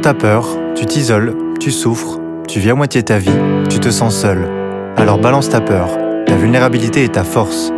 T'as 0.00 0.14
peur, 0.14 0.46
tu 0.76 0.86
t'isoles, 0.86 1.34
tu 1.58 1.72
souffres, 1.72 2.20
tu 2.46 2.60
vis 2.60 2.70
à 2.70 2.74
moitié 2.74 3.02
ta 3.02 3.18
vie, 3.18 3.34
tu 3.68 3.80
te 3.80 3.90
sens 3.90 4.16
seul. 4.16 4.38
Alors 4.96 5.18
balance 5.18 5.48
ta 5.48 5.60
peur, 5.60 5.88
ta 6.24 6.36
vulnérabilité 6.36 7.02
est 7.02 7.14
ta 7.14 7.24
force. 7.24 7.72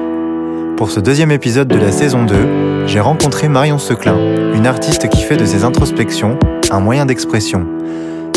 Pour 0.76 0.90
ce 0.90 1.00
deuxième 1.00 1.30
épisode 1.30 1.66
de 1.68 1.78
la 1.78 1.90
saison 1.90 2.24
2, 2.24 2.86
j'ai 2.86 3.00
rencontré 3.00 3.48
Marion 3.48 3.78
Seclin, 3.78 4.16
une 4.54 4.66
artiste 4.66 5.08
qui 5.08 5.22
fait 5.22 5.38
de 5.38 5.46
ses 5.46 5.64
introspections 5.64 6.38
un 6.70 6.80
moyen 6.80 7.06
d'expression. 7.06 7.66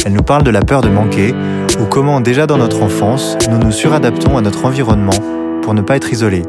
Elle 0.05 0.13
nous 0.13 0.23
parle 0.23 0.43
de 0.43 0.51
la 0.51 0.61
peur 0.61 0.81
de 0.81 0.89
manquer 0.89 1.35
ou 1.79 1.85
comment 1.85 2.21
déjà 2.21 2.47
dans 2.47 2.57
notre 2.57 2.81
enfance, 2.81 3.37
nous 3.51 3.59
nous 3.59 3.71
suradaptons 3.71 4.37
à 4.37 4.41
notre 4.41 4.65
environnement 4.65 5.19
pour 5.61 5.73
ne 5.73 5.81
pas 5.81 5.97
être 5.97 6.11
isolés. 6.11 6.43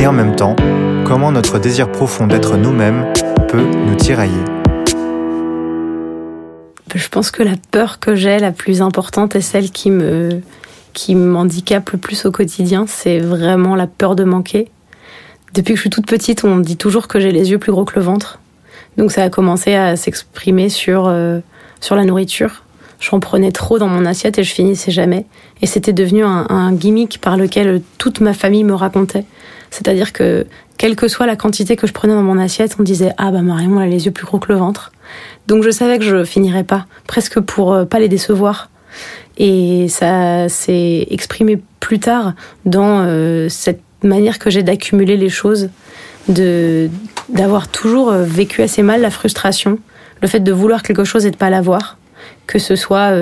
Et 0.00 0.06
en 0.06 0.12
même 0.12 0.34
temps, 0.34 0.56
comment 1.06 1.30
notre 1.30 1.60
désir 1.60 1.90
profond 1.90 2.26
d'être 2.26 2.56
nous-mêmes 2.56 3.06
peut 3.48 3.64
nous 3.86 3.94
tirailler. 3.94 4.53
Je 6.94 7.08
pense 7.08 7.32
que 7.32 7.42
la 7.42 7.54
peur 7.72 7.98
que 7.98 8.14
j'ai 8.14 8.38
la 8.38 8.52
plus 8.52 8.80
importante 8.80 9.34
est 9.34 9.40
celle 9.40 9.70
qui 9.70 9.90
me 9.90 10.40
qui 10.92 11.16
m'handicape 11.16 11.90
le 11.90 11.98
plus 11.98 12.24
au 12.24 12.30
quotidien, 12.30 12.84
c'est 12.86 13.18
vraiment 13.18 13.74
la 13.74 13.88
peur 13.88 14.14
de 14.14 14.22
manquer. 14.22 14.68
Depuis 15.52 15.72
que 15.72 15.76
je 15.76 15.80
suis 15.80 15.90
toute 15.90 16.06
petite, 16.06 16.44
on 16.44 16.54
me 16.54 16.62
dit 16.62 16.76
toujours 16.76 17.08
que 17.08 17.18
j'ai 17.18 17.32
les 17.32 17.50
yeux 17.50 17.58
plus 17.58 17.72
gros 17.72 17.84
que 17.84 17.96
le 17.96 18.02
ventre. 18.02 18.38
Donc 18.96 19.10
ça 19.10 19.24
a 19.24 19.28
commencé 19.28 19.74
à 19.74 19.96
s'exprimer 19.96 20.68
sur 20.68 21.08
euh, 21.08 21.40
sur 21.80 21.96
la 21.96 22.04
nourriture. 22.04 22.62
J'en 23.00 23.18
prenais 23.18 23.50
trop 23.50 23.80
dans 23.80 23.88
mon 23.88 24.06
assiette 24.06 24.38
et 24.38 24.44
je 24.44 24.54
finissais 24.54 24.92
jamais. 24.92 25.26
Et 25.62 25.66
c'était 25.66 25.92
devenu 25.92 26.22
un, 26.22 26.46
un 26.48 26.72
gimmick 26.72 27.20
par 27.20 27.36
lequel 27.36 27.82
toute 27.98 28.20
ma 28.20 28.34
famille 28.34 28.62
me 28.62 28.74
racontait. 28.74 29.24
C'est-à-dire 29.70 30.12
que 30.12 30.46
quelle 30.78 30.94
que 30.94 31.08
soit 31.08 31.26
la 31.26 31.34
quantité 31.34 31.74
que 31.74 31.88
je 31.88 31.92
prenais 31.92 32.14
dans 32.14 32.22
mon 32.22 32.38
assiette, 32.38 32.76
on 32.78 32.84
disait 32.84 33.10
ah 33.18 33.32
bah 33.32 33.42
Marion 33.42 33.80
elle 33.80 33.88
a 33.88 33.90
les 33.90 34.06
yeux 34.06 34.12
plus 34.12 34.26
gros 34.26 34.38
que 34.38 34.52
le 34.52 34.58
ventre. 34.58 34.92
Donc 35.46 35.62
je 35.62 35.70
savais 35.70 35.98
que 35.98 36.04
je 36.04 36.24
finirais 36.24 36.64
pas, 36.64 36.86
presque 37.06 37.40
pour 37.40 37.72
euh, 37.72 37.84
pas 37.84 37.98
les 37.98 38.08
décevoir. 38.08 38.70
Et 39.36 39.88
ça 39.88 40.48
s'est 40.48 41.06
exprimé 41.10 41.60
plus 41.80 41.98
tard 41.98 42.34
dans 42.64 43.04
euh, 43.04 43.48
cette 43.48 43.82
manière 44.02 44.38
que 44.38 44.48
j'ai 44.48 44.62
d'accumuler 44.62 45.16
les 45.16 45.28
choses, 45.28 45.70
de 46.28 46.88
d'avoir 47.30 47.68
toujours 47.68 48.10
euh, 48.10 48.22
vécu 48.22 48.62
assez 48.62 48.82
mal 48.82 49.00
la 49.00 49.10
frustration, 49.10 49.78
le 50.22 50.28
fait 50.28 50.40
de 50.40 50.52
vouloir 50.52 50.82
quelque 50.82 51.04
chose 51.04 51.26
et 51.26 51.30
de 51.30 51.36
pas 51.36 51.50
l'avoir, 51.50 51.98
que 52.46 52.58
ce 52.58 52.76
soit 52.76 53.12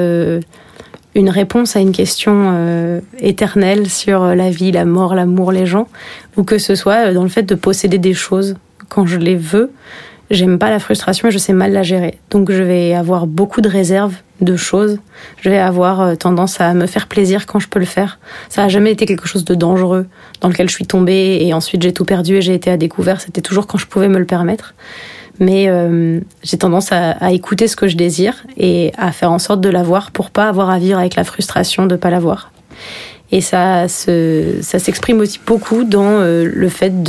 une 1.14 1.30
réponse 1.30 1.77
à 1.77 1.80
une 1.80 1.92
question 1.92 3.00
éternelle 3.19 3.88
sur 3.88 4.34
la 4.34 4.50
vie, 4.50 4.70
la 4.72 4.84
mort, 4.84 5.14
l'amour, 5.14 5.50
les 5.50 5.66
gens, 5.66 5.88
ou 6.36 6.44
que 6.44 6.58
ce 6.58 6.75
soit 6.75 7.12
dans 7.12 7.22
le 7.22 7.28
fait 7.28 7.42
de 7.42 7.55
posséder 7.55 7.98
des 7.98 8.14
choses 8.14 8.56
quand 8.88 9.06
je 9.06 9.19
les 9.19 9.36
veux, 9.36 9.72
j'aime 10.31 10.59
pas 10.59 10.70
la 10.70 10.78
frustration 10.78 11.28
et 11.28 11.31
je 11.31 11.39
sais 11.39 11.53
mal 11.53 11.73
la 11.73 11.83
gérer. 11.83 12.19
Donc 12.31 12.51
je 12.51 12.62
vais 12.62 12.95
avoir 12.95 13.27
beaucoup 13.27 13.61
de 13.61 13.69
réserves 13.69 14.15
de 14.41 14.56
choses. 14.56 14.98
Je 15.41 15.48
vais 15.48 15.59
avoir 15.59 16.01
euh, 16.01 16.15
tendance 16.15 16.61
à 16.61 16.75
me 16.75 16.87
faire 16.87 17.06
plaisir 17.06 17.47
quand 17.47 17.59
je 17.59 17.69
peux 17.69 17.78
le 17.78 17.87
faire. 17.87 18.19
Ça 18.48 18.65
a 18.65 18.69
jamais 18.69 18.93
été 18.93 19.06
quelque 19.06 19.27
chose 19.27 19.45
de 19.45 19.55
dangereux 19.55 20.06
dans 20.41 20.48
lequel 20.48 20.69
je 20.69 20.75
suis 20.75 20.87
tombée 20.87 21.39
et 21.41 21.55
ensuite 21.55 21.83
j'ai 21.83 21.93
tout 21.93 22.05
perdu 22.05 22.37
et 22.37 22.43
j'ai 22.43 22.55
été 22.55 22.70
à 22.70 22.77
découvert. 22.77 23.20
C'était 23.20 23.41
toujours 23.41 23.67
quand 23.67 23.78
je 23.78 23.87
pouvais 23.87 24.09
me 24.09 24.19
le 24.19 24.25
permettre. 24.25 24.75
Mais 25.39 25.69
euh, 25.69 26.20
j'ai 26.43 26.59
tendance 26.59 26.93
à, 26.93 27.33
écouter 27.33 27.67
ce 27.67 27.75
que 27.75 27.89
je 27.89 27.97
désire 27.97 28.45
et 28.59 28.93
à 28.98 29.12
faire 29.12 29.33
en 29.33 29.39
sorte 29.39 29.61
de 29.61 29.70
l'avoir 29.70 30.11
pour 30.11 30.31
pas 30.31 30.47
avoir 30.47 30.69
à 30.70 30.78
vivre 30.78 30.98
avec 30.98 31.17
la 31.17 31.25
frustration 31.25 31.87
de 31.87 31.97
pas 31.97 32.11
l'avoir. 32.11 32.53
Et 33.31 33.41
ça, 33.41 33.89
ça 33.89 34.78
s'exprime 34.78 35.20
aussi 35.20 35.41
beaucoup 35.47 35.84
dans 35.84 36.20
euh, 36.20 36.50
le 36.53 36.69
fait 36.69 37.03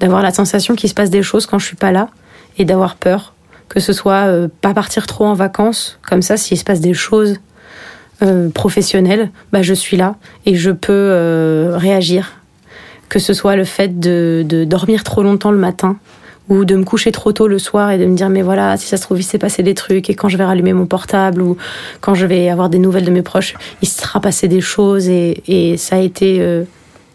d'avoir 0.00 0.22
la 0.22 0.32
sensation 0.32 0.74
qu'il 0.74 0.88
se 0.88 0.94
passe 0.94 1.08
des 1.08 1.22
choses 1.22 1.46
quand 1.46 1.60
je 1.60 1.66
suis 1.66 1.76
pas 1.76 1.92
là 1.92 2.08
et 2.58 2.64
d'avoir 2.64 2.96
peur. 2.96 3.34
Que 3.68 3.80
ce 3.80 3.92
soit 3.92 4.26
euh, 4.26 4.48
pas 4.60 4.74
partir 4.74 5.06
trop 5.06 5.24
en 5.24 5.34
vacances, 5.34 5.98
comme 6.08 6.22
ça, 6.22 6.36
s'il 6.36 6.56
se 6.56 6.64
passe 6.64 6.80
des 6.80 6.94
choses 6.94 7.38
euh, 8.22 8.48
professionnelles, 8.48 9.30
bah, 9.52 9.62
je 9.62 9.74
suis 9.74 9.96
là 9.96 10.16
et 10.46 10.54
je 10.54 10.70
peux 10.70 10.92
euh, 10.92 11.76
réagir. 11.76 12.34
Que 13.08 13.18
ce 13.18 13.34
soit 13.34 13.56
le 13.56 13.64
fait 13.64 14.00
de, 14.00 14.64
dormir 14.66 15.04
trop 15.04 15.22
longtemps 15.22 15.50
le 15.50 15.58
matin 15.58 15.96
ou 16.48 16.64
de 16.64 16.76
me 16.76 16.84
coucher 16.84 17.10
trop 17.10 17.32
tôt 17.32 17.48
le 17.48 17.58
soir 17.58 17.90
et 17.90 17.98
de 17.98 18.06
me 18.06 18.14
dire 18.14 18.28
mais 18.28 18.42
voilà 18.42 18.76
si 18.76 18.86
ça 18.86 18.96
se 18.96 19.02
trouve 19.02 19.18
il 19.18 19.24
s'est 19.24 19.38
passé 19.38 19.64
des 19.64 19.74
trucs 19.74 20.08
et 20.10 20.14
quand 20.14 20.28
je 20.28 20.36
vais 20.36 20.44
rallumer 20.44 20.72
mon 20.72 20.86
portable 20.86 21.42
ou 21.42 21.56
quand 22.00 22.14
je 22.14 22.24
vais 22.24 22.48
avoir 22.48 22.68
des 22.68 22.78
nouvelles 22.78 23.04
de 23.04 23.10
mes 23.10 23.22
proches 23.22 23.54
il 23.82 23.88
se 23.88 24.00
sera 24.00 24.20
passé 24.20 24.46
des 24.46 24.60
choses 24.60 25.08
et, 25.08 25.74
ça 25.76 25.96
a 25.96 25.98
été 25.98 26.40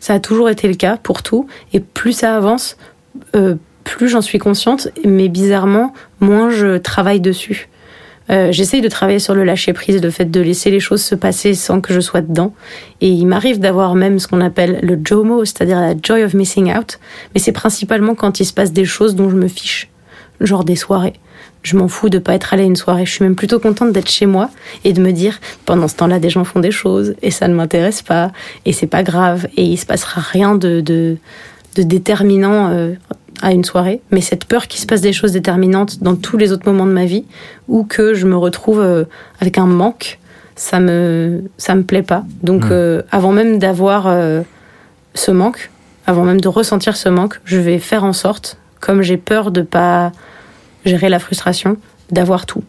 ça 0.02 0.16
a 0.16 0.20
toujours 0.20 0.50
été 0.50 0.68
le 0.68 0.74
cas 0.74 0.98
pour 0.98 1.24
tout 1.24 1.48
et 1.72 1.80
plus 1.80 2.12
ça 2.12 2.36
avance 2.36 2.76
euh, 3.36 3.56
plus 3.84 4.08
j'en 4.08 4.22
suis 4.22 4.40
consciente, 4.40 4.90
mais 5.06 5.28
bizarrement, 5.28 5.94
moins 6.20 6.50
je 6.50 6.78
travaille 6.78 7.20
dessus. 7.20 7.70
Euh, 8.30 8.52
J'essaye 8.52 8.82
de 8.82 8.88
travailler 8.88 9.20
sur 9.20 9.34
le 9.34 9.44
lâcher 9.44 9.74
prise, 9.74 10.02
le 10.02 10.10
fait 10.10 10.26
de 10.26 10.40
laisser 10.40 10.72
les 10.72 10.80
choses 10.80 11.02
se 11.02 11.16
passer 11.16 11.54
sans 11.54 11.82
que 11.82 11.94
je 11.94 12.00
sois 12.00 12.22
dedans. 12.22 12.54
Et 13.02 13.10
il 13.10 13.26
m'arrive 13.26 13.60
d'avoir 13.60 13.96
même 13.96 14.20
ce 14.20 14.28
qu'on 14.28 14.42
appelle 14.42 14.80
le 14.84 15.00
JOMO, 15.04 15.44
c'est-à-dire 15.46 15.80
la 15.80 15.96
joy 16.02 16.24
of 16.24 16.34
missing 16.34 16.74
out. 16.74 17.00
Mais 17.34 17.42
c'est 17.42 17.52
principalement 17.52 18.16
quand 18.16 18.40
il 18.40 18.46
se 18.46 18.54
passe 18.54 18.72
des 18.72 18.86
choses 18.86 19.16
dont 19.16 19.30
je 19.30 19.36
me 19.36 19.48
fiche, 19.48 19.90
genre 20.40 20.64
des 20.64 20.76
soirées. 20.76 21.14
Je 21.64 21.76
m'en 21.76 21.88
fous 21.88 22.10
de 22.10 22.18
pas 22.18 22.34
être 22.34 22.54
allée 22.54 22.64
à 22.64 22.66
une 22.66 22.76
soirée. 22.76 23.06
Je 23.06 23.12
suis 23.12 23.24
même 23.24 23.36
plutôt 23.36 23.60
contente 23.60 23.92
d'être 23.92 24.10
chez 24.10 24.26
moi 24.26 24.50
et 24.84 24.94
de 24.94 25.02
me 25.02 25.12
dire 25.12 25.40
pendant 25.66 25.88
ce 25.88 25.96
temps-là 25.98 26.20
des 26.20 26.30
gens 26.30 26.44
font 26.44 26.60
des 26.60 26.72
choses 26.72 27.16
et 27.22 27.30
ça 27.30 27.48
ne 27.48 27.54
m'intéresse 27.54 28.02
pas 28.02 28.32
et 28.66 28.74
c'est 28.74 28.88
pas 28.88 29.04
grave 29.04 29.48
et 29.58 29.64
il 29.64 29.78
se 29.78 29.86
passera 29.86 30.22
rien 30.22 30.56
de 30.56 30.82
déterminant 31.76 32.70
euh, 32.72 32.94
à 33.42 33.52
une 33.52 33.64
soirée, 33.64 34.02
mais 34.12 34.22
cette 34.22 34.46
peur 34.46 34.68
qu'il 34.68 34.80
se 34.80 34.86
passe 34.86 35.02
des 35.02 35.14
choses 35.14 35.32
déterminantes 35.32 36.02
dans 36.04 36.16
tous 36.16 36.38
les 36.38 36.52
autres 36.52 36.70
moments 36.70 36.86
de 36.86 36.92
ma 36.92 37.06
vie, 37.06 37.26
ou 37.68 37.84
que 37.84 38.14
je 38.14 38.28
me 38.28 38.36
retrouve 38.36 38.80
euh, 38.80 39.06
avec 39.40 39.58
un 39.58 39.66
manque, 39.66 40.20
ça 40.56 40.80
me 40.80 41.44
ça 41.58 41.76
me 41.76 41.84
plaît 41.84 42.04
pas. 42.04 42.24
Donc 42.44 42.66
mmh. 42.66 42.72
euh, 42.72 43.02
avant 43.12 43.32
même 43.32 43.58
d'avoir 43.58 44.08
euh, 44.08 44.42
ce 45.16 45.32
manque, 45.32 45.72
avant 46.06 46.24
même 46.24 46.42
de 46.42 46.48
ressentir 46.48 46.96
ce 46.96 47.10
manque, 47.10 47.40
je 47.46 47.58
vais 47.58 47.80
faire 47.80 48.04
en 48.04 48.14
sorte, 48.14 48.58
comme 48.80 49.02
j'ai 49.02 49.18
peur 49.18 49.52
de 49.52 49.62
pas 49.62 50.12
gérer 50.86 51.10
la 51.10 51.20
frustration, 51.20 51.78
d'avoir 52.12 52.46
tout. 52.46 52.64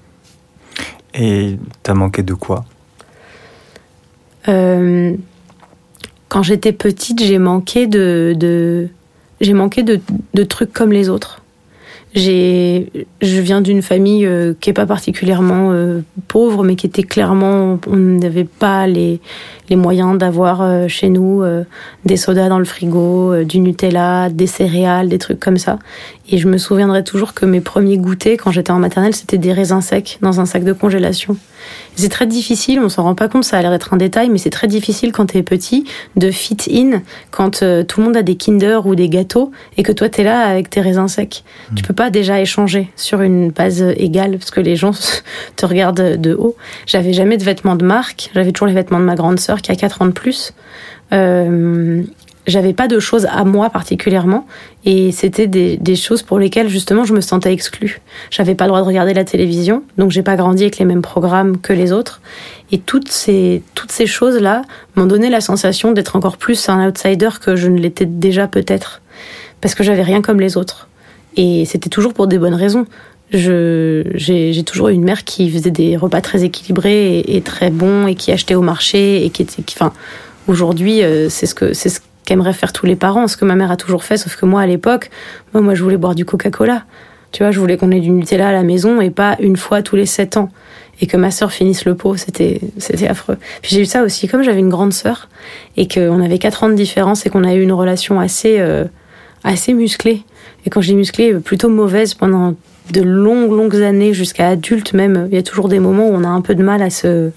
Et 1.15 1.59
t'as 1.83 1.95
manqué 1.95 2.23
de 2.23 2.35
quoi? 2.35 2.65
Euh, 4.49 5.15
Quand 6.29 6.43
j'étais 6.43 6.73
petite, 6.73 7.23
j'ai 7.23 7.39
manqué 7.39 7.87
de, 7.87 8.35
de 8.35 8.89
j'ai 9.43 9.53
manqué 9.55 9.83
de, 9.83 10.45
trucs 10.45 10.73
comme 10.73 10.93
les 10.93 11.09
autres. 11.09 11.41
J'ai, 12.15 13.07
je 13.23 13.41
viens 13.41 13.63
d'une 13.63 13.81
famille 13.81 14.27
euh, 14.27 14.53
qui 14.61 14.69
est 14.69 14.75
pas 14.75 14.85
particulièrement 14.85 15.73
euh, 15.73 16.03
pauvre, 16.29 16.63
mais 16.63 16.77
qui 16.77 16.87
était 16.87 17.03
clairement, 17.03 17.81
on 17.87 17.97
n'avait 17.97 18.45
pas 18.45 18.87
les, 18.87 19.21
moyens 19.71 20.19
d'avoir 20.19 20.61
euh, 20.61 20.87
chez 20.87 21.09
nous 21.09 21.43
des 22.05 22.19
sodas 22.19 22.51
dans 22.51 22.59
le 22.59 22.67
frigo, 22.67 23.43
du 23.45 23.59
Nutella, 23.59 24.29
des 24.29 24.47
céréales, 24.47 25.09
des 25.09 25.17
trucs 25.17 25.41
comme 25.41 25.57
ça. 25.57 25.79
Et 26.29 26.37
je 26.37 26.47
me 26.47 26.59
souviendrai 26.59 27.03
toujours 27.03 27.33
que 27.33 27.47
mes 27.47 27.63
premiers 27.63 27.97
goûters 27.97 28.37
quand 28.37 28.51
j'étais 28.51 28.71
en 28.71 28.79
maternelle, 28.79 29.15
c'était 29.15 29.39
des 29.39 29.53
raisins 29.53 29.81
secs 29.81 30.19
dans 30.21 30.41
un 30.41 30.45
sac 30.45 30.63
de 30.65 30.75
congélation. 30.75 31.39
C'est 31.95 32.09
très 32.09 32.27
difficile, 32.27 32.81
on 32.81 32.89
s'en 32.89 33.03
rend 33.03 33.15
pas 33.15 33.29
compte, 33.29 33.45
ça 33.45 33.59
a 33.59 33.63
l'air 33.63 33.71
d'être 33.71 33.93
un 33.93 33.97
détail, 33.97 34.31
mais 34.31 34.39
c'est 34.39 34.51
très 34.51 34.67
difficile 34.67 35.13
quand 35.13 35.27
t'es 35.27 35.43
petit 35.43 35.85
de 36.17 36.31
fit 36.31 36.57
in 36.71 37.03
quand 37.31 37.63
euh, 37.63 37.83
tout 37.83 38.01
le 38.01 38.07
monde 38.07 38.17
a 38.17 38.23
des 38.23 38.37
Kinder 38.37 38.87
ou 38.87 38.95
des 38.95 39.09
gâteaux 39.09 39.53
et 39.77 39.83
que 39.83 39.93
toi 39.93 40.09
t'es 40.09 40.25
là 40.25 40.41
avec 40.41 40.71
tes 40.71 40.81
raisins 40.81 41.09
secs. 41.09 41.45
Mmh. 41.71 41.75
Tu 41.75 41.83
peux 41.83 41.95
pas 41.95 42.11
déjà 42.11 42.41
échanger 42.41 42.91
sur 42.97 43.21
une 43.21 43.51
base 43.51 43.83
égale 43.97 44.39
parce 44.39 44.51
que 44.51 44.61
les 44.61 44.77
gens 44.77 44.93
te 45.57 45.67
regardent 45.67 46.17
de 46.21 46.35
haut. 46.35 46.57
J'avais 46.87 47.13
jamais 47.13 47.37
de 47.37 47.45
vêtements 47.45 47.77
de 47.77 47.85
marque, 47.85 48.31
j'avais 48.35 48.53
toujours 48.53 48.69
les 48.69 48.75
vêtements 48.75 49.01
de 49.01 49.05
ma 49.05 49.15
grande 49.15 49.39
sœur 49.39 49.61
qui 49.61 49.71
a 49.71 49.77
4 49.77 50.03
ans 50.03 50.07
de 50.07 50.13
plus. 50.13 50.55
Euh, 51.13 52.03
j'avais 52.47 52.73
pas 52.73 52.89
de 52.89 52.99
choses 52.99 53.27
à 53.27 53.45
moi 53.45 53.71
particulièrement 53.71 54.47
et 54.85 55.13
c'était 55.13 55.47
des, 55.47 55.77
des, 55.77 55.95
choses 55.95 56.23
pour 56.23 56.39
lesquelles 56.39 56.69
justement 56.69 57.05
je 57.05 57.15
me 57.15 57.21
sentais 57.21 57.53
exclue. 57.53 58.01
J'avais 58.31 58.55
pas 58.55 58.65
le 58.65 58.69
droit 58.69 58.81
de 58.81 58.87
regarder 58.87 59.15
la 59.15 59.25
télévision, 59.25 59.85
donc 59.97 60.11
j'ai 60.11 60.23
pas 60.23 60.37
grandi 60.37 60.65
avec 60.65 60.79
les 60.79 60.85
mêmes 60.85 61.03
programmes 61.03 61.59
que 61.59 61.73
les 61.73 61.93
autres. 61.93 62.21
Et 62.73 62.79
toutes 62.79 63.11
ces, 63.11 63.63
toutes 63.75 63.93
ces 63.93 64.07
choses-là 64.07 64.63
m'ont 64.97 65.07
donné 65.07 65.31
la 65.31 65.41
sensation 65.41 65.93
d'être 65.93 66.17
encore 66.17 66.37
plus 66.37 66.69
un 66.69 66.89
outsider 66.89 67.29
que 67.41 67.55
je 67.55 67.69
ne 67.69 67.79
l'étais 67.79 68.07
déjà 68.07 68.49
peut-être. 68.49 69.03
Parce 69.61 69.75
que 69.75 69.85
j'avais 69.85 70.03
rien 70.03 70.23
comme 70.23 70.41
les 70.41 70.57
autres. 70.57 70.89
Et 71.37 71.65
c'était 71.65 71.91
toujours 71.91 72.15
pour 72.15 72.27
des 72.27 72.39
bonnes 72.39 72.55
raisons. 72.55 72.87
J'ai 73.31 74.65
toujours 74.67 74.89
eu 74.89 74.95
une 74.95 75.05
mère 75.05 75.25
qui 75.25 75.51
faisait 75.51 75.71
des 75.71 75.97
repas 75.97 76.21
très 76.21 76.45
équilibrés 76.45 77.21
et, 77.21 77.41
très 77.41 77.71
bons 77.71 78.07
et 78.07 78.15
qui 78.15 78.33
achetait 78.33 78.55
au 78.55 78.63
marché 78.63 79.25
et 79.25 79.31
qui 79.31 79.43
était. 79.43 79.63
Enfin, 79.71 79.93
aujourd'hui, 80.49 81.03
euh, 81.03 81.29
c'est 81.31 81.47
ce 81.47 81.55
que 81.55 81.73
c'est 81.73 81.89
ce 81.89 82.01
qu'aimeraient 82.25 82.53
faire 82.53 82.73
tous 82.73 82.87
les 82.87 82.97
parents, 82.97 83.27
ce 83.29 83.37
que 83.37 83.45
ma 83.45 83.55
mère 83.55 83.71
a 83.71 83.77
toujours 83.77 84.05
fait, 84.05 84.17
sauf 84.17 84.37
que 84.37 84.47
moi, 84.47 84.61
à 84.61 84.67
l'époque, 84.67 85.11
moi, 85.55 85.75
je 85.75 85.83
voulais 85.83 85.97
boire 85.97 86.15
du 86.15 86.25
Coca-Cola. 86.25 86.85
Tu 87.33 87.43
vois, 87.43 87.51
je 87.51 87.59
voulais 87.59 87.77
qu'on 87.77 87.91
ait 87.91 88.01
du 88.01 88.11
Nutella 88.11 88.49
à 88.49 88.53
la 88.53 88.63
maison 88.63 89.01
et 89.01 89.11
pas 89.11 89.37
une 89.41 89.57
fois 89.57 89.83
tous 89.83 89.97
les 89.97 90.07
sept 90.07 90.37
ans. 90.37 90.51
Et 91.01 91.07
que 91.07 91.17
ma 91.17 91.31
sœur 91.31 91.51
finisse 91.51 91.85
le 91.85 91.95
pot, 91.95 92.17
c'était, 92.17 92.61
c'était 92.77 93.09
affreux. 93.09 93.39
Puis 93.63 93.75
j'ai 93.75 93.81
eu 93.81 93.87
ça 93.87 94.03
aussi, 94.03 94.29
comme 94.29 94.43
j'avais 94.43 94.61
une 94.61 94.69
grande 94.69 94.93
sœur 94.93 95.29
et 95.77 95.89
qu'on 95.89 96.23
avait 96.23 96.39
quatre 96.39 96.63
ans 96.63 96.69
de 96.69 96.75
différence 96.75 97.27
et 97.27 97.31
qu'on 97.31 97.45
a 97.45 97.55
eu 97.55 97.63
une 97.63 97.73
relation 97.73 98.21
assez, 98.21 98.61
euh, 98.61 98.85
assez 99.43 99.73
musclée. 99.73 100.23
Et 100.65 100.71
quand 100.71 100.81
dis 100.81 100.95
musclée, 100.95 101.35
plutôt 101.35 101.71
mauvaise 101.71 102.15
pendant 102.15 102.55
de 102.91 103.01
longues, 103.01 103.51
longues 103.51 103.83
années 103.83 104.13
jusqu'à 104.13 104.49
adulte 104.49 104.93
même, 104.93 105.27
il 105.31 105.35
y 105.35 105.39
a 105.39 105.43
toujours 105.43 105.69
des 105.69 105.79
moments 105.79 106.07
où 106.09 106.13
on 106.13 106.25
a 106.25 106.29
un 106.29 106.41
peu 106.41 106.55
de 106.55 106.63
mal 106.63 106.83
à 106.83 106.91
se, 106.91 107.31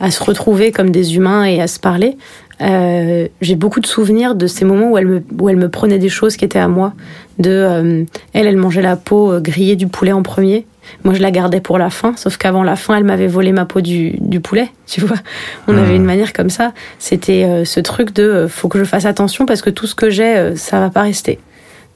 à 0.00 0.10
se 0.10 0.22
retrouver 0.22 0.72
comme 0.72 0.90
des 0.90 1.16
humains 1.16 1.44
et 1.44 1.60
à 1.60 1.66
se 1.66 1.78
parler. 1.78 2.16
Euh, 2.60 3.28
j'ai 3.40 3.54
beaucoup 3.54 3.80
de 3.80 3.86
souvenirs 3.86 4.34
de 4.34 4.46
ces 4.46 4.64
moments 4.64 4.90
où 4.90 4.98
elle 4.98 5.06
me 5.06 5.22
où 5.38 5.48
elle 5.48 5.56
me 5.56 5.68
prenait 5.68 5.98
des 5.98 6.08
choses 6.08 6.36
qui 6.36 6.44
étaient 6.44 6.58
à 6.58 6.68
moi. 6.68 6.92
De 7.38 7.50
euh, 7.50 8.04
elle, 8.32 8.46
elle 8.46 8.56
mangeait 8.56 8.82
la 8.82 8.96
peau 8.96 9.32
euh, 9.32 9.40
grillée 9.40 9.76
du 9.76 9.86
poulet 9.86 10.12
en 10.12 10.22
premier. 10.22 10.66
Moi, 11.04 11.14
je 11.14 11.20
la 11.20 11.30
gardais 11.30 11.60
pour 11.60 11.78
la 11.78 11.90
fin. 11.90 12.16
Sauf 12.16 12.38
qu'avant 12.38 12.62
la 12.62 12.74
fin, 12.74 12.96
elle 12.96 13.04
m'avait 13.04 13.26
volé 13.26 13.52
ma 13.52 13.66
peau 13.66 13.80
du, 13.80 14.12
du 14.20 14.40
poulet. 14.40 14.70
Tu 14.86 15.02
vois, 15.02 15.18
on 15.66 15.76
avait 15.76 15.94
une 15.94 16.04
manière 16.04 16.32
comme 16.32 16.48
ça. 16.48 16.72
C'était 16.98 17.66
ce 17.66 17.78
truc 17.80 18.14
de 18.14 18.46
faut 18.48 18.68
que 18.68 18.78
je 18.78 18.84
fasse 18.84 19.04
attention 19.04 19.44
parce 19.44 19.60
que 19.60 19.68
tout 19.68 19.86
ce 19.86 19.94
que 19.94 20.08
j'ai, 20.08 20.56
ça 20.56 20.80
va 20.80 20.88
pas 20.88 21.02
rester. 21.02 21.38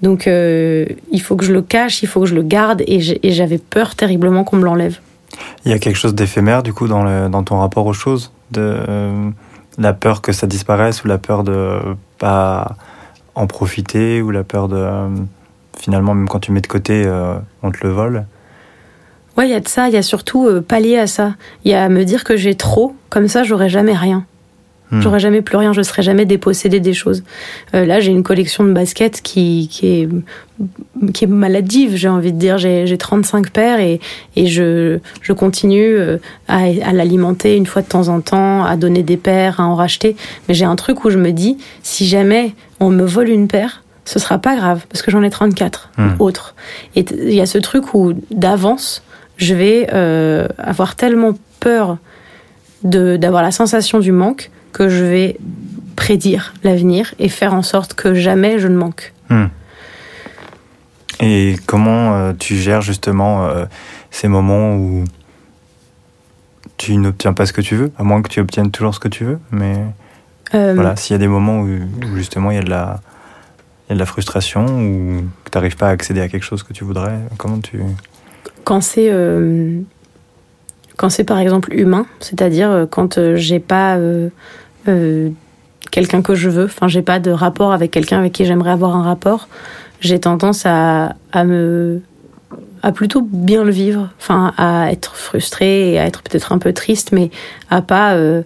Donc, 0.03 0.27
il 0.27 1.21
faut 1.23 1.37
que 1.37 1.45
je 1.47 1.55
le 1.55 1.63
cache, 1.63 2.03
il 2.03 2.07
faut 2.07 2.21
que 2.21 2.27
je 2.27 2.35
le 2.35 2.43
garde, 2.43 2.83
et 2.87 3.01
j'avais 3.01 3.57
peur 3.57 3.95
terriblement 3.95 4.45
qu'on 4.45 4.59
me 4.59 4.65
l'enlève. 4.65 4.99
Il 5.65 5.71
y 5.71 5.75
a 5.75 5.79
quelque 5.79 5.97
chose 5.97 6.15
d'éphémère 6.15 6.63
du 6.63 6.75
coup 6.75 6.87
dans, 6.87 7.03
le, 7.03 7.31
dans 7.31 7.43
ton 7.43 7.61
rapport 7.61 7.87
aux 7.87 7.95
choses 7.95 8.31
de 8.51 8.77
la 9.83 9.93
peur 9.93 10.23
que 10.23 10.33
ça 10.33 10.47
disparaisse 10.47 11.05
ou 11.05 11.09
la 11.09 11.19
peur 11.19 11.45
de 11.45 11.79
pas 12.19 12.77
en 13.35 13.47
profiter 13.47 14.23
ou 14.23 14.31
la 14.31 14.45
peur 14.45 14.69
de 14.69 14.77
euh, 14.77 15.09
finalement 15.79 16.15
même 16.15 16.29
quand 16.29 16.41
tu 16.41 16.53
mets 16.53 16.61
de 16.61 16.67
côté 16.67 17.05
euh, 17.07 17.35
on 17.63 17.71
te 17.71 17.79
le 17.83 17.93
vole? 17.93 18.27
Ouais 19.37 19.49
il 19.49 19.51
y 19.51 19.55
a 19.55 19.61
de 19.61 19.69
ça 19.69 19.89
il 19.89 19.95
y 19.95 19.97
a 19.97 20.03
surtout 20.03 20.47
euh, 20.47 20.61
pallier 20.61 20.99
à 20.99 21.07
ça. 21.07 21.35
Il 21.65 21.71
y 21.71 21.75
a 21.75 21.89
me 21.89 22.05
dire 22.05 22.25
que 22.25 22.37
j'ai 22.37 22.55
trop 22.55 22.95
comme 23.11 23.29
ça 23.29 23.43
j'aurai 23.43 23.69
jamais 23.69 23.95
rien 23.95 24.25
Hmm. 24.93 25.01
J'aurais 25.01 25.21
jamais 25.21 25.41
plus 25.41 25.57
rien, 25.57 25.73
je 25.73 25.81
serais 25.81 26.03
jamais 26.03 26.27
dépossédée 26.27 26.79
des 26.79 26.93
choses. 26.93 27.25
Euh, 27.75 27.87
là, 27.87 27.99
j'ai 28.01 28.13
une 28.13 28.23
collection 28.23 28.63
de 28.63 28.73
baskets 28.73 29.23
qui, 29.23 29.69
qui, 29.71 29.87
est, 29.89 30.09
qui 31.15 31.25
est 31.25 31.29
maladive, 31.29 31.97
j'ai 31.97 32.09
envie 32.09 32.33
de 32.33 32.39
dire. 32.39 32.59
J'ai 32.59 32.99
35 32.99 33.51
paires 33.51 33.81
et, 33.81 34.01
et 34.37 34.47
je, 34.47 34.99
je 35.23 35.33
continue 35.33 35.97
euh, 35.97 36.19
à, 36.47 36.65
à 36.85 36.93
l'alimenter 36.93 37.57
une 37.57 37.65
fois 37.65 37.81
de 37.81 37.89
temps 37.89 38.09
en 38.09 38.21
temps, 38.21 38.65
à 38.65 38.77
donner 38.77 39.03
des 39.03 39.17
paires, 39.17 39.61
à 39.61 39.65
en 39.65 39.75
racheter. 39.75 40.15
Mais 40.47 40.55
j'ai 40.55 40.67
un 40.67 40.77
truc 40.77 41.07
où 41.07 41.11
je 41.11 41.19
me 41.19 41.33
dis, 41.33 41.57
si 41.83 42.07
jamais 42.07 42.55
on 42.79 42.91
me 42.91 43.05
vole 43.05 43.31
une 43.31 43.49
paire, 43.49 43.83
ce 44.05 44.19
sera 44.19 44.37
pas 44.39 44.57
grave, 44.57 44.85
parce 44.91 45.01
que 45.01 45.11
j'en 45.11 45.23
ai 45.23 45.31
34 45.31 45.91
hmm. 45.97 46.09
autres. 46.19 46.55
Et 46.97 47.07
il 47.11 47.35
y 47.35 47.41
a 47.41 47.47
ce 47.47 47.57
truc 47.57 47.95
où, 47.95 48.13
d'avance, 48.31 49.03
je 49.39 49.55
vais 49.55 49.89
euh, 49.95 50.49
avoir 50.59 50.97
tellement 50.97 51.33
peur 51.61 51.97
d'avoir 52.83 53.43
la 53.43 53.53
sensation 53.53 54.01
du 54.01 54.13
manque 54.13 54.51
que 54.73 54.89
je 54.89 55.05
vais 55.05 55.37
prédire 55.97 56.55
l'avenir 56.65 57.15
et 57.19 57.29
faire 57.29 57.55
en 57.55 57.63
sorte 57.63 57.95
que 57.95 58.15
jamais 58.15 58.59
je 58.59 58.69
ne 58.69 58.77
manque. 58.77 59.13
Hmm. 59.29 59.47
Et 61.21 61.57
comment 61.67 62.15
euh, 62.15 62.33
tu 62.37 62.57
gères 62.57 62.83
justement 62.83 63.47
euh, 63.47 63.67
ces 64.11 64.29
moments 64.29 64.75
où 64.75 65.05
tu 66.77 66.97
n'obtiens 66.97 67.33
pas 67.33 67.47
ce 67.47 67.53
que 67.53 67.61
tu 67.61 67.77
veux, 67.77 67.93
à 67.97 68.03
moins 68.03 68.23
que 68.23 68.29
tu 68.29 68.41
obtiennes 68.41 68.73
toujours 68.73 68.95
ce 68.95 69.01
que 69.01 69.09
tu 69.09 69.25
veux, 69.25 69.39
mais 69.53 69.77
euh, 70.55 70.73
voilà, 70.75 70.97
s'il 70.97 71.15
y 71.15 71.17
a 71.17 71.19
des 71.19 71.29
moments 71.29 71.61
où, 71.61 71.69
justement 72.17 72.51
il 72.51 72.57
y 72.57 72.59
a 72.59 72.63
de 72.63 72.71
la, 72.71 73.01
il 73.87 73.91
y 73.91 73.93
a 73.93 73.95
de 73.95 74.01
la 74.01 74.07
frustration 74.07 74.67
ou 74.67 75.23
que 75.45 75.51
tu 75.51 75.57
n'arrives 75.57 75.77
pas 75.77 75.89
à 75.89 75.91
accéder 75.91 76.21
à 76.21 76.29
quelque 76.29 76.43
chose 76.43 76.65
que 76.65 76.73
tu 76.73 76.83
voudrais, 76.83 77.19
comment 77.39 77.61
tu... 77.61 77.81
Quand 78.65 78.81
c'est 78.81 79.11
quand 81.03 81.11
c'est 81.11 81.25
par 81.25 81.41
exemple 81.41 81.75
humain, 81.75 82.07
c'est-à-dire 82.21 82.87
quand 82.89 83.35
j'ai 83.35 83.59
pas 83.59 83.99
euh, 84.89 85.31
quelqu'un 85.91 86.23
que 86.23 86.37
je 86.37 86.49
veux. 86.49 86.67
Enfin, 86.67 86.87
j'ai 86.87 87.03
pas 87.03 87.19
de 87.19 87.33
rapport 87.33 87.73
avec 87.73 87.91
quelqu'un 87.91 88.21
avec 88.21 88.33
qui 88.33 88.45
j'aimerais 88.45 88.71
avoir 88.71 88.95
un 88.95 89.03
rapport. 89.03 89.49
J'ai 89.99 90.21
tendance 90.21 90.65
à, 90.65 91.17
à 91.33 91.43
me 91.43 92.03
à 92.85 92.93
plutôt 92.93 93.21
bien 93.21 93.65
le 93.65 93.73
vivre, 93.73 94.11
enfin 94.21 94.55
à 94.57 94.93
être 94.93 95.17
frustrée 95.17 95.93
et 95.93 95.99
à 95.99 96.07
être 96.07 96.23
peut-être 96.23 96.53
un 96.53 96.59
peu 96.59 96.73
triste, 96.73 97.11
mais 97.11 97.33
à 97.69 97.83
pas 97.83 98.15
euh, 98.15 98.43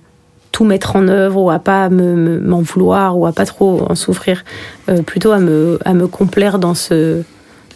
tout 0.51 0.65
mettre 0.65 0.97
en 0.97 1.09
œuvre 1.09 1.43
ou 1.43 1.51
à 1.51 1.59
pas 1.59 1.91
me, 1.91 2.41
m'en 2.41 2.63
vouloir 2.63 3.19
ou 3.19 3.27
à 3.27 3.33
pas 3.33 3.45
trop 3.45 3.85
en 3.87 3.95
souffrir, 3.95 4.45
euh, 4.89 5.03
plutôt 5.03 5.33
à 5.33 5.41
me 5.41 5.79
à 5.85 5.93
me 5.93 6.07
complaire 6.07 6.59
dans 6.59 6.75
ce 6.75 7.23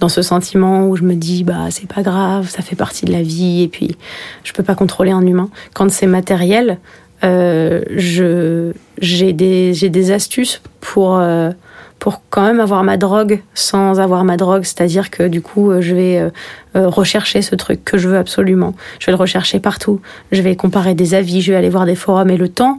dans 0.01 0.09
ce 0.09 0.23
sentiment 0.23 0.89
où 0.89 0.97
je 0.97 1.05
me 1.05 1.15
dis 1.15 1.45
bah 1.45 1.67
c'est 1.71 1.87
pas 1.87 2.03
grave, 2.03 2.49
ça 2.49 2.63
fait 2.63 2.77
partie 2.77 3.05
de 3.05 3.13
la 3.13 3.23
vie 3.23 3.63
et 3.63 3.69
puis 3.69 3.97
je 4.43 4.53
peux 4.53 4.63
pas 4.63 4.75
contrôler 4.75 5.13
un 5.13 5.25
humain. 5.25 5.51
Quand 5.75 5.91
c'est 5.91 6.07
matériel, 6.07 6.79
euh, 7.23 7.83
je 7.95 8.73
j'ai 9.01 9.33
des 9.35 9.75
j'ai 9.75 9.91
des 9.91 10.11
astuces 10.11 10.63
pour 10.81 11.19
euh, 11.19 11.51
pour 11.99 12.23
quand 12.31 12.47
même 12.47 12.61
avoir 12.61 12.83
ma 12.83 12.97
drogue 12.97 13.43
sans 13.53 14.01
avoir 14.01 14.25
ma 14.25 14.39
drogue, 14.39 14.65
c'est-à-dire 14.65 15.11
que 15.11 15.29
du 15.29 15.43
coup 15.43 15.71
euh, 15.71 15.83
je 15.83 15.95
vais 15.95 16.31
rechercher 16.75 17.43
ce 17.43 17.55
truc 17.55 17.85
que 17.85 17.99
je 17.99 18.09
veux 18.09 18.17
absolument. 18.17 18.75
Je 19.01 19.07
vais 19.07 19.13
le 19.13 19.19
rechercher 19.19 19.61
partout. 19.61 20.01
Je 20.33 20.41
vais 20.41 20.57
comparer 20.57 20.95
des 20.95 21.15
avis, 21.15 21.43
je 21.43 21.53
vais 21.53 21.59
aller 21.59 21.69
voir 21.69 21.85
des 21.85 21.97
forums 21.97 22.31
et 22.31 22.39
le 22.39 22.49
temps 22.49 22.79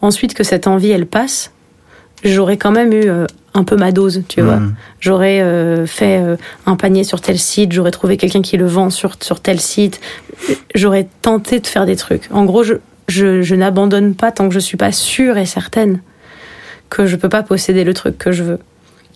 ensuite 0.00 0.34
que 0.34 0.44
cette 0.44 0.66
envie 0.66 0.90
elle 0.90 1.06
passe, 1.06 1.52
j'aurais 2.24 2.56
quand 2.56 2.72
même 2.72 2.92
eu 2.92 3.10
un 3.54 3.64
peu 3.64 3.76
ma 3.76 3.92
dose, 3.92 4.22
tu 4.28 4.40
vois. 4.40 4.56
Mmh. 4.56 4.74
J'aurais 5.00 5.86
fait 5.86 6.22
un 6.66 6.76
panier 6.76 7.04
sur 7.04 7.20
tel 7.20 7.38
site, 7.38 7.72
j'aurais 7.72 7.90
trouvé 7.90 8.16
quelqu'un 8.16 8.42
qui 8.42 8.56
le 8.56 8.66
vend 8.66 8.90
sur, 8.90 9.16
sur 9.22 9.40
tel 9.40 9.60
site, 9.60 10.00
j'aurais 10.74 11.06
tenté 11.22 11.60
de 11.60 11.66
faire 11.66 11.86
des 11.86 11.96
trucs. 11.96 12.28
En 12.32 12.44
gros, 12.44 12.62
je, 12.62 12.74
je, 13.08 13.54
n'abandonne 13.54 14.14
pas 14.14 14.32
tant 14.32 14.48
que 14.48 14.54
je 14.54 14.58
suis 14.58 14.76
pas 14.76 14.92
sûre 14.92 15.36
et 15.36 15.46
certaine 15.46 16.00
que 16.90 17.06
je 17.06 17.16
peux 17.16 17.28
pas 17.28 17.42
posséder 17.42 17.84
le 17.84 17.94
truc 17.94 18.18
que 18.18 18.32
je 18.32 18.42
veux. 18.42 18.58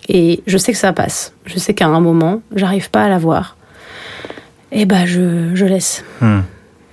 Et 0.08 0.42
je 0.46 0.58
sais 0.58 0.72
que 0.72 0.78
ça 0.78 0.92
passe. 0.92 1.32
Je 1.44 1.58
sais 1.58 1.74
qu'à 1.74 1.86
un 1.86 2.00
moment, 2.00 2.42
j'arrive 2.54 2.90
pas 2.90 3.02
à 3.02 3.08
l'avoir. 3.08 3.56
Et 4.72 4.84
bah, 4.84 5.06
je, 5.06 5.54
je 5.54 5.64
laisse. 5.64 6.04
Hmm. 6.20 6.40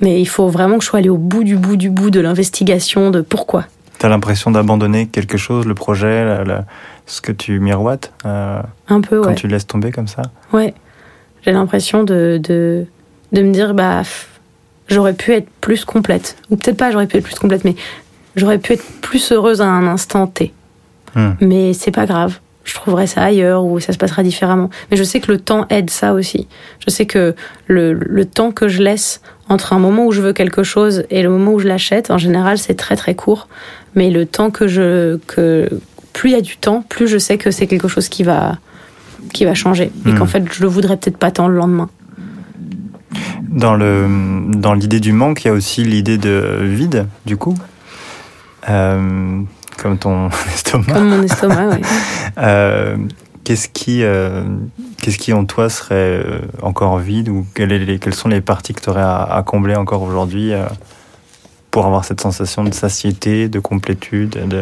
Mais 0.02 0.22
il 0.22 0.28
faut 0.28 0.48
vraiment 0.48 0.78
que 0.78 0.84
je 0.84 0.90
sois 0.90 1.00
allée 1.00 1.10
au 1.10 1.18
bout 1.18 1.44
du 1.44 1.56
bout 1.56 1.78
du 1.78 1.90
bout 1.90 2.10
de 2.10 2.20
l'investigation 2.20 3.12
de 3.12 3.22
pourquoi. 3.22 3.66
T'as 3.98 4.10
l'impression 4.10 4.52
d'abandonner 4.52 5.08
quelque 5.08 5.38
chose, 5.38 5.66
le 5.66 5.74
projet, 5.74 6.44
ce 7.06 7.22
que 7.22 7.32
tu 7.32 7.60
miroites 7.60 8.12
euh, 8.26 8.62
Un 8.90 9.02
peu, 9.02 9.22
Quand 9.22 9.34
tu 9.34 9.48
laisses 9.48 9.68
tomber 9.68 9.92
comme 9.92 10.08
ça? 10.08 10.24
Ouais. 10.52 10.74
J'ai 11.44 11.52
l'impression 11.52 12.04
de, 12.04 12.40
de, 12.42 12.86
de 13.32 13.42
me 13.42 13.52
dire, 13.52 13.74
bah, 13.74 14.02
j'aurais 14.88 15.14
pu 15.14 15.32
être 15.34 15.50
plus 15.62 15.86
complète. 15.86 16.38
Ou 16.50 16.56
peut-être 16.58 16.78
pas 16.78 16.92
j'aurais 16.92 17.08
pu 17.08 17.18
être 17.18 17.24
plus 17.24 17.36
complète, 17.36 17.64
mais 17.64 17.76
j'aurais 18.36 18.58
pu 18.58 18.74
être 18.74 18.84
plus 19.02 19.32
heureuse 19.32 19.62
à 19.62 19.68
un 19.68 19.88
instant 19.88 20.28
T. 20.28 20.54
Hmm. 21.16 21.32
Mais 21.42 21.74
c'est 21.74 21.92
pas 21.92 22.06
grave. 22.06 22.40
Je 22.66 22.74
trouverai 22.74 23.08
ça 23.08 23.24
ailleurs 23.24 23.64
ou 23.64 23.80
ça 23.80 23.94
se 23.94 23.98
passera 23.98 24.24
différemment. 24.24 24.70
Mais 24.92 24.98
je 24.98 25.04
sais 25.04 25.20
que 25.20 25.32
le 25.32 25.40
temps 25.40 25.66
aide 25.70 25.90
ça 25.90 26.14
aussi. 26.14 26.48
Je 26.86 26.90
sais 26.90 27.06
que 27.06 27.36
le, 27.68 27.94
le 27.94 28.26
temps 28.26 28.52
que 28.52 28.68
je 28.68 28.82
laisse 28.82 29.22
entre 29.48 29.74
un 29.74 29.80
moment 29.80 30.06
où 30.06 30.12
je 30.12 30.22
veux 30.22 30.34
quelque 30.34 30.64
chose 30.64 31.06
et 31.10 31.22
le 31.22 31.30
moment 31.30 31.54
où 31.54 31.60
je 31.60 31.68
l'achète, 31.68 32.10
en 32.10 32.18
général, 32.18 32.58
c'est 32.58 32.74
très 32.74 32.96
très 32.96 33.16
court. 33.16 33.48
Mais 33.94 34.10
le 34.10 34.26
temps 34.26 34.50
que 34.50 34.68
je. 34.68 35.18
Que, 35.28 35.70
plus 36.14 36.30
il 36.30 36.34
y 36.34 36.38
a 36.38 36.42
du 36.42 36.58
temps, 36.58 36.84
plus 36.88 37.08
je 37.08 37.18
sais 37.18 37.38
que 37.38 37.52
c'est 37.52 37.68
quelque 37.68 37.88
chose 37.88 38.10
qui 38.10 38.24
va, 38.24 38.58
qui 39.34 39.46
va 39.46 39.54
changer. 39.54 39.92
Et 40.06 40.10
hmm. 40.10 40.18
qu'en 40.18 40.26
fait, 40.26 40.44
je 40.52 40.62
le 40.62 40.68
voudrais 40.68 40.98
peut-être 40.98 41.18
pas 41.18 41.30
tant 41.30 41.48
le 41.48 41.56
lendemain. 41.56 41.90
Dans 43.44 43.76
le 43.76 44.08
dans 44.50 44.74
l'idée 44.74 45.00
du 45.00 45.12
manque, 45.14 45.46
il 45.46 45.48
y 45.48 45.52
a 45.52 45.54
aussi 45.54 45.84
l'idée 45.84 46.18
de 46.18 46.60
vide, 46.64 47.06
du 47.26 47.38
coup. 47.38 47.56
Euh, 48.70 49.42
comme 49.78 49.98
ton 49.98 50.30
estomac. 50.54 50.94
Comme 50.94 51.10
mon 51.10 51.24
estomac, 51.24 51.68
oui. 51.68 51.82
euh, 52.38 52.98
qu'est-ce 53.46 53.70
qui, 53.70 54.04
euh, 54.04 54.44
qu'est-ce 55.02 55.18
qui 55.18 55.32
en 55.32 55.46
toi 55.46 55.70
serait 55.70 55.96
euh, 55.96 56.42
encore 56.62 56.98
vide 56.98 57.30
ou 57.30 57.46
quelles, 57.56 58.00
quelles 58.00 58.14
sont 58.14 58.28
les 58.28 58.42
parties 58.42 58.74
que 58.74 58.82
tu 58.82 58.90
aurais 58.90 59.02
à, 59.02 59.42
combler 59.46 59.76
encore 59.76 60.02
aujourd'hui 60.02 60.52
euh, 60.52 60.66
pour 61.72 61.86
avoir 61.86 62.04
cette 62.04 62.20
sensation 62.20 62.66
de 62.66 62.74
satiété, 62.74 63.48
de 63.48 63.60
complétude, 63.60 64.32
de... 64.50 64.62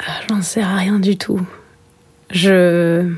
Ah, 0.00 0.12
j'en 0.28 0.42
sais 0.42 0.64
rien 0.64 0.98
du 0.98 1.16
tout. 1.16 1.40
Je 2.30 3.10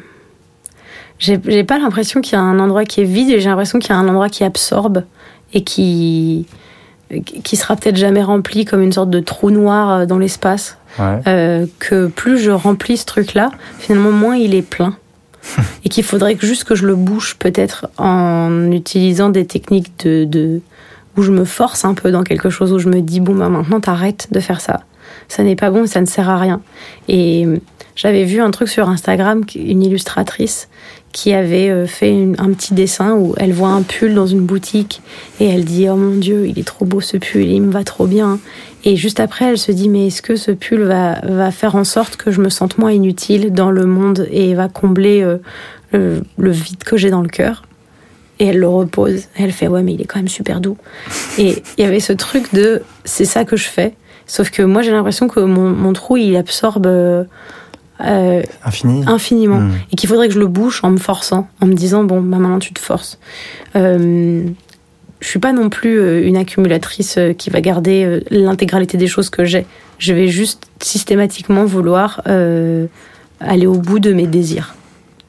j'ai 1.19 1.63
pas 1.63 1.79
l'impression 1.79 2.21
qu'il 2.21 2.33
y 2.33 2.37
a 2.37 2.41
un 2.41 2.59
endroit 2.59 2.85
qui 2.85 3.01
est 3.01 3.05
vide, 3.05 3.39
j'ai 3.39 3.49
l'impression 3.49 3.79
qu'il 3.79 3.91
y 3.91 3.93
a 3.93 3.97
un 3.97 4.09
endroit 4.09 4.29
qui 4.29 4.43
absorbe 4.43 5.05
et 5.53 5.63
qui 5.63 6.47
qui 7.21 7.57
sera 7.57 7.77
peut-être 7.77 7.97
jamais 7.97 8.23
rempli 8.23 8.65
comme 8.65 8.83
une 8.83 8.93
sorte 8.93 9.11
de 9.11 9.21
trou 9.21 9.51
noir 9.51 9.91
euh, 9.91 10.07
dans 10.07 10.19
l'espace. 10.19 10.79
Euh, 11.01 11.67
que 11.79 12.07
plus 12.07 12.39
je 12.39 12.51
remplis 12.51 12.99
ce 12.99 13.07
truc-là, 13.07 13.51
finalement 13.79 14.13
moins 14.13 14.37
il 14.37 14.55
est 14.55 14.63
plein. 14.63 14.97
et 15.85 15.89
qu'il 15.89 16.05
faudrait 16.05 16.37
que 16.37 16.47
juste 16.47 16.65
que 16.65 16.75
je 16.75 16.87
le 16.87 16.95
bouche 16.95 17.37
peut-être 17.39 17.89
en 17.99 18.71
utilisant 18.71 19.29
des 19.29 19.45
techniques 19.45 20.05
de, 20.05 20.25
de, 20.25 20.61
où 21.17 21.23
je 21.23 21.33
me 21.33 21.45
force 21.45 21.85
un 21.85 21.95
peu 21.95 22.13
dans 22.13 22.23
quelque 22.23 22.49
chose 22.49 22.73
où 22.73 22.79
je 22.79 22.89
me 22.89 23.01
dis 23.01 23.19
bon 23.21 23.35
bah 23.35 23.49
maintenant 23.49 23.81
t'arrêtes 23.81 24.29
de 24.31 24.39
faire 24.39 24.61
ça. 24.61 24.83
Ça 25.29 25.43
n'est 25.43 25.57
pas 25.57 25.71
bon, 25.71 25.87
ça 25.87 26.01
ne 26.01 26.07
sert 26.07 26.29
à 26.29 26.39
rien. 26.39 26.61
Et 27.09 27.47
j'avais 27.97 28.25
vu 28.25 28.41
un 28.41 28.51
truc 28.51 28.69
sur 28.69 28.89
Instagram, 28.89 29.43
une 29.55 29.83
illustratrice 29.83 30.69
qui 31.13 31.33
avait 31.33 31.69
euh, 31.69 31.87
fait 31.87 32.27
un 32.39 32.51
petit 32.53 32.75
dessin 32.75 33.15
où 33.15 33.35
elle 33.37 33.53
voit 33.53 33.69
un 33.69 33.83
pull 33.83 34.15
dans 34.15 34.27
une 34.27 34.41
boutique 34.41 35.03
et 35.41 35.47
elle 35.47 35.65
dit 35.65 35.89
oh 35.89 35.97
mon 35.97 36.17
dieu 36.17 36.47
il 36.47 36.59
est 36.59 36.67
trop 36.67 36.87
beau 36.87 37.01
ce 37.01 37.19
pull 37.19 37.43
il 37.43 37.61
me 37.61 37.71
va 37.71 37.85
trop 37.85 38.07
bien 38.07 38.39
Et 38.85 38.97
juste 38.97 39.21
après, 39.21 39.45
elle 39.45 39.59
se 39.59 39.71
dit 39.71 39.89
mais 39.89 40.09
est-ce 40.09 40.23
que 40.23 40.37
ce 40.37 40.51
pull 40.51 40.83
va, 40.83 41.21
va 41.23 41.51
faire 41.51 41.77
en 41.77 41.85
sorte 41.85 42.17
que 42.17 42.31
je 42.31 42.41
me 42.41 42.49
sente 42.49 42.79
moins 42.79 42.91
inutile 42.91 43.53
dans 43.53 43.71
le 43.71 43.87
monde 43.87 44.27
et 44.31 44.55
va 44.55 44.69
combler 44.69 45.23
euh, 45.23 46.21
le, 46.39 46.51
vide 46.51 46.83
que 46.85 46.97
j'ai 46.97 47.11
dans 47.11 47.23
le 47.23 47.29
cœur? 47.29 47.63
Et 48.39 48.47
elle 48.47 48.59
le 48.59 48.69
repose. 48.69 49.25
Elle 49.37 49.53
fait 49.53 49.69
ouais 49.69 49.83
mais 49.83 49.93
il 49.93 50.01
est 50.01 50.07
quand 50.07 50.19
même 50.19 50.29
super 50.29 50.61
doux. 50.61 50.79
Et 51.39 51.63
il 51.77 51.85
y 51.85 51.87
avait 51.87 52.01
ce 52.01 52.15
truc 52.15 52.55
de 52.55 52.83
c'est 53.05 53.27
ça 53.27 53.45
que 53.45 53.57
je 53.57 53.69
fais. 53.69 53.95
Sauf 54.27 54.51
que 54.51 54.63
moi 54.63 54.83
j'ai 54.83 54.91
l'impression 54.91 55.29
que 55.29 55.41
mon, 55.41 55.71
mon 55.71 55.93
trou 55.93 56.17
il 56.17 56.37
absorbe 56.37 56.87
euh, 56.87 57.25
euh, 58.01 58.43
Infini 58.65 59.05
infiniment 59.07 59.61
Hmm. 59.61 59.73
et 59.93 59.97
qu'il 59.97 60.09
faudrait 60.09 60.29
que 60.29 60.35
je 60.35 60.39
le 60.41 60.47
bouche 60.49 60.83
en 60.83 60.91
me 60.91 60.97
forçant, 60.99 61.49
en 61.61 61.67
me 61.67 61.75
disant 61.75 62.05
bon 62.05 62.21
bah 62.21 62.39
maintenant 62.39 62.59
tu 62.59 62.73
te 62.73 62.81
forces. 62.81 63.19
Euh, 63.77 64.45
je 65.21 65.29
suis 65.29 65.39
pas 65.39 65.53
non 65.53 65.69
plus 65.69 65.99
euh, 66.01 66.27
une 66.27 66.37
accumulatrice 66.37 67.17
euh, 67.19 67.33
qui 67.33 67.51
va 67.51 67.61
garder 67.61 68.21
l'intégralité 68.31 68.97
des 68.97 69.07
choses 69.07 69.31
que 69.31 69.45
j'ai. 69.45 69.67
Je 69.99 70.13
vais 70.15 70.27
juste 70.29 70.65
systématiquement 70.81 71.65
vouloir 71.65 72.23
euh, 72.27 72.87
aller 73.41 73.67
au 73.67 73.75
bout 73.77 74.01
de 74.01 74.13
mes 74.13 74.27
désirs, 74.27 74.75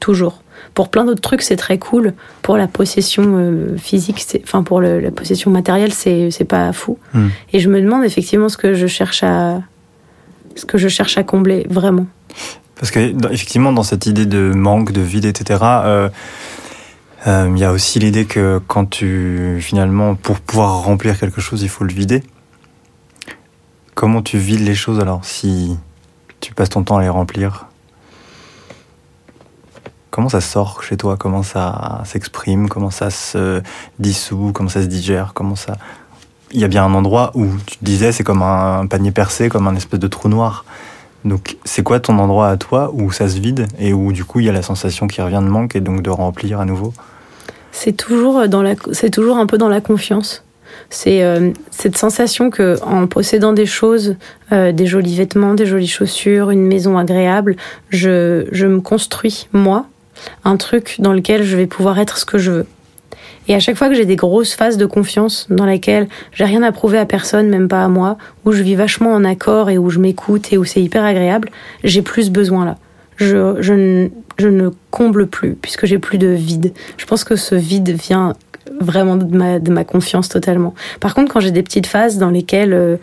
toujours. 0.00 0.42
Pour 0.72 0.88
plein 0.88 1.04
d'autres 1.04 1.20
trucs, 1.20 1.42
c'est 1.42 1.54
très 1.56 1.78
cool. 1.78 2.14
Pour 2.42 2.56
la 2.56 2.66
possession 2.66 3.76
physique, 3.76 4.24
enfin 4.42 4.64
pour 4.64 4.80
le- 4.80 4.98
la 4.98 5.12
possession 5.12 5.52
matérielle, 5.52 5.92
c'est 5.92 6.32
c'est 6.32 6.44
pas 6.44 6.72
fou. 6.72 6.98
Hmm. 7.12 7.28
Et 7.52 7.60
je 7.60 7.68
me 7.68 7.80
demande 7.80 8.02
effectivement 8.04 8.48
ce 8.48 8.56
que 8.56 8.74
je 8.74 8.88
cherche 8.88 9.22
à 9.22 9.62
ce 10.56 10.64
que 10.64 10.76
je 10.78 10.88
cherche 10.88 11.16
à 11.18 11.22
combler 11.22 11.64
vraiment. 11.70 12.06
Parce 12.76 12.90
que 12.90 13.32
effectivement, 13.32 13.72
dans 13.72 13.82
cette 13.82 14.06
idée 14.06 14.26
de 14.26 14.52
manque, 14.52 14.92
de 14.92 15.00
vide, 15.00 15.24
etc., 15.24 15.60
euh, 15.62 16.08
euh, 17.26 17.50
il 17.54 17.58
y 17.58 17.64
a 17.64 17.72
aussi 17.72 17.98
l'idée 17.98 18.26
que 18.26 18.60
quand 18.66 18.84
tu 18.84 19.58
finalement, 19.60 20.14
pour 20.14 20.40
pouvoir 20.40 20.82
remplir 20.82 21.18
quelque 21.18 21.40
chose, 21.40 21.62
il 21.62 21.68
faut 21.68 21.84
le 21.84 21.92
vider. 21.92 22.22
Comment 23.94 24.22
tu 24.22 24.38
vides 24.38 24.60
les 24.60 24.74
choses 24.74 24.98
alors 25.00 25.24
si 25.24 25.78
tu 26.40 26.52
passes 26.52 26.70
ton 26.70 26.82
temps 26.82 26.98
à 26.98 27.02
les 27.02 27.08
remplir? 27.08 27.66
Comment 30.10 30.28
ça 30.28 30.40
sort 30.40 30.82
chez 30.82 30.96
toi? 30.96 31.16
Comment 31.16 31.42
ça 31.42 32.02
s'exprime? 32.04 32.68
Comment 32.68 32.90
ça 32.90 33.10
se 33.10 33.62
dissout? 33.98 34.52
Comment 34.52 34.68
ça 34.68 34.82
se 34.82 34.86
digère? 34.86 35.32
Comment 35.34 35.56
ça? 35.56 35.76
Il 36.52 36.60
y 36.60 36.64
a 36.64 36.68
bien 36.68 36.84
un 36.84 36.94
endroit 36.94 37.30
où 37.34 37.48
tu 37.66 37.78
te 37.78 37.84
disais 37.84 38.12
c'est 38.12 38.22
comme 38.22 38.42
un 38.42 38.86
panier 38.86 39.10
percé, 39.10 39.48
comme 39.48 39.66
un 39.66 39.74
espèce 39.74 40.00
de 40.00 40.06
trou 40.06 40.28
noir. 40.28 40.64
Donc, 41.24 41.56
c'est 41.64 41.82
quoi 41.82 42.00
ton 42.00 42.18
endroit 42.18 42.48
à 42.48 42.56
toi 42.56 42.90
où 42.92 43.10
ça 43.10 43.28
se 43.28 43.38
vide 43.38 43.66
et 43.78 43.92
où 43.92 44.12
du 44.12 44.24
coup 44.24 44.40
il 44.40 44.46
y 44.46 44.48
a 44.48 44.52
la 44.52 44.62
sensation 44.62 45.06
qui 45.06 45.22
revient 45.22 45.40
de 45.42 45.48
manque 45.48 45.74
et 45.74 45.80
donc 45.80 46.02
de 46.02 46.10
remplir 46.10 46.60
à 46.60 46.64
nouveau? 46.64 46.92
C'est 47.72 47.96
toujours 47.96 48.46
dans 48.48 48.62
la, 48.62 48.74
c'est 48.92 49.10
toujours 49.10 49.38
un 49.38 49.46
peu 49.46 49.58
dans 49.58 49.68
la 49.68 49.80
confiance. 49.80 50.44
C'est 50.90 51.22
euh, 51.22 51.50
cette 51.70 51.96
sensation 51.96 52.50
que 52.50 52.76
en 52.82 53.06
possédant 53.06 53.52
des 53.52 53.66
choses, 53.66 54.16
euh, 54.52 54.72
des 54.72 54.86
jolis 54.86 55.16
vêtements, 55.16 55.54
des 55.54 55.66
jolies 55.66 55.88
chaussures, 55.88 56.50
une 56.50 56.66
maison 56.66 56.98
agréable, 56.98 57.56
je, 57.90 58.46
je 58.52 58.66
me 58.66 58.80
construis 58.80 59.48
moi 59.52 59.86
un 60.44 60.56
truc 60.56 60.96
dans 60.98 61.12
lequel 61.12 61.42
je 61.42 61.56
vais 61.56 61.66
pouvoir 61.66 61.98
être 61.98 62.18
ce 62.18 62.24
que 62.24 62.38
je 62.38 62.50
veux. 62.50 62.66
Et 63.48 63.54
à 63.54 63.60
chaque 63.60 63.76
fois 63.76 63.88
que 63.88 63.94
j'ai 63.94 64.06
des 64.06 64.16
grosses 64.16 64.54
phases 64.54 64.76
de 64.76 64.86
confiance 64.86 65.46
dans 65.50 65.66
lesquelles 65.66 66.08
j'ai 66.32 66.44
rien 66.44 66.62
à 66.62 66.72
prouver 66.72 66.98
à 66.98 67.06
personne, 67.06 67.48
même 67.48 67.68
pas 67.68 67.84
à 67.84 67.88
moi, 67.88 68.16
où 68.44 68.52
je 68.52 68.62
vis 68.62 68.74
vachement 68.74 69.12
en 69.12 69.24
accord 69.24 69.70
et 69.70 69.78
où 69.78 69.90
je 69.90 69.98
m'écoute 69.98 70.52
et 70.52 70.58
où 70.58 70.64
c'est 70.64 70.82
hyper 70.82 71.04
agréable, 71.04 71.50
j'ai 71.82 72.02
plus 72.02 72.30
je, 73.16 73.72
ne- 73.72 74.08
je 74.38 74.48
ne 74.48 74.70
comble 74.90 75.26
plus 75.26 75.54
puisque 75.54 75.86
j'ai 75.86 75.98
plus 75.98 76.18
de 76.18 76.28
vide. 76.28 76.72
Je 76.96 77.06
pense 77.06 77.24
que 77.24 77.36
ce 77.36 77.54
vide 77.54 77.90
vient 77.90 78.34
vraiment 78.80 79.16
de 79.16 79.36
ma, 79.36 79.58
de 79.58 79.70
ma 79.70 79.84
confiance 79.84 80.28
totalement. 80.28 80.74
Par 81.00 81.14
contre, 81.14 81.32
quand 81.32 81.40
j'ai 81.40 81.50
des 81.50 81.62
petites 81.62 81.86
phases 81.86 82.18
dans 82.18 82.30
lesquelles 82.30 82.72
euh, 82.72 82.96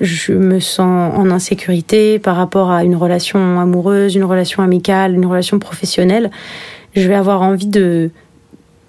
je 0.00 0.32
me 0.32 0.60
sens 0.60 1.12
en 1.16 1.30
insécurité 1.30 2.18
par 2.18 2.36
rapport 2.36 2.70
à 2.70 2.84
une 2.84 2.96
relation 2.96 3.60
amoureuse, 3.60 4.14
une 4.14 4.24
relation 4.24 4.62
amicale, 4.62 5.14
une 5.14 5.26
relation 5.26 5.58
professionnelle, 5.58 6.30
je 6.94 7.06
vais 7.08 7.14
avoir 7.16 7.42
envie 7.42 7.66
de 7.66 8.10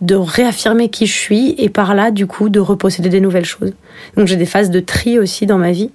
de 0.01 0.15
réaffirmer 0.15 0.87
qui 0.89 1.05
je 1.07 1.13
suis 1.13 1.55
et 1.57 1.67
par 1.69 1.93
là 1.93 2.11
du 2.11 2.25
coup 2.25 2.47
de 2.49 2.59
reposséder 2.61 3.09
des 3.09 3.19
nouvelles 3.19 3.43
choses. 3.45 3.73
Donc 4.15 4.27
j'ai 4.27 4.37
des 4.37 4.45
phases 4.45 4.69
de 4.69 4.79
tri 4.79 5.19
aussi 5.19 5.45
dans 5.45 5.57
ma 5.57 5.71
vie. 5.73 5.89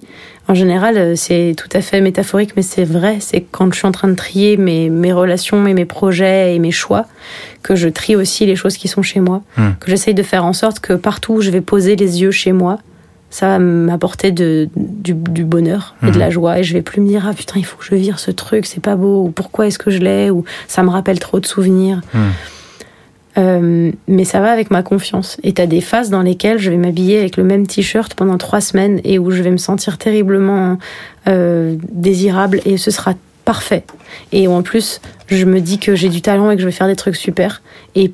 En 0.47 0.53
général, 0.53 0.95
euh, 0.97 1.15
c'est 1.15 1.55
tout 1.57 1.69
à 1.75 1.81
fait 1.81 2.01
métaphorique 2.01 2.51
mais 2.55 2.61
c'est 2.61 2.83
vrai, 2.83 3.17
c'est 3.19 3.41
quand 3.49 3.71
je 3.73 3.79
suis 3.79 3.87
en 3.87 3.91
train 3.91 4.07
de 4.07 4.13
trier 4.13 4.57
mes 4.57 4.89
mes 4.91 5.11
relations 5.11 5.65
et 5.65 5.73
mes 5.73 5.85
projets 5.85 6.53
et 6.55 6.59
mes 6.59 6.69
choix 6.71 7.07
que 7.63 7.75
je 7.75 7.89
trie 7.89 8.15
aussi 8.15 8.45
les 8.45 8.55
choses 8.55 8.77
qui 8.77 8.87
sont 8.87 9.01
chez 9.01 9.19
moi, 9.21 9.41
Hmm. 9.57 9.71
que 9.79 9.89
j'essaye 9.89 10.13
de 10.13 10.21
faire 10.23 10.45
en 10.45 10.53
sorte 10.53 10.79
que 10.81 10.93
partout 10.93 11.33
où 11.33 11.41
je 11.41 11.49
vais 11.49 11.61
poser 11.61 11.95
les 11.95 12.21
yeux 12.21 12.29
chez 12.31 12.51
moi, 12.51 12.77
ça 13.31 13.47
va 13.47 13.59
m'apporter 13.59 14.31
de, 14.31 14.69
du, 14.77 15.13
du 15.15 15.43
bonheur 15.43 15.95
et 16.03 16.05
de 16.05 16.11
Mhm. 16.11 16.19
la 16.19 16.29
joie. 16.29 16.59
Et 16.59 16.63
je 16.63 16.73
vais 16.73 16.83
plus 16.83 17.01
me 17.01 17.07
dire, 17.07 17.25
ah 17.27 17.33
putain, 17.33 17.55
il 17.57 17.65
faut 17.65 17.75
que 17.77 17.83
je 17.83 17.95
vire 17.95 18.19
ce 18.19 18.29
truc, 18.31 18.65
c'est 18.67 18.79
pas 18.83 18.95
beau, 18.95 19.23
ou 19.25 19.29
pourquoi 19.31 19.65
est-ce 19.67 19.79
que 19.79 19.89
je 19.89 19.97
l'ai, 19.97 20.29
ou 20.29 20.45
ça 20.67 20.83
me 20.83 20.89
rappelle 20.89 21.19
trop 21.19 21.39
de 21.39 21.45
souvenirs. 21.47 22.01
Hmm. 22.13 22.19
Euh, 23.37 23.91
mais 24.07 24.23
ça 24.23 24.39
va 24.39 24.51
avec 24.51 24.71
ma 24.71 24.81
confiance. 24.81 25.37
Et 25.43 25.53
t'as 25.53 25.65
des 25.65 25.81
phases 25.81 26.09
dans 26.09 26.21
lesquelles 26.21 26.57
je 26.57 26.69
vais 26.69 26.77
m'habiller 26.77 27.19
avec 27.19 27.37
le 27.37 27.43
même 27.43 27.67
t-shirt 27.67 28.13
pendant 28.13 28.37
trois 28.37 28.61
semaines 28.61 29.01
et 29.03 29.19
où 29.19 29.31
je 29.31 29.41
vais 29.41 29.51
me 29.51 29.57
sentir 29.57 29.97
terriblement 29.97 30.77
euh, 31.27 31.75
désirable 31.91 32.61
et 32.65 32.77
ce 32.77 32.91
sera 32.91 33.13
parfait. 33.43 33.83
Et 34.31 34.47
en 34.47 34.61
plus, 34.61 35.01
je 35.27 35.45
me 35.45 35.59
dis 35.59 35.79
que 35.79 35.95
j'ai 35.95 36.09
du 36.09 36.21
talent 36.21 36.49
et 36.49 36.55
que 36.55 36.61
je 36.61 36.67
vais 36.67 36.71
faire 36.71 36.87
des 36.87 36.95
trucs 36.95 37.17
super. 37.17 37.61
Et 37.93 38.13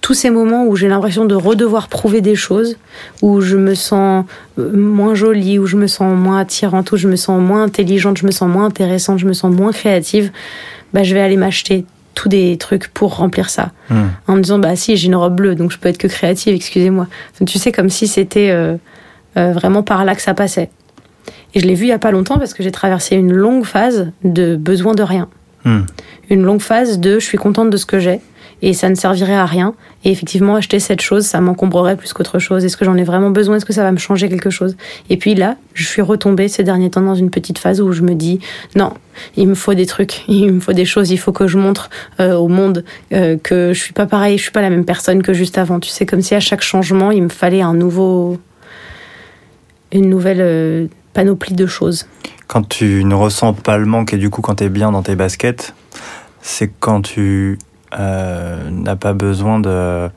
tous 0.00 0.14
ces 0.14 0.30
moments 0.30 0.66
où 0.66 0.74
j'ai 0.74 0.88
l'impression 0.88 1.24
de 1.24 1.36
redevoir 1.36 1.86
prouver 1.86 2.20
des 2.20 2.34
choses, 2.34 2.76
où 3.22 3.40
je 3.40 3.56
me 3.56 3.74
sens 3.74 4.24
euh, 4.58 4.76
moins 4.76 5.14
jolie, 5.14 5.60
où 5.60 5.66
je 5.66 5.76
me 5.76 5.86
sens 5.86 6.18
moins 6.18 6.40
attirante, 6.40 6.90
où 6.90 6.96
je 6.96 7.06
me 7.06 7.14
sens 7.14 7.40
moins 7.40 7.62
intelligente, 7.62 8.18
je 8.18 8.26
me 8.26 8.32
sens 8.32 8.48
moins 8.48 8.64
intéressante, 8.64 9.20
je 9.20 9.26
me 9.26 9.32
sens 9.32 9.54
moins 9.54 9.70
créative, 9.70 10.32
bah, 10.92 11.04
je 11.04 11.14
vais 11.14 11.20
aller 11.20 11.36
m'acheter 11.36 11.86
tous 12.14 12.28
des 12.28 12.56
trucs 12.58 12.88
pour 12.88 13.16
remplir 13.16 13.50
ça. 13.50 13.72
Hmm. 13.90 14.08
en 14.26 14.36
me 14.36 14.42
disant 14.42 14.58
bah 14.58 14.76
si 14.76 14.96
j'ai 14.96 15.06
une 15.06 15.14
robe 15.14 15.36
bleue 15.36 15.54
donc 15.54 15.70
je 15.72 15.78
peux 15.78 15.88
être 15.88 15.98
que 15.98 16.06
créative 16.06 16.54
excusez-moi. 16.54 17.06
Enfin, 17.32 17.44
tu 17.44 17.58
sais 17.58 17.72
comme 17.72 17.88
si 17.88 18.06
c'était 18.06 18.50
euh, 18.50 18.76
euh, 19.36 19.52
vraiment 19.52 19.82
par 19.82 20.04
là 20.04 20.14
que 20.14 20.22
ça 20.22 20.34
passait. 20.34 20.70
Et 21.54 21.60
je 21.60 21.66
l'ai 21.66 21.74
vu 21.74 21.84
il 21.84 21.88
y 21.88 21.92
a 21.92 21.98
pas 21.98 22.10
longtemps 22.10 22.38
parce 22.38 22.54
que 22.54 22.62
j'ai 22.62 22.72
traversé 22.72 23.16
une 23.16 23.32
longue 23.32 23.64
phase 23.64 24.10
de 24.24 24.56
besoin 24.56 24.94
de 24.94 25.02
rien. 25.02 25.28
Hmm. 25.64 25.82
une 26.28 26.42
longue 26.42 26.60
phase 26.60 26.98
de 26.98 27.20
je 27.20 27.24
suis 27.24 27.38
contente 27.38 27.70
de 27.70 27.76
ce 27.76 27.86
que 27.86 28.00
j'ai 28.00 28.20
et 28.62 28.72
ça 28.72 28.88
ne 28.88 28.94
servirait 28.94 29.34
à 29.34 29.44
rien. 29.44 29.74
Et 30.04 30.10
effectivement 30.10 30.56
acheter 30.56 30.78
cette 30.80 31.00
chose 31.00 31.26
ça 31.26 31.40
m'encombrerait 31.40 31.96
plus 31.96 32.12
qu'autre 32.12 32.38
chose. 32.38 32.64
Est-ce 32.64 32.76
que 32.76 32.84
j'en 32.84 32.96
ai 32.96 33.04
vraiment 33.04 33.30
besoin? 33.30 33.56
Est-ce 33.56 33.64
que 33.64 33.72
ça 33.72 33.82
va 33.82 33.92
me 33.92 33.98
changer 33.98 34.28
quelque 34.28 34.50
chose? 34.50 34.76
Et 35.10 35.16
puis 35.16 35.34
là 35.34 35.56
je 35.74 35.84
suis 35.84 36.02
retombée 36.02 36.48
ces 36.48 36.62
derniers 36.62 36.90
temps 36.90 37.02
dans 37.02 37.14
une 37.14 37.30
petite 37.30 37.58
phase 37.58 37.80
où 37.80 37.92
je 37.92 38.02
me 38.02 38.14
dis 38.14 38.40
non 38.76 38.92
il 39.36 39.48
me 39.48 39.54
faut 39.54 39.74
des 39.74 39.86
trucs 39.86 40.22
il 40.28 40.52
me 40.52 40.60
faut 40.60 40.72
des 40.72 40.84
choses 40.84 41.10
il 41.10 41.18
faut 41.18 41.32
que 41.32 41.46
je 41.46 41.58
montre 41.58 41.90
euh, 42.20 42.34
au 42.34 42.48
monde 42.48 42.84
euh, 43.12 43.36
que 43.36 43.72
je 43.72 43.80
suis 43.80 43.92
pas 43.92 44.06
pareil 44.06 44.38
je 44.38 44.42
suis 44.42 44.52
pas 44.52 44.62
la 44.62 44.70
même 44.70 44.84
personne 44.84 45.22
que 45.22 45.32
juste 45.32 45.58
avant. 45.58 45.80
Tu 45.80 45.90
sais 45.90 46.06
comme 46.06 46.22
si 46.22 46.34
à 46.34 46.40
chaque 46.40 46.62
changement 46.62 47.10
il 47.10 47.24
me 47.24 47.28
fallait 47.28 47.62
un 47.62 47.74
nouveau 47.74 48.38
une 49.92 50.08
nouvelle 50.08 50.40
euh, 50.40 50.86
panoplie 51.12 51.54
de 51.54 51.66
choses. 51.66 52.06
Quand 52.46 52.66
tu 52.66 53.04
ne 53.04 53.14
ressens 53.14 53.52
pas 53.54 53.76
le 53.76 53.86
manque 53.86 54.14
et 54.14 54.16
du 54.16 54.30
coup 54.30 54.40
quand 54.40 54.56
tu 54.56 54.64
es 54.64 54.68
bien 54.68 54.92
dans 54.92 55.02
tes 55.02 55.16
baskets, 55.16 55.74
c'est 56.40 56.70
quand 56.80 57.02
tu 57.02 57.58
euh, 57.98 58.70
n'as 58.70 58.96
pas 58.96 59.12
besoin 59.12 59.60
de 59.60 60.08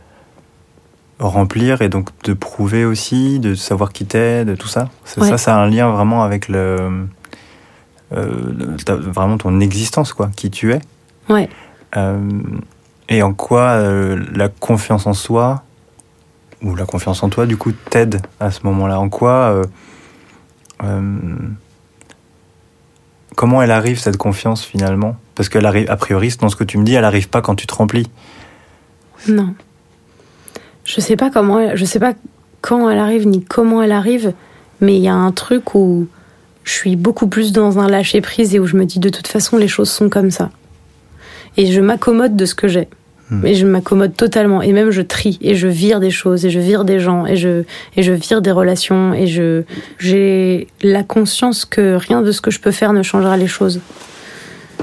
remplir 1.20 1.82
et 1.82 1.90
donc 1.90 2.10
de 2.24 2.34
prouver 2.34 2.86
aussi, 2.86 3.40
de 3.40 3.56
savoir 3.56 3.92
qui 3.92 4.06
t'es, 4.06 4.46
de 4.46 4.56
tout 4.56 4.68
ça. 4.68 4.90
C'est 5.04 5.22
Ouais. 5.22 5.30
Ça, 5.30 5.38
ça 5.38 5.56
a 5.56 5.60
un 5.60 5.70
lien 5.70 5.90
vraiment 5.90 6.24
avec 6.24 6.48
le, 6.48 7.08
euh, 8.14 8.78
vraiment 8.88 9.38
ton 9.38 9.60
existence, 9.60 10.14
quoi, 10.14 10.30
qui 10.36 10.52
tu 10.52 10.74
es. 10.74 10.82
ouais 11.30 11.50
Euh, 11.98 12.20
et 13.08 13.22
en 13.24 13.34
quoi 13.34 13.82
la 14.34 14.50
confiance 14.50 15.06
en 15.08 15.14
soi, 15.14 15.64
ou 16.62 16.76
la 16.76 16.86
confiance 16.86 17.24
en 17.24 17.30
toi, 17.30 17.46
du 17.46 17.56
coup, 17.56 17.72
t'aide 17.72 18.22
à 18.40 18.52
ce 18.52 18.62
moment-là? 18.64 19.00
En 19.00 19.10
quoi. 19.10 19.62
comment 23.36 23.62
elle 23.62 23.72
arrive, 23.72 24.00
cette 24.00 24.18
confiance, 24.18 24.66
finalement? 24.66 25.18
Parce 25.36 25.50
qu'elle 25.50 25.66
arrive, 25.66 25.90
a 25.90 25.98
priori, 25.98 26.34
dans 26.40 26.50
ce 26.50 26.56
que 26.56 26.64
tu 26.64 26.78
me 26.78 26.84
dis, 26.86 26.94
elle 26.94 27.04
arrive 27.04 27.30
pas 27.30 27.42
quand 27.42 27.56
tu 27.56 27.68
te 27.68 27.74
remplis. 27.76 28.08
Non. 29.28 29.54
Je 30.86 31.02
sais 31.02 31.16
pas 31.16 31.30
comment, 31.30 31.60
elle- 31.60 31.76
je 31.78 31.86
sais 31.86 32.00
pas 32.00 32.14
quand 32.62 32.90
elle 32.90 33.00
arrive 33.00 33.28
ni 33.28 33.44
comment 33.44 33.82
elle 33.84 33.92
arrive, 33.92 34.34
mais 34.82 34.96
il 34.98 35.02
y 35.04 35.08
a 35.08 35.14
un 35.16 35.32
truc 35.32 35.76
où 35.76 36.08
je 36.64 36.72
suis 36.72 36.96
beaucoup 36.96 37.28
plus 37.28 37.52
dans 37.52 37.80
un 37.80 37.88
lâcher 37.88 38.22
prise 38.22 38.56
et 38.56 38.60
où 38.60 38.66
je 38.66 38.76
me 38.78 38.86
dis 38.86 39.00
de 39.00 39.10
toute 39.10 39.28
façon 39.28 39.58
les 39.58 39.68
choses 39.68 39.90
sont 39.90 40.10
comme 40.10 40.32
ça. 40.32 40.52
Et 41.58 41.72
je 41.72 41.82
m'accommode 41.82 42.36
de 42.36 42.46
ce 42.46 42.56
que 42.56 42.68
j'ai. 42.68 42.88
Hmm. 43.30 43.46
Et 43.46 43.56
je 43.56 43.66
m'accommode 43.66 44.16
totalement. 44.16 44.62
Et 44.62 44.72
même 44.74 44.92
je 44.92 45.02
trie 45.02 45.38
et 45.42 45.56
je 45.56 45.68
vire 45.68 46.00
des 46.00 46.12
choses 46.12 46.46
et 46.46 46.50
je 46.52 46.60
vire 46.60 46.86
des 46.86 47.00
gens 47.00 47.26
et 47.26 47.36
je 47.36 47.64
et 47.96 48.04
je 48.04 48.12
vire 48.12 48.42
des 48.42 48.52
relations 48.52 49.14
et 49.14 49.26
je 49.28 49.64
j'ai 49.98 50.68
la 50.84 51.04
conscience 51.04 51.66
que 51.66 51.96
rien 51.96 52.22
de 52.22 52.32
ce 52.32 52.42
que 52.42 52.52
je 52.52 52.60
peux 52.60 52.72
faire 52.72 52.94
ne 52.94 53.02
changera 53.04 53.38
les 53.38 53.48
choses. 53.48 53.80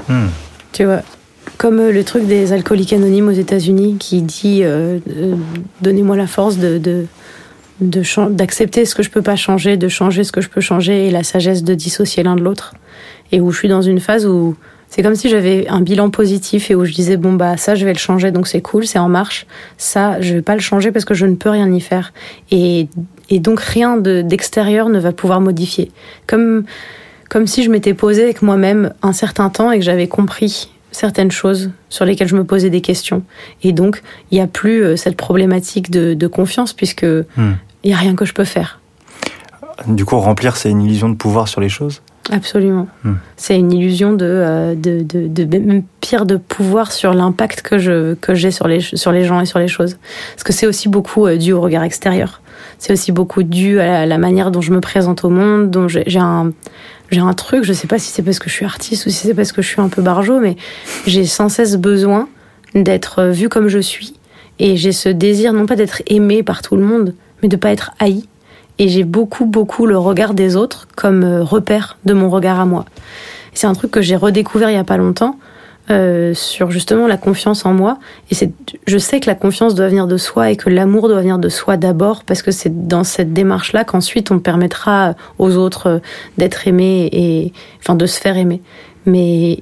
Hmm. 0.09 0.27
Tu 0.71 0.85
vois, 0.85 1.01
comme 1.57 1.79
euh, 1.79 1.91
le 1.91 2.03
truc 2.03 2.25
des 2.25 2.53
alcooliques 2.53 2.93
anonymes 2.93 3.29
aux 3.29 3.33
États-Unis 3.33 3.97
qui 3.99 4.21
dit 4.21 4.61
euh, 4.63 4.99
euh, 5.09 5.35
Donnez-moi 5.81 6.15
la 6.15 6.27
force 6.27 6.57
de, 6.57 6.77
de, 6.77 7.05
d'accepter 8.29 8.85
ce 8.85 8.95
que 8.95 9.03
je 9.03 9.09
peux 9.09 9.21
pas 9.21 9.35
changer, 9.35 9.77
de 9.77 9.87
changer 9.87 10.23
ce 10.23 10.31
que 10.31 10.41
je 10.41 10.49
peux 10.49 10.61
changer 10.61 11.07
et 11.07 11.11
la 11.11 11.23
sagesse 11.23 11.63
de 11.63 11.73
dissocier 11.73 12.23
l'un 12.23 12.35
de 12.35 12.41
l'autre. 12.41 12.73
Et 13.31 13.39
où 13.39 13.51
je 13.51 13.57
suis 13.57 13.67
dans 13.67 13.81
une 13.81 13.99
phase 13.99 14.25
où 14.25 14.55
c'est 14.89 15.01
comme 15.01 15.15
si 15.15 15.27
j'avais 15.27 15.67
un 15.69 15.81
bilan 15.81 16.11
positif 16.11 16.69
et 16.69 16.75
où 16.75 16.85
je 16.85 16.93
disais 16.93 17.17
bon 17.17 17.33
bah 17.33 17.57
ça 17.57 17.73
je 17.73 17.83
vais 17.83 17.93
le 17.93 17.99
changer 17.99 18.29
donc 18.29 18.47
c'est 18.47 18.61
cool, 18.61 18.85
c'est 18.85 18.99
en 18.99 19.09
marche. 19.09 19.47
Ça 19.77 20.21
je 20.21 20.35
vais 20.35 20.41
pas 20.41 20.53
le 20.55 20.61
changer 20.61 20.91
parce 20.91 21.05
que 21.05 21.13
je 21.13 21.25
ne 21.25 21.35
peux 21.35 21.49
rien 21.49 21.71
y 21.73 21.81
faire. 21.81 22.13
Et, 22.51 22.87
et 23.29 23.39
donc 23.39 23.59
rien 23.59 23.97
d'extérieur 23.97 24.89
ne 24.89 24.99
va 24.99 25.11
pouvoir 25.11 25.41
modifier. 25.41 25.91
Comme 26.27 26.65
comme 27.29 27.47
si 27.47 27.63
je 27.63 27.69
m'étais 27.69 27.93
posée 27.93 28.23
avec 28.23 28.41
moi-même 28.41 28.93
un 29.01 29.13
certain 29.13 29.49
temps 29.49 29.71
et 29.71 29.79
que 29.79 29.85
j'avais 29.85 30.07
compris 30.07 30.69
certaines 30.93 31.31
choses 31.31 31.71
sur 31.89 32.05
lesquelles 32.05 32.27
je 32.27 32.35
me 32.35 32.43
posais 32.43 32.69
des 32.69 32.81
questions. 32.81 33.23
Et 33.63 33.71
donc, 33.71 34.01
il 34.31 34.35
n'y 34.35 34.41
a 34.41 34.47
plus 34.47 34.83
euh, 34.83 34.95
cette 34.95 35.17
problématique 35.17 35.89
de, 35.91 36.27
confiance 36.27 36.73
puisque 36.73 37.03
hmm. 37.03 37.53
il 37.83 37.87
n'y 37.87 37.93
a 37.93 37.97
rien 37.97 38.15
que 38.15 38.25
je 38.25 38.33
peux 38.33 38.45
faire. 38.45 38.79
Du 39.87 40.05
coup, 40.05 40.17
remplir, 40.19 40.55
c'est 40.55 40.69
une 40.69 40.81
illusion 40.81 41.09
de 41.09 41.15
pouvoir 41.15 41.47
sur 41.47 41.59
les 41.59 41.69
choses? 41.69 42.01
Absolument. 42.31 42.87
Hmm. 43.03 43.15
C'est 43.35 43.57
une 43.57 43.71
illusion 43.71 44.13
de, 44.13 44.25
euh, 44.25 44.75
de, 44.75 45.01
de, 45.01 45.27
de, 45.27 45.81
pire 45.99 46.25
de 46.25 46.37
pouvoir 46.37 46.91
sur 46.91 47.13
l'impact 47.13 47.61
que 47.61 47.77
je 47.77 48.13
que 48.13 48.33
j'ai 48.33 48.51
sur 48.51 48.67
les 48.67 48.79
sur 48.79 49.11
les 49.11 49.25
gens 49.25 49.41
et 49.41 49.45
sur 49.45 49.59
les 49.59 49.67
choses. 49.67 49.97
Parce 50.33 50.43
que 50.43 50.53
c'est 50.53 50.65
aussi 50.65 50.87
beaucoup 50.87 51.27
euh, 51.27 51.35
dû 51.35 51.51
au 51.51 51.59
regard 51.59 51.83
extérieur. 51.83 52.41
C'est 52.79 52.93
aussi 52.93 53.11
beaucoup 53.11 53.43
dû 53.43 53.79
à 53.81 53.87
la, 53.87 54.05
la, 54.05 54.17
manière 54.17 54.51
dont 54.51 54.61
je 54.61 54.71
me 54.71 54.79
présente 54.79 55.25
au 55.25 55.29
monde, 55.29 55.69
dont 55.69 55.87
j'ai 55.89 56.19
un 56.19 56.51
j'ai 57.13 57.21
un 57.21 57.33
truc, 57.33 57.63
je 57.63 57.73
sais 57.73 57.87
pas 57.87 57.99
si 57.99 58.11
c'est 58.11 58.23
parce 58.23 58.39
que 58.39 58.49
je 58.49 58.55
suis 58.55 58.65
artiste 58.65 59.05
ou 59.05 59.09
si 59.09 59.27
c'est 59.27 59.33
parce 59.33 59.51
que 59.51 59.61
je 59.61 59.67
suis 59.67 59.81
un 59.81 59.89
peu 59.89 60.01
barjot, 60.01 60.39
mais 60.39 60.55
j'ai 61.05 61.25
sans 61.25 61.49
cesse 61.49 61.77
besoin 61.77 62.27
d'être 62.75 63.25
vue 63.25 63.49
comme 63.49 63.67
je 63.67 63.79
suis. 63.79 64.15
Et 64.59 64.77
j'ai 64.77 64.91
ce 64.91 65.09
désir, 65.09 65.53
non 65.53 65.65
pas 65.65 65.75
d'être 65.75 66.01
aimé 66.07 66.43
par 66.43 66.61
tout 66.61 66.75
le 66.75 66.83
monde, 66.83 67.15
mais 67.41 67.49
de 67.49 67.55
pas 67.55 67.71
être 67.71 67.91
haï. 67.99 68.25
Et 68.79 68.87
j'ai 68.89 69.03
beaucoup, 69.03 69.45
beaucoup 69.45 69.85
le 69.85 69.97
regard 69.97 70.33
des 70.33 70.55
autres 70.55 70.87
comme 70.95 71.23
euh, 71.23 71.43
repère 71.43 71.97
de 72.05 72.13
mon 72.13 72.29
regard 72.29 72.59
à 72.59 72.65
moi. 72.65 72.85
C'est 73.53 73.67
un 73.67 73.73
truc 73.73 73.91
que 73.91 74.01
j'ai 74.01 74.15
redécouvert 74.15 74.71
il 74.71 74.73
y 74.73 74.77
a 74.77 74.83
pas 74.83 74.97
longtemps. 74.97 75.37
Euh, 75.91 76.33
sur 76.33 76.71
justement 76.71 77.07
la 77.07 77.17
confiance 77.17 77.65
en 77.65 77.73
moi. 77.73 77.99
Et 78.31 78.35
c'est, 78.35 78.53
je 78.87 78.97
sais 78.97 79.19
que 79.19 79.25
la 79.25 79.35
confiance 79.35 79.75
doit 79.75 79.89
venir 79.89 80.07
de 80.07 80.15
soi 80.15 80.49
et 80.49 80.55
que 80.55 80.69
l'amour 80.69 81.09
doit 81.09 81.19
venir 81.19 81.39
de 81.39 81.49
soi 81.49 81.75
d'abord, 81.75 82.23
parce 82.23 82.41
que 82.41 82.51
c'est 82.51 82.87
dans 82.87 83.03
cette 83.03 83.33
démarche-là 83.33 83.83
qu'ensuite 83.83 84.31
on 84.31 84.39
permettra 84.39 85.13
aux 85.39 85.57
autres 85.57 85.99
d'être 86.37 86.69
aimés 86.69 87.09
et 87.11 87.51
enfin 87.81 87.95
de 87.95 88.05
se 88.05 88.17
faire 88.21 88.37
aimer. 88.37 88.61
Mais 89.05 89.59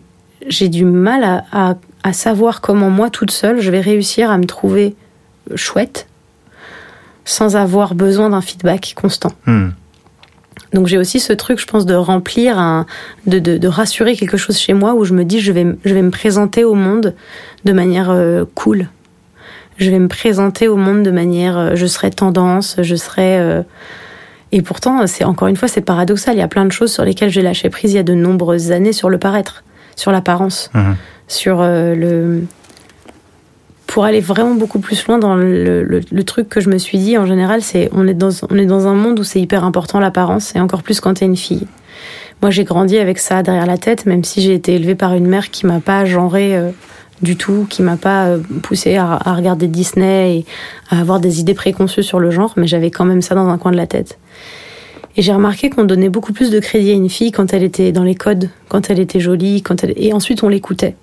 j'ai 0.48 0.70
du 0.70 0.86
mal 0.86 1.44
à 1.52 2.14
savoir 2.14 2.62
comment 2.62 2.92
moi 2.92 3.10
toute 3.10 3.32
seule 3.32 3.60
je 3.60 3.72
vais 3.72 3.82
réussir 3.82 4.30
à 4.30 4.38
me 4.38 4.46
trouver 4.46 4.96
chouette 5.56 6.08
sans 7.26 7.56
avoir 7.56 7.96
besoin 7.96 8.30
d'un 8.30 8.42
feedback 8.42 8.94
constant. 8.96 9.32
Hmm. 9.48 9.70
Donc 10.74 10.88
j'ai 10.88 10.98
aussi 10.98 11.20
ce 11.20 11.34
truc, 11.34 11.60
je 11.60 11.66
pense, 11.66 11.86
de 11.86 11.96
remplir, 11.96 12.58
un, 12.58 12.86
de, 13.26 13.40
de, 13.40 13.58
de, 13.58 13.68
rassurer 13.68 14.16
quelque 14.16 14.38
chose 14.38 14.58
chez 14.58 14.74
moi 14.74 14.94
où 14.94 15.04
je 15.04 15.14
me 15.14 15.24
dis 15.24 15.40
je 15.40 15.52
vais, 15.52 15.66
je 15.84 15.94
vais 15.94 16.02
me 16.02 16.12
présenter 16.12 16.64
au 16.64 16.76
monde 16.76 17.16
de 17.66 17.74
manière 17.74 18.10
euh, 18.10 18.46
cool. 18.56 18.88
Je 19.78 19.90
vais 19.90 20.00
me 20.00 20.08
présenter 20.08 20.68
au 20.68 20.78
monde 20.78 21.04
de 21.04 21.12
manière, 21.12 21.58
euh, 21.58 21.72
je 21.76 21.86
serai 21.86 22.10
tendance, 22.10 22.78
je 22.82 22.96
serai. 22.96 23.40
Euh, 23.40 23.64
et 24.52 24.62
pourtant, 24.62 25.08
c'est 25.08 25.24
encore 25.24 25.48
une 25.48 25.56
fois, 25.56 25.68
c'est 25.68 25.82
paradoxal. 25.82 26.36
Il 26.36 26.40
y 26.40 26.44
a 26.44 26.48
plein 26.48 26.66
de 26.66 26.72
choses 26.72 26.92
sur 26.92 27.04
lesquelles 27.04 27.30
j'ai 27.30 27.42
lâché 27.42 27.70
prise 27.70 27.94
il 27.94 27.96
y 27.96 28.00
a 28.00 28.04
de 28.04 28.14
nombreuses 28.14 28.72
années 28.72 28.94
sur 28.94 29.10
le 29.10 29.18
paraître, 29.18 29.64
sur 29.96 30.12
l'apparence, 30.12 30.70
mmh. 30.74 30.92
sur 31.28 31.62
le 31.62 32.44
pour 33.92 34.06
aller 34.06 34.22
vraiment 34.22 34.56
beaucoup 34.56 34.80
plus 34.80 35.06
loin 35.06 35.20
dans 35.20 35.36
le, 35.36 36.24
truc 36.24 36.48
que 36.48 36.62
je 36.62 36.70
me 36.70 36.78
suis 36.78 36.98
dit 36.98 37.18
en 37.18 37.26
général, 37.26 37.62
c'est 37.62 37.90
on 37.92 38.08
est 38.08 38.14
dans 38.14 38.30
on 38.50 38.58
est 38.58 38.66
dans 38.66 38.88
un 38.88 38.94
monde 38.94 39.20
où 39.20 39.26
c'est 39.26 39.42
hyper 39.42 39.66
important 39.66 40.00
l'apparence 40.00 40.56
et 40.56 40.62
encore 40.62 40.82
plus 40.82 41.02
quand 41.02 41.16
t'es 41.16 41.26
une 41.26 41.36
fille. 41.36 41.68
Moi, 42.42 42.52
j'ai 42.52 42.64
grandi 42.64 42.98
avec 42.98 43.20
ça 43.20 43.44
derrière 43.44 43.66
la 43.66 43.78
tête, 43.78 44.06
même 44.06 44.24
si 44.24 44.42
j'ai 44.42 44.54
été 44.54 44.76
élevée 44.76 44.96
par 44.96 45.14
une 45.14 45.28
mère 45.28 45.52
qui 45.52 45.66
m'a 45.66 45.82
pas 45.82 46.06
genré 46.06 46.56
euh, 46.56 46.72
du 47.22 47.36
tout, 47.36 47.68
qui 47.70 47.82
m'a 47.82 47.98
pas 47.98 48.28
euh, 48.28 48.40
poussée 48.64 48.96
à, 48.96 49.12
à, 49.12 49.34
regarder 49.36 49.68
Disney 49.68 50.38
et 50.38 50.46
à 50.90 51.02
avoir 51.02 51.20
des 51.20 51.42
idées 51.42 51.54
préconçues 51.54 52.02
sur 52.02 52.22
le 52.22 52.32
genre, 52.32 52.54
mais 52.56 52.68
j'avais 52.68 52.92
quand 52.92 53.04
même 53.04 53.22
ça 53.22 53.36
dans 53.36 53.50
un 53.50 53.58
coin 53.58 53.74
de 53.74 53.78
la 53.78 53.88
tête. 53.88 54.18
Et 55.18 55.22
j'ai 55.22 55.34
remarqué 55.34 55.70
qu'on 55.70 55.84
donnait 55.84 56.10
beaucoup 56.10 56.32
plus 56.32 56.50
de 56.50 56.60
crédit 56.62 56.92
à 56.92 56.94
une 56.94 57.10
fille 57.10 57.34
quand 57.34 57.54
elle 57.54 57.64
était 57.64 57.92
dans 57.92 58.06
les 58.06 58.16
codes, 58.16 58.50
quand 58.70 58.90
elle 58.90 59.00
était 59.00 59.20
jolie, 59.20 59.62
quand 59.62 59.84
elle... 59.84 59.94
et 59.98 60.14
ensuite 60.14 60.44
on 60.44 60.48
l'écoutait. 60.48 60.96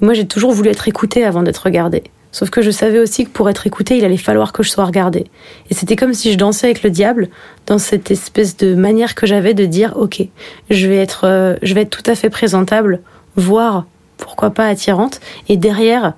Et 0.00 0.04
moi, 0.04 0.14
j'ai 0.14 0.26
toujours 0.26 0.52
voulu 0.52 0.70
être 0.70 0.88
écoutée 0.88 1.24
avant 1.24 1.42
d'être 1.42 1.58
regardée. 1.58 2.04
Sauf 2.32 2.48
que 2.48 2.62
je 2.62 2.70
savais 2.70 2.98
aussi 2.98 3.26
que 3.26 3.30
pour 3.30 3.50
être 3.50 3.66
écoutée, 3.66 3.98
il 3.98 4.04
allait 4.06 4.16
falloir 4.16 4.52
que 4.52 4.62
je 4.62 4.70
sois 4.70 4.86
regardée. 4.86 5.26
Et 5.70 5.74
c'était 5.74 5.96
comme 5.96 6.14
si 6.14 6.32
je 6.32 6.38
dansais 6.38 6.66
avec 6.66 6.82
le 6.82 6.88
diable 6.88 7.28
dans 7.66 7.78
cette 7.78 8.10
espèce 8.10 8.56
de 8.56 8.74
manière 8.74 9.14
que 9.14 9.26
j'avais 9.26 9.52
de 9.52 9.66
dire 9.66 9.92
OK, 9.96 10.22
je 10.70 10.86
vais 10.88 10.96
être 10.96 11.24
euh, 11.24 11.56
je 11.62 11.74
vais 11.74 11.82
être 11.82 11.90
tout 11.90 12.10
à 12.10 12.14
fait 12.14 12.30
présentable, 12.30 13.00
voire 13.36 13.84
pourquoi 14.16 14.50
pas 14.50 14.66
attirante 14.66 15.20
et 15.48 15.56
derrière 15.56 16.14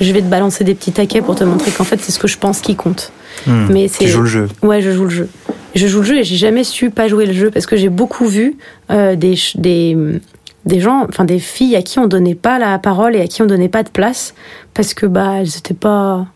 je 0.00 0.12
vais 0.12 0.20
te 0.22 0.26
balancer 0.26 0.64
des 0.64 0.74
petits 0.74 0.92
taquets 0.92 1.20
pour 1.20 1.34
te 1.34 1.44
montrer 1.44 1.70
qu'en 1.70 1.84
fait 1.84 2.00
c'est 2.00 2.12
ce 2.12 2.18
que 2.18 2.28
je 2.28 2.38
pense 2.38 2.60
qui 2.60 2.74
compte. 2.74 3.12
Hmm, 3.46 3.66
Mais 3.70 3.88
c'est 3.88 4.04
tu 4.04 4.08
joues 4.10 4.22
le 4.22 4.26
jeu. 4.26 4.48
Ouais, 4.62 4.80
je 4.80 4.90
joue 4.90 5.04
le 5.04 5.10
jeu. 5.10 5.28
Je 5.74 5.86
joue 5.86 5.98
le 6.00 6.06
jeu 6.06 6.18
et 6.18 6.24
j'ai 6.24 6.36
jamais 6.36 6.64
su 6.64 6.90
pas 6.90 7.08
jouer 7.08 7.26
le 7.26 7.34
jeu 7.34 7.50
parce 7.50 7.66
que 7.66 7.76
j'ai 7.76 7.90
beaucoup 7.90 8.26
vu 8.26 8.56
euh, 8.90 9.16
des 9.16 9.34
des 9.56 9.96
des 10.64 10.80
gens, 10.80 11.06
enfin 11.08 11.24
des 11.24 11.38
filles 11.38 11.76
à 11.76 11.82
qui 11.82 11.98
on 11.98 12.06
donnait 12.06 12.34
pas 12.34 12.58
la 12.58 12.78
parole 12.78 13.16
et 13.16 13.20
à 13.20 13.26
qui 13.26 13.42
on 13.42 13.46
donnait 13.46 13.68
pas 13.68 13.82
de 13.82 13.90
place 13.90 14.34
parce 14.74 14.94
que 14.94 15.06
bah 15.06 15.36
elles 15.38 15.56
étaient 15.56 15.74
pas, 15.74 16.26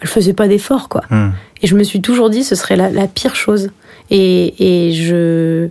elles 0.00 0.08
faisaient 0.08 0.32
pas 0.32 0.48
d'efforts 0.48 0.88
quoi. 0.88 1.02
Hmm. 1.10 1.30
Et 1.62 1.66
je 1.66 1.74
me 1.74 1.82
suis 1.82 2.00
toujours 2.00 2.30
dit 2.30 2.44
ce 2.44 2.54
serait 2.54 2.76
la, 2.76 3.06
pire 3.06 3.34
chose. 3.34 3.70
Et, 4.10 4.86
et 4.88 4.92
je 4.92 5.68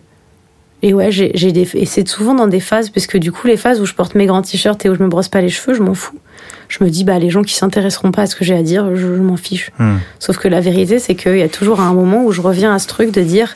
et 0.84 0.94
ouais 0.94 1.12
j'ai 1.12 1.52
des 1.52 1.68
et 1.74 1.86
c'est 1.86 2.08
souvent 2.08 2.36
dans 2.36 2.46
des 2.46 2.60
phases 2.60 2.92
parce 2.92 3.08
que 3.08 3.18
du 3.18 3.32
coup 3.32 3.48
les 3.48 3.58
phases 3.58 3.82
où 3.82 3.86
je 3.86 3.96
porte 3.96 4.14
mes 4.14 4.28
grands 4.28 4.44
t-shirts 4.44 4.86
et 4.86 4.90
où 4.90 4.96
je 4.96 5.02
me 5.02 5.08
brosse 5.08 5.28
pas 5.28 5.42
les 5.42 5.50
cheveux 5.50 5.74
je 5.76 5.82
m'en 5.82 5.96
fous. 5.96 6.20
Je 6.68 6.84
me 6.84 6.90
dis 6.90 7.04
bah 7.04 7.18
les 7.18 7.32
gens 7.32 7.42
qui 7.42 7.56
s'intéresseront 7.56 8.12
pas 8.12 8.24
à 8.24 8.26
ce 8.28 8.36
que 8.36 8.46
j'ai 8.46 8.56
à 8.56 8.62
dire 8.62 8.96
je, 8.96 9.08
m'en 9.08 9.38
fiche. 9.38 9.72
Hmm. 9.80 9.98
Sauf 10.20 10.38
que 10.38 10.48
la 10.48 10.62
vérité 10.62 11.00
c'est 11.00 11.16
qu'il 11.16 11.38
y 11.38 11.42
a 11.42 11.50
toujours 11.50 11.80
un 11.80 11.94
moment 11.94 12.24
où 12.24 12.32
je 12.32 12.42
reviens 12.42 12.74
à 12.74 12.80
ce 12.80 12.88
truc 12.88 13.12
de 13.12 13.22
dire 13.22 13.56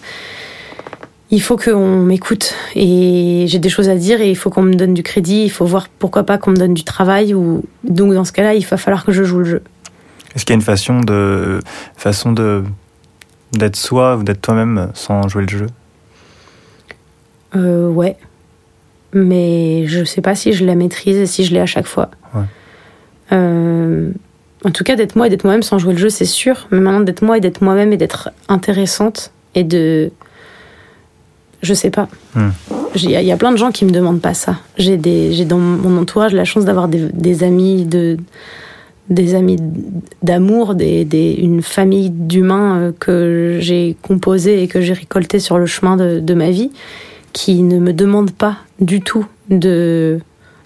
il 1.32 1.41
faut 1.41 1.56
qu'on 1.56 1.98
m'écoute 1.98 2.54
et 2.76 3.46
j'ai 3.48 3.60
des 3.60 3.70
choses 3.70 3.88
à 3.88 3.96
dire 3.96 4.20
et 4.20 4.30
il 4.30 4.36
faut 4.36 4.50
qu'on 4.50 4.63
me 4.63 4.74
donne 4.74 4.94
du 4.94 5.02
crédit, 5.02 5.44
il 5.44 5.50
faut 5.50 5.65
voir 5.65 5.88
pourquoi 5.88 6.24
pas 6.24 6.38
qu'on 6.38 6.52
me 6.52 6.58
donne 6.58 6.74
du 6.74 6.84
travail 6.84 7.34
ou 7.34 7.63
donc 7.86 8.13
dans 8.13 8.26
ce 8.26 8.34
cas-là, 8.34 8.54
il 8.54 8.65
va 8.65 8.78
falloir 8.78 9.06
que 9.06 9.13
je 9.13 9.24
joue 9.24 9.39
le 9.39 9.46
jeu. 9.46 9.62
Est-ce 10.36 10.46
qu'il 10.46 10.54
y 10.54 10.56
a 10.56 10.60
une 10.60 10.62
façon 10.62 11.00
de 11.00 11.60
façon 11.96 12.34
de 12.34 12.63
d'être 13.54 13.76
soi 13.76 14.17
ou 14.17 14.24
d'être 14.24 14.41
toi-même 14.41 14.91
sans 14.94 15.28
jouer 15.28 15.44
le 15.44 15.58
jeu? 15.58 15.67
Euh, 17.56 17.89
Ouais, 17.89 18.17
mais 19.13 19.86
je 19.88 20.04
sais 20.04 20.22
pas 20.22 20.36
si 20.36 20.54
je 20.54 20.65
la 20.65 20.76
maîtrise 20.76 21.17
et 21.17 21.26
si 21.26 21.44
je 21.44 21.54
l'ai 21.54 21.60
à 21.60 21.65
chaque 21.65 21.88
fois. 21.88 22.12
Euh, 23.32 24.12
en 24.63 24.72
tout 24.72 24.84
cas, 24.84 24.96
d'être 24.96 25.15
moi 25.15 25.28
et 25.28 25.30
d'être 25.30 25.44
moi-même 25.44 25.63
sans 25.63 25.78
jouer 25.78 25.94
le 25.94 26.00
jeu, 26.00 26.10
c'est 26.10 26.26
sûr. 26.26 26.67
Mais 26.72 26.80
maintenant, 26.80 27.02
d'être 27.02 27.22
moi 27.22 27.38
et 27.38 27.41
d'être 27.41 27.62
moi-même 27.62 27.94
et 27.94 27.98
d'être 27.98 28.30
intéressante 28.48 29.32
et 29.56 29.63
de 29.63 30.12
je 31.62 31.74
sais 31.74 31.89
pas. 31.89 32.08
Hmm. 32.36 32.50
Il 32.95 33.10
y, 33.10 33.32
a 33.32 33.38
plein 33.38 33.52
de 33.52 33.58
gens 33.58 33.71
qui 33.71 33.86
me 33.86 33.91
demandent 33.91 34.19
pas 34.19 34.34
ça. 34.34 34.58
J'ai 34.78 34.97
dans 34.97 35.58
mon 35.58 36.02
entourage 36.02 36.34
la 36.34 36.43
chance 36.43 36.65
d'avoir 36.65 36.89
des, 36.89 37.43
amis 37.43 37.86
de 37.86 38.17
des 39.10 39.36
amis 39.36 39.58
d'amour, 40.21 40.76
des, 40.76 41.06
des, 41.06 41.34
une 41.34 41.62
famille 41.62 42.10
d'humains 42.10 42.78
euh, 42.78 42.91
que 42.97 43.58
j'ai 43.60 43.97
composé 44.02 44.63
et 44.63 44.67
que 44.67 44.80
j'ai 44.82 44.93
récolté 44.93 45.39
sur 45.39 45.58
le 45.58 45.65
chemin 45.65 45.97
de, 45.97 46.34
ma 46.34 46.50
vie, 46.50 46.71
qui 47.34 47.62
ne 47.62 47.80
me 47.80 47.91
demandent 47.91 48.32
pas 48.32 48.58
du 48.80 49.02
tout 49.02 49.26
de 49.50 50.19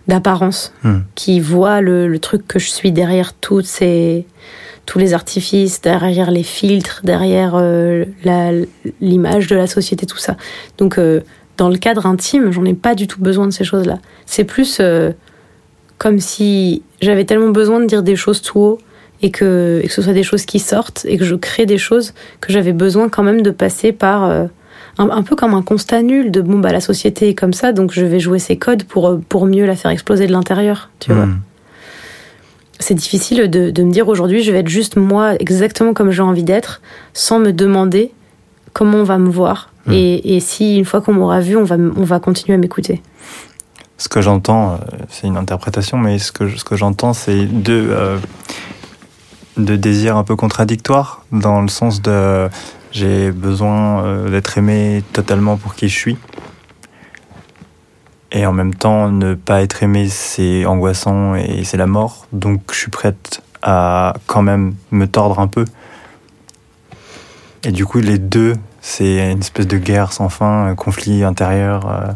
d'apparence, 0.07 0.71
hmm. 0.83 0.99
qui 1.15 1.39
voient 1.39 1.81
le, 1.81 2.07
le, 2.07 2.19
truc 2.19 2.47
que 2.47 2.59
je 2.59 2.69
suis 2.69 2.91
derrière 2.91 3.33
toutes 3.33 3.65
ces 3.65 4.27
tous 4.85 4.99
les 4.99 5.13
artifices, 5.13 5.81
derrière 5.81 6.31
les 6.31 6.43
filtres, 6.43 7.01
derrière 7.03 7.53
euh, 7.55 8.05
l'image 9.01 9.47
de 9.47 9.55
la 9.55 9.67
société, 9.67 10.05
tout 10.05 10.17
ça. 10.17 10.37
Donc, 10.77 10.97
euh, 10.97 11.21
dans 11.57 11.69
le 11.69 11.77
cadre 11.77 12.05
intime, 12.05 12.51
j'en 12.51 12.65
ai 12.65 12.73
pas 12.73 12.95
du 12.95 13.07
tout 13.07 13.21
besoin 13.21 13.47
de 13.47 13.51
ces 13.51 13.63
choses-là. 13.63 13.99
C'est 14.25 14.43
plus 14.43 14.77
euh, 14.79 15.11
comme 15.97 16.19
si 16.19 16.83
j'avais 17.01 17.25
tellement 17.25 17.49
besoin 17.49 17.79
de 17.79 17.85
dire 17.85 18.03
des 18.03 18.15
choses 18.15 18.41
tout 18.41 18.59
haut 18.59 18.77
et 19.21 19.31
que, 19.31 19.81
et 19.83 19.87
que 19.87 19.93
ce 19.93 20.01
soit 20.01 20.13
des 20.13 20.23
choses 20.23 20.45
qui 20.45 20.59
sortent 20.59 21.05
et 21.07 21.17
que 21.17 21.23
je 21.23 21.35
crée 21.35 21.65
des 21.65 21.77
choses 21.77 22.13
que 22.41 22.51
j'avais 22.51 22.73
besoin 22.73 23.09
quand 23.09 23.23
même 23.23 23.41
de 23.41 23.51
passer 23.51 23.93
par 23.93 24.29
un, 24.97 25.23
peu 25.23 25.37
comme 25.37 25.53
un 25.53 25.61
constat 25.61 26.01
nul 26.01 26.31
de 26.31 26.41
bon 26.41 26.59
bah 26.59 26.73
la 26.73 26.81
société 26.81 27.29
est 27.29 27.33
comme 27.33 27.53
ça 27.53 27.71
donc 27.71 27.93
je 27.93 28.03
vais 28.03 28.19
jouer 28.19 28.39
ces 28.39 28.57
codes 28.57 28.83
pour 28.83 29.17
pour 29.29 29.45
mieux 29.45 29.65
la 29.65 29.77
faire 29.77 29.89
exploser 29.89 30.27
de 30.27 30.33
l'intérieur, 30.33 30.89
tu 30.99 31.13
vois. 31.13 31.29
C'est 32.79 32.93
difficile 32.93 33.49
de, 33.49 33.71
de, 33.71 33.83
me 33.83 33.91
dire 33.91 34.07
aujourd'hui 34.07 34.43
je 34.43 34.51
vais 34.51 34.59
être 34.59 34.67
juste 34.67 34.97
moi 34.97 35.35
exactement 35.39 35.93
comme 35.93 36.11
j'ai 36.11 36.21
envie 36.21 36.43
d'être 36.43 36.81
sans 37.13 37.39
me 37.39 37.51
demander 37.51 38.11
comment 38.73 38.97
on 38.97 39.03
va 39.03 39.17
me 39.17 39.29
voir 39.29 39.71
hmm. 39.85 39.93
et, 39.93 40.35
et, 40.35 40.39
si 40.41 40.77
une 40.77 40.85
fois 40.85 40.99
qu'on 41.01 41.13
m'aura 41.13 41.39
vu 41.39 41.55
on 41.55 41.63
va, 41.63 41.77
on 41.77 42.03
va 42.03 42.19
continuer 42.19 42.55
à 42.55 42.57
m'écouter. 42.57 43.01
Ce 43.97 44.09
que 44.09 44.21
j'entends, 44.21 44.73
euh, 44.73 44.77
c'est 45.09 45.27
une 45.27 45.37
interprétation, 45.37 45.97
mais 45.97 46.19
ce 46.19 46.31
que, 46.31 46.49
ce 46.49 46.65
que 46.65 46.75
j'entends, 46.75 47.13
c'est 47.13 47.45
deux, 47.45 47.87
euh, 47.91 48.17
deux 49.57 49.77
désirs 49.77 50.17
un 50.17 50.23
peu 50.23 50.35
contradictoires, 50.35 51.23
dans 51.31 51.61
le 51.61 51.69
sens 51.69 52.01
de 52.01 52.49
J'ai 52.91 53.31
besoin 53.31 54.03
euh, 54.03 54.29
d'être 54.29 54.57
aimé 54.57 55.01
totalement 55.13 55.55
pour 55.55 55.75
qui 55.75 55.87
je 55.87 55.97
suis. 55.97 56.17
Et 58.37 58.45
en 58.45 58.51
même 58.51 58.75
temps, 58.75 59.09
ne 59.09 59.33
pas 59.33 59.61
être 59.61 59.81
aimé, 59.81 60.09
c'est 60.09 60.65
angoissant 60.65 61.35
et 61.35 61.63
c'est 61.63 61.77
la 61.77 61.87
mort. 61.87 62.27
Donc 62.33 62.61
je 62.71 62.75
suis 62.77 62.91
prête 62.91 63.41
à 63.63 64.13
quand 64.27 64.41
même 64.41 64.75
me 64.91 65.07
tordre 65.07 65.39
un 65.39 65.47
peu. 65.47 65.63
Et 67.63 67.71
du 67.71 67.85
coup, 67.85 67.99
les 67.99 68.19
deux, 68.19 68.53
c'est 68.81 69.31
une 69.31 69.39
espèce 69.39 69.67
de 69.67 69.77
guerre 69.77 70.11
sans 70.13 70.27
fin, 70.29 70.65
un 70.67 70.75
conflit 70.75 71.23
intérieur. 71.23 71.89
euh, 71.89 72.11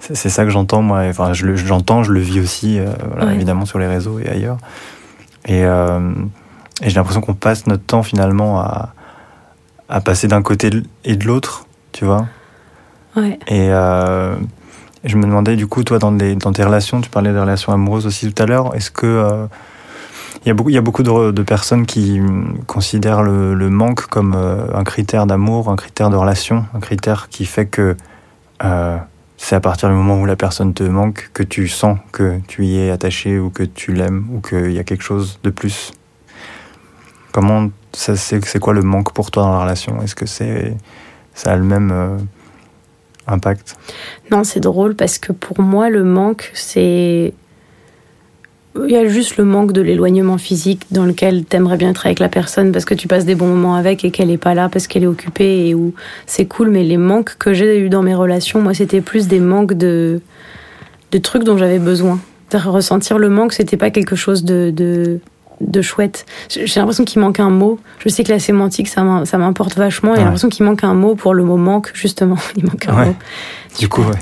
C'est 0.00 0.30
ça 0.30 0.44
que 0.44 0.50
j'entends, 0.50 0.80
moi. 0.82 1.02
Enfin, 1.08 1.32
je 1.34 1.44
je 1.54 2.12
le 2.12 2.20
vis 2.20 2.40
aussi, 2.40 2.78
euh, 2.80 2.86
voilà, 3.10 3.26
Ouais. 3.26 3.34
évidemment, 3.34 3.66
sur 3.66 3.78
les 3.78 3.86
réseaux 3.86 4.18
et 4.18 4.28
ailleurs. 4.28 4.56
Et, 5.44 5.64
euh, 5.64 6.12
et 6.82 6.88
j'ai 6.88 6.96
l'impression 6.96 7.20
qu'on 7.20 7.34
passe 7.34 7.66
notre 7.66 7.84
temps 7.84 8.02
finalement 8.02 8.58
à, 8.60 8.94
à 9.88 10.00
passer 10.00 10.28
d'un 10.28 10.42
côté 10.42 10.70
et 11.04 11.16
de 11.16 11.26
l'autre, 11.26 11.66
tu 11.92 12.04
vois. 12.06 12.26
Ouais. 13.16 13.38
Et 13.48 13.68
euh, 13.70 14.34
je 15.04 15.16
me 15.16 15.22
demandais, 15.22 15.56
du 15.56 15.66
coup, 15.66 15.84
toi, 15.84 15.98
dans, 15.98 16.10
les, 16.10 16.34
dans 16.34 16.52
tes 16.52 16.64
relations, 16.64 17.00
tu 17.00 17.10
parlais 17.10 17.32
des 17.32 17.40
relations 17.40 17.72
amoureuses 17.72 18.06
aussi 18.06 18.32
tout 18.32 18.42
à 18.42 18.46
l'heure, 18.46 18.74
est-ce 18.74 18.90
que. 18.90 19.06
euh, 19.06 19.46
il 20.44 20.48
y 20.48 20.50
a 20.50 20.54
beaucoup, 20.54 20.70
y 20.70 20.78
a 20.78 20.80
beaucoup 20.80 21.02
de, 21.02 21.42
personnes 21.42 21.86
qui 21.86 22.20
hum, 22.20 22.60
considèrent 22.66 23.22
le, 23.22 23.70
manque 23.70 24.06
comme 24.06 24.34
euh, 24.36 24.66
un 24.74 24.84
critère 24.84 25.26
d'amour, 25.26 25.68
un 25.68 25.76
critère 25.76 26.10
de 26.10 26.16
relation, 26.16 26.64
un 26.74 26.80
critère 26.80 27.28
qui 27.28 27.44
fait 27.44 27.66
que 27.66 27.96
euh, 28.64 28.98
c'est 29.36 29.56
à 29.56 29.60
partir 29.60 29.88
du 29.88 29.94
moment 29.94 30.20
où 30.20 30.26
la 30.26 30.36
personne 30.36 30.74
te 30.74 30.82
manque 30.82 31.30
que 31.32 31.42
tu 31.42 31.68
sens 31.68 31.98
que 32.12 32.40
tu 32.46 32.66
y 32.66 32.78
es 32.78 32.90
attaché 32.90 33.38
ou 33.38 33.50
que 33.50 33.62
tu 33.62 33.92
l'aimes 33.92 34.26
ou 34.32 34.40
qu'il 34.40 34.72
y 34.72 34.78
a 34.78 34.84
quelque 34.84 35.04
chose 35.04 35.38
de 35.42 35.50
plus? 35.50 35.92
Comment 37.32 37.68
c'est 37.92 38.58
quoi 38.58 38.72
le 38.72 38.82
manque 38.82 39.12
pour 39.12 39.30
toi 39.30 39.44
dans 39.44 39.52
la 39.52 39.60
relation? 39.60 40.00
Est-ce 40.02 40.14
que 40.14 40.26
c'est 40.26 40.76
ça 41.34 41.52
a 41.52 41.56
le 41.56 41.62
même 41.62 42.18
Non, 44.30 44.44
c'est 44.44 44.60
drôle 44.60 44.94
parce 44.94 45.18
que 45.18 45.32
pour 45.32 45.60
moi, 45.60 45.90
le 45.90 46.04
manque, 46.04 46.50
c'est. 46.54 47.32
Il 48.76 48.90
y 48.90 48.96
a 48.96 49.08
juste 49.08 49.38
le 49.38 49.44
manque 49.44 49.72
de 49.72 49.80
l'éloignement 49.80 50.38
physique 50.38 50.82
dans 50.92 51.04
lequel 51.04 51.44
t'aimerais 51.44 51.76
bien 51.76 51.90
être 51.90 52.06
avec 52.06 52.20
la 52.20 52.28
personne 52.28 52.70
parce 52.70 52.84
que 52.84 52.94
tu 52.94 53.08
passes 53.08 53.24
des 53.24 53.34
bons 53.34 53.48
moments 53.48 53.74
avec 53.74 54.04
et 54.04 54.12
qu'elle 54.12 54.30
est 54.30 54.38
pas 54.38 54.54
là 54.54 54.68
parce 54.68 54.86
qu'elle 54.86 55.02
est 55.02 55.08
occupée 55.08 55.68
et 55.68 55.74
où 55.74 55.94
c'est 56.26 56.46
cool. 56.46 56.70
Mais 56.70 56.84
les 56.84 56.96
manques 56.96 57.36
que 57.38 57.52
j'ai 57.52 57.80
eu 57.80 57.88
dans 57.88 58.02
mes 58.02 58.14
relations, 58.14 58.60
moi, 58.60 58.74
c'était 58.74 59.00
plus 59.00 59.26
des 59.26 59.40
manques 59.40 59.72
de, 59.72 60.20
de 61.10 61.18
trucs 61.18 61.42
dont 61.42 61.58
j'avais 61.58 61.80
besoin. 61.80 62.20
C'est-à-dire, 62.48 62.72
Ressentir 62.72 63.18
le 63.18 63.28
manque, 63.28 63.52
c'était 63.52 63.76
pas 63.76 63.90
quelque 63.90 64.16
chose 64.16 64.44
de, 64.44 64.70
de, 64.70 65.20
de 65.60 65.82
chouette. 65.82 66.24
J'ai 66.48 66.66
j'ai 66.66 66.80
l'impression 66.80 67.04
qu'il 67.04 67.20
manque 67.20 67.40
un 67.40 67.50
mot. 67.50 67.78
Je 67.98 68.08
sais 68.08 68.24
que 68.24 68.30
la 68.32 68.38
sémantique, 68.38 68.88
ça 68.88 69.02
m'im- 69.02 69.24
ça 69.24 69.38
m'importe 69.38 69.76
vachement. 69.76 70.12
Et 70.12 70.16
j'ai 70.16 70.18
Ouais. 70.20 70.24
l'impression 70.24 70.48
qu'il 70.48 70.64
manque 70.64 70.84
un 70.84 70.94
mot 70.94 71.14
pour 71.14 71.34
le 71.34 71.42
mot 71.44 71.56
manque, 71.56 71.90
justement. 71.94 72.36
Il 72.56 72.64
manque 72.64 72.86
un 72.88 72.96
Ouais. 72.96 73.06
mot. 73.06 73.14
Du 73.78 73.88
coup, 73.88 74.02
ouais. 74.02 74.16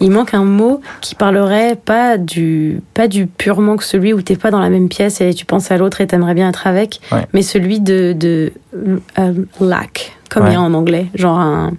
Il 0.00 0.10
manque 0.10 0.34
un 0.34 0.44
mot 0.44 0.80
qui 1.00 1.14
parlerait 1.14 1.76
pas 1.76 2.16
du 2.18 2.80
pas 2.94 3.08
du 3.08 3.26
pur 3.26 3.60
manque, 3.60 3.82
celui 3.82 4.12
où 4.12 4.22
t'es 4.22 4.36
pas 4.36 4.50
dans 4.50 4.60
la 4.60 4.70
même 4.70 4.88
pièce 4.88 5.20
et 5.20 5.32
tu 5.34 5.44
penses 5.44 5.70
à 5.70 5.76
l'autre 5.76 6.00
et 6.00 6.06
t'aimerais 6.06 6.34
bien 6.34 6.48
être 6.48 6.66
avec, 6.66 7.00
mais 7.32 7.42
celui 7.42 7.80
de, 7.80 8.12
de 8.14 8.52
euh, 9.18 9.32
lack, 9.60 10.16
comme 10.30 10.46
il 10.46 10.52
y 10.52 10.56
a 10.56 10.60
en 10.60 10.72
anglais, 10.74 11.06
genre 11.14 11.38
un, 11.38 11.72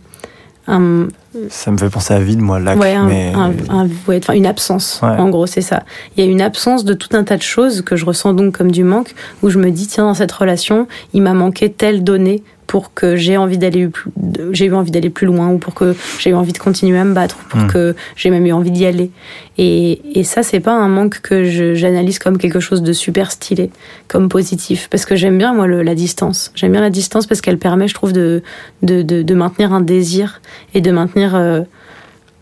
un, 0.68 1.08
Ça 1.50 1.72
me 1.72 1.78
fait 1.78 1.90
penser 1.90 2.14
à 2.14 2.20
vide, 2.20 2.40
moi, 2.42 2.60
lac. 2.60 2.78
ouais, 2.80 2.94
un- 2.94 3.08
mais... 3.08 3.32
un- 3.34 3.54
un- 3.70 3.88
ouais, 4.08 4.20
enfin, 4.22 4.34
une 4.34 4.46
absence. 4.46 5.00
Ouais. 5.02 5.10
En 5.10 5.30
gros, 5.30 5.48
c'est 5.48 5.62
ça. 5.62 5.84
Il 6.16 6.24
y 6.26 6.28
a 6.28 6.30
une 6.32 6.42
absence 6.42 6.84
de 6.84 6.94
tout 6.94 7.10
un 7.16 7.24
tas 7.24 7.38
de 7.38 7.42
choses 7.42 7.82
que 7.82 7.96
je 7.96 8.06
ressens 8.06 8.34
donc 8.34 8.58
comme 8.58 8.72
du 8.72 8.84
manque, 8.84 9.14
où 9.44 9.50
je 9.50 9.60
me 9.60 9.72
dis 9.72 9.88
tiens 9.88 10.04
dans 10.06 10.14
cette 10.14 10.32
relation, 10.32 10.88
il 11.14 11.22
m'a 11.22 11.34
manqué 11.34 11.72
telle 11.72 12.04
donnée 12.04 12.44
pour 12.68 12.94
que 12.94 13.16
j'ai 13.16 13.38
envie 13.38 13.58
d'aller 13.58 13.88
plus, 13.88 14.12
j'ai 14.52 14.66
eu 14.66 14.74
envie 14.74 14.92
d'aller 14.92 15.10
plus 15.10 15.26
loin 15.26 15.48
ou 15.50 15.58
pour 15.58 15.74
que 15.74 15.96
j'ai 16.20 16.32
eu 16.32 16.34
envie 16.36 16.52
de 16.52 16.58
continuer 16.58 17.00
à 17.00 17.06
me 17.06 17.14
battre 17.14 17.38
ou 17.42 17.50
pour 17.50 17.62
Mm. 17.62 17.68
que 17.68 17.96
j'ai 18.18 18.30
même 18.30 18.46
eu 18.46 18.52
envie 18.52 18.72
d'y 18.72 18.86
aller. 18.86 19.10
Et, 19.58 20.02
et 20.20 20.24
ça, 20.26 20.44
c'est 20.44 20.60
pas 20.60 20.74
un 20.74 20.90
manque 20.90 21.22
que 21.22 21.46
j'analyse 21.74 22.20
comme 22.20 22.38
quelque 22.38 22.60
chose 22.60 22.84
de 22.84 22.92
super 22.94 23.32
stylé, 23.32 23.72
comme 24.10 24.28
positif, 24.30 24.88
parce 24.92 25.06
que 25.06 25.16
j'aime 25.16 25.38
bien 25.38 25.54
moi 25.54 25.66
le- 25.66 25.82
la 25.82 25.96
distance. 25.96 26.52
J'aime 26.56 26.74
bien 26.74 26.82
la 26.82 26.90
distance 26.90 27.26
parce 27.26 27.42
qu'elle 27.42 27.58
permet, 27.58 27.88
je 27.88 27.94
trouve, 27.94 28.12
de, 28.14 28.44
de, 28.84 29.02
de, 29.02 29.22
de 29.24 29.34
maintenir 29.34 29.72
un 29.74 29.82
désir 29.82 30.42
et 30.74 30.82
de 30.82 30.92
maintenir 30.92 31.36
euh, 31.36 31.62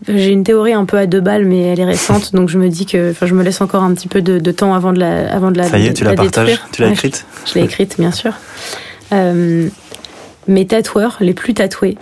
j'ai 0.08 0.28
une 0.30 0.44
théorie 0.44 0.74
un 0.74 0.84
peu 0.84 0.98
à 0.98 1.06
deux 1.06 1.20
balles, 1.22 1.46
mais 1.46 1.60
elle 1.62 1.80
est 1.80 1.84
récente, 1.86 2.34
donc 2.34 2.50
je 2.50 2.58
me 2.58 2.68
dis 2.68 2.84
que, 2.84 3.12
enfin, 3.12 3.24
je 3.26 3.34
me 3.34 3.42
laisse 3.42 3.60
encore 3.62 3.82
un 3.82 3.94
petit 3.94 4.08
peu 4.08 4.20
de, 4.20 4.38
de 4.38 4.50
temps 4.52 4.74
avant 4.74 4.92
de 4.92 4.98
la, 5.00 5.32
avant 5.32 5.50
de 5.50 5.56
la. 5.56 5.64
Ça 5.64 5.78
y 5.78 5.86
est, 5.86 5.94
tu 5.94 6.04
la 6.04 6.12
partages 6.14 6.46
détruire. 6.46 6.68
Tu 6.70 6.82
l'as 6.82 6.88
Ouais, 6.88 6.92
écrite 6.94 7.24
Je, 7.46 7.52
je 7.52 7.58
l'ai 7.58 7.64
écrite, 7.64 7.96
bien 7.98 8.10
sûr. 8.12 8.32
Euh, 9.12 9.68
mes 10.48 10.66
tatoueurs, 10.66 11.16
les 11.20 11.34
plus 11.34 11.54
tatoués, 11.54 11.96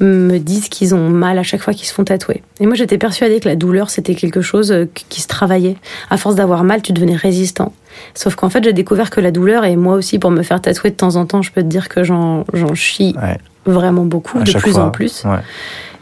me 0.00 0.38
disent 0.38 0.68
qu'ils 0.68 0.94
ont 0.96 1.08
mal 1.10 1.38
à 1.38 1.42
chaque 1.44 1.60
fois 1.62 1.74
qu'ils 1.74 1.86
se 1.86 1.94
font 1.94 2.02
tatouer. 2.02 2.42
Et 2.58 2.66
moi, 2.66 2.74
j'étais 2.74 2.98
persuadée 2.98 3.38
que 3.38 3.48
la 3.48 3.54
douleur, 3.54 3.88
c'était 3.88 4.16
quelque 4.16 4.40
chose 4.40 4.72
euh, 4.72 4.86
qui 5.08 5.20
se 5.20 5.28
travaillait. 5.28 5.76
À 6.10 6.16
force 6.16 6.34
d'avoir 6.34 6.64
mal, 6.64 6.82
tu 6.82 6.92
devenais 6.92 7.14
résistant. 7.14 7.72
Sauf 8.14 8.34
qu'en 8.34 8.48
fait, 8.48 8.64
j'ai 8.64 8.72
découvert 8.72 9.10
que 9.10 9.20
la 9.20 9.30
douleur, 9.30 9.64
et 9.64 9.76
moi 9.76 9.94
aussi, 9.94 10.18
pour 10.18 10.30
me 10.32 10.42
faire 10.42 10.60
tatouer 10.60 10.90
de 10.90 10.96
temps 10.96 11.14
en 11.16 11.24
temps, 11.26 11.40
je 11.42 11.52
peux 11.52 11.62
te 11.62 11.68
dire 11.68 11.88
que 11.88 12.02
j'en 12.02 12.44
chie 12.74 13.14
Ouais, 13.22 13.38
vraiment 13.64 14.04
beaucoup, 14.04 14.38
à 14.38 14.42
de 14.42 14.52
plus 14.52 14.72
fois. 14.72 14.84
en 14.84 14.90
plus 14.90 15.24
Ouais. 15.24 15.38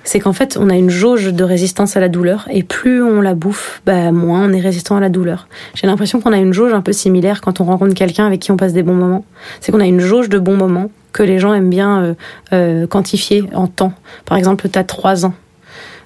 c'est 0.04 0.18
qu'en 0.20 0.32
fait, 0.32 0.56
on 0.58 0.70
a 0.70 0.76
une 0.76 0.88
jauge 0.88 1.26
de 1.34 1.44
résistance 1.44 1.94
à 1.96 2.00
la 2.00 2.08
douleur 2.08 2.48
et 2.50 2.62
plus 2.62 3.02
on 3.02 3.20
la 3.20 3.34
bouffe, 3.34 3.82
bah, 3.84 4.12
moins 4.12 4.48
on 4.48 4.52
est 4.54 4.60
résistant 4.60 4.96
à 4.96 5.00
la 5.00 5.10
douleur. 5.10 5.46
J'ai 5.74 5.86
l'impression 5.88 6.20
qu'on 6.22 6.32
a 6.32 6.38
une 6.38 6.54
jauge 6.54 6.72
un 6.72 6.80
peu 6.80 6.92
similaire 6.94 7.42
quand 7.42 7.60
on 7.60 7.64
rencontre 7.64 7.92
quelqu'un 7.94 8.26
avec 8.26 8.40
qui 8.40 8.50
on 8.50 8.56
passe 8.56 8.72
des 8.72 8.82
bons 8.82 8.94
moments. 8.94 9.26
C'est 9.60 9.72
qu'on 9.72 9.80
a 9.80 9.86
une 9.86 10.00
jauge 10.00 10.30
de 10.30 10.38
bons 10.38 10.56
moments 10.56 10.90
que 11.12 11.22
les 11.22 11.38
gens 11.38 11.52
aiment 11.54 11.70
bien 11.70 12.02
euh, 12.02 12.14
euh, 12.52 12.86
quantifier 12.86 13.44
en 13.54 13.66
temps. 13.66 13.92
Par 14.24 14.38
exemple, 14.38 14.68
tu 14.68 14.78
as 14.78 14.84
trois 14.84 15.26
ans. 15.26 15.34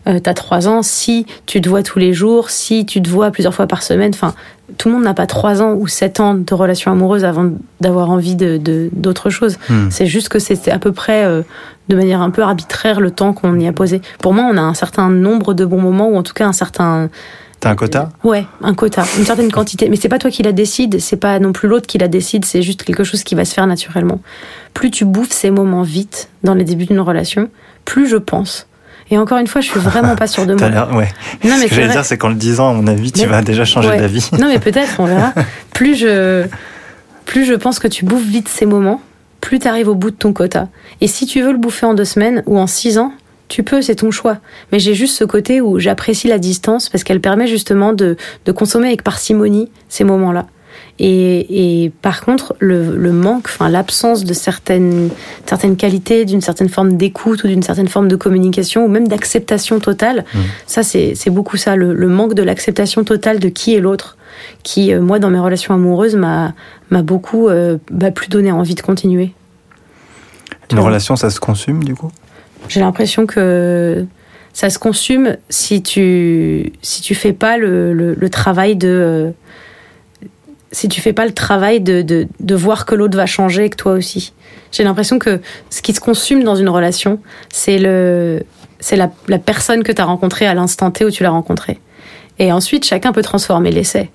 Euh, 0.07 0.19
t'as 0.19 0.35
trois 0.35 0.69
ans, 0.69 0.83
si 0.83 1.27
tu 1.47 1.61
te 1.61 1.69
vois 1.69 1.83
tous 1.83 1.99
les 1.99 2.13
jours, 2.13 2.51
si 2.51 2.85
tu 2.85 3.01
te 3.01 3.09
vois 3.09 3.31
plusieurs 3.31 3.55
fois 3.55 3.67
par 3.67 3.83
semaine, 3.83 4.11
enfin, 4.13 4.35
tout 4.77 4.89
le 4.89 4.95
monde 4.95 5.05
n'a 5.05 5.15
pas 5.15 5.27
trois 5.27 5.63
ans 5.63 5.75
ou 5.75 5.87
sept 5.87 6.21
ans 6.21 6.35
de 6.35 6.55
relation 6.55 6.93
amoureuse 6.93 7.25
avant 7.25 7.51
d'avoir 7.81 8.11
envie 8.11 8.37
de 8.37 8.61
d'autre 8.93 9.31
chose. 9.31 9.57
Hmm. 9.71 9.89
C'est 9.91 10.07
juste 10.07 10.29
que 10.29 10.39
c'est 10.39 10.71
à 10.71 10.79
peu 10.79 10.93
près 10.93 11.25
euh, 11.25 11.43
de 11.89 11.97
manière 11.97 12.21
un 12.21 12.31
peu 12.31 12.43
arbitraire 12.43 13.01
le 13.01 13.11
temps 13.11 13.33
qu'on 13.33 13.59
y 13.59 13.67
a 13.67 13.73
posé. 13.73 14.03
Pour 14.19 14.35
moi, 14.35 14.47
on 14.51 14.57
a 14.59 14.63
un 14.63 14.75
certain 14.75 15.09
nombre 15.09 15.55
de 15.55 15.65
bons 15.65 15.81
moments 15.81 16.09
ou 16.09 16.17
en 16.17 16.23
tout 16.23 16.35
cas 16.35 16.47
un 16.47 16.53
certain 16.53 17.09
T'as 17.65 17.71
un 17.71 17.77
quota 17.77 18.11
ouais, 18.25 18.45
un 18.63 18.75
quota, 18.75 19.05
une 19.19 19.25
certaine 19.25 19.51
quantité. 19.51 19.89
Mais 19.89 19.97
c'est 19.97 20.11
pas 20.11 20.19
toi 20.19 20.31
qui 20.31 20.43
la 20.43 20.53
décide, 20.53 21.01
c'est 21.01 21.17
pas 21.17 21.39
non 21.39 21.53
plus 21.53 21.67
l'autre 21.67 21.87
qui 21.87 21.97
la 21.97 22.09
décide, 22.09 22.45
c'est 22.45 22.61
juste 22.61 22.83
quelque 22.83 23.05
chose 23.05 23.25
qui 23.25 23.35
va 23.35 23.47
se 23.47 23.55
faire 23.55 23.67
naturellement. 23.67 24.21
Plus 24.75 24.91
tu 24.91 25.07
bouffes 25.07 25.33
ces 25.33 25.51
moments 25.51 25.81
vite 25.83 26.29
dans 26.43 26.53
les 26.53 26.65
débuts 26.65 26.85
d'une 26.85 27.01
relation, 27.01 27.49
plus 27.87 28.07
je 28.07 28.19
pense. 28.19 28.67
Et 29.11 29.17
encore 29.17 29.39
une 29.39 29.47
fois, 29.47 29.63
je 29.63 29.69
suis 29.71 29.81
vraiment 29.81 30.15
pas 30.15 30.27
sûre 30.27 30.45
de 30.45 30.53
moi. 30.59 30.69
ouais. 30.95 31.09
Non, 31.43 31.57
mais 31.59 31.65
Ce 31.65 31.69
que 31.71 31.75
j'allais 31.75 31.89
dire, 31.93 32.05
c'est 32.05 32.19
qu'en 32.19 32.29
le 32.29 32.35
disant, 32.35 32.69
à 32.69 32.73
mon 32.75 32.87
avis, 32.87 33.13
tu 33.13 33.21
Mais- 33.23 33.27
vas 33.29 33.41
déjà 33.41 33.65
changer 33.65 33.89
Ouais. 33.89 33.99
d'avis. 33.99 34.29
Non, 34.39 34.49
mais 34.49 34.59
peut-être, 34.61 35.01
on 35.01 35.07
verra. 35.07 35.33
Plus 35.73 35.95
je, 35.95 36.47
plus 37.25 37.47
je 37.47 37.55
pense 37.55 37.79
que 37.79 37.89
tu 37.89 38.05
bouffes 38.05 38.27
vite 38.27 38.49
ces 38.49 38.67
moments, 38.67 39.01
plus 39.41 39.59
tu 39.59 39.69
arrives 39.69 39.89
au 39.89 39.95
bout 39.95 40.11
de 40.11 40.17
ton 40.17 40.35
quota. 40.35 40.69
Et 41.01 41.07
si 41.07 41.25
tu 41.25 41.41
veux 41.41 41.53
le 41.53 41.59
bouffer 41.59 41.87
en 41.87 41.95
deux 41.95 42.05
semaines 42.05 42.43
ou 42.45 42.59
en 42.59 42.67
six 42.67 42.99
ans, 42.99 43.13
tu 43.49 43.63
peux, 43.63 43.83
c'est 43.83 43.97
ton 43.97 44.11
choix. 44.11 44.39
Mais 44.73 44.79
j'ai 44.79 44.95
juste 44.95 45.17
ce 45.17 45.25
côté 45.25 45.61
où 45.61 45.79
j'apprécie 45.79 46.29
la 46.29 46.39
distance 46.39 46.89
parce 46.89 47.05
qu'elle 47.05 47.21
permet 47.21 47.47
justement 47.47 47.93
de, 47.93 48.17
de 48.47 48.53
consommer 48.53 48.87
avec 48.89 49.03
parcimonie 49.03 49.71
ces 49.89 50.05
moments-là. 50.05 50.47
Et, 51.01 51.85
et 51.85 51.91
par 52.03 52.25
contre, 52.25 52.55
le, 52.61 52.97
le 52.97 53.13
manque, 53.13 53.47
enfin 53.47 53.69
l'absence 53.69 54.25
de 54.25 54.33
certaines, 54.33 55.09
certaines 55.45 55.77
qualités, 55.77 56.25
d'une 56.25 56.41
certaine 56.41 56.69
forme 56.69 56.97
d'écoute 56.97 57.43
ou 57.43 57.49
d'une 57.49 57.63
certaine 57.65 57.89
forme 57.89 58.07
de 58.07 58.15
communication 58.15 58.85
ou 58.85 58.89
même 58.89 59.09
d'acceptation 59.09 59.81
totale, 59.81 60.25
Mm. 60.35 60.39
ça 60.67 60.83
c'est 60.85 61.31
beaucoup 61.31 61.57
ça, 61.57 61.75
le, 61.75 61.95
le 61.95 62.09
manque 62.09 62.35
de 62.35 62.43
l'acceptation 62.43 63.03
totale 63.05 63.41
de 63.41 63.49
qui 63.49 63.75
est 63.75 63.81
l'autre, 63.81 64.17
qui 64.63 64.93
euh, 64.93 65.01
moi 65.01 65.19
dans 65.19 65.31
mes 65.31 65.39
relations 65.39 65.75
amoureuses 65.75 66.15
m'a 66.17 66.55
m'a 66.91 67.03
beaucoup 67.03 67.49
euh, 67.49 67.79
bah, 67.91 68.11
plus 68.13 68.29
donné 68.29 68.53
envie 68.53 68.75
de 68.77 68.81
continuer. 68.81 69.33
Une 70.71 70.79
relation, 70.81 71.17
ça 71.17 71.31
se 71.31 71.41
consume, 71.41 71.83
du 71.85 71.95
coup? 71.95 72.11
J'ai 72.69 72.81
l'impression 72.81 73.27
que 73.27 74.07
ça 74.53 74.71
se 74.71 74.79
consume 74.79 75.37
si 75.49 75.83
tu 75.83 76.73
si 76.83 77.03
tu 77.03 77.15
fais 77.15 77.33
pas 77.33 77.59
le, 77.59 77.93
le, 77.93 78.31
travail 78.31 78.77
de 78.77 78.89
euh, 78.89 79.31
si 80.71 80.89
tu 80.89 81.01
fais 81.01 81.13
pas 81.13 81.27
le 81.27 81.33
travail 81.33 81.81
de, 81.81 82.03
de, 82.03 82.27
de 82.41 82.55
voir 82.55 82.87
que 82.87 82.95
l'autre 82.95 83.17
va 83.17 83.27
changer 83.27 83.65
et 83.65 83.71
que 83.71 83.77
toi 83.77 83.93
aussi. 83.93 84.33
J'ai 84.73 84.85
l'impression 84.85 85.19
que 85.19 85.41
ce 85.71 85.83
qui 85.83 85.93
se 85.93 86.01
consume 86.01 86.43
dans 86.45 86.57
une 86.57 86.69
relation, 86.69 87.21
c'est 87.53 87.79
le 87.79 88.43
c'est 88.81 88.97
la, 88.97 89.11
la 89.29 89.39
personne 89.39 89.83
que 89.83 89.93
tu 89.93 90.01
as 90.01 90.05
rencontrée 90.05 90.47
à 90.47 90.55
l'instant 90.55 90.91
T 90.91 91.05
où 91.05 91.11
tu 91.11 91.23
l'as 91.23 91.31
rencontrée. 91.31 91.79
Et 92.39 92.53
ensuite, 92.53 92.85
chacun 92.85 93.13
peut 93.13 93.23
transformer 93.23 93.71
l'essai. 93.71 94.11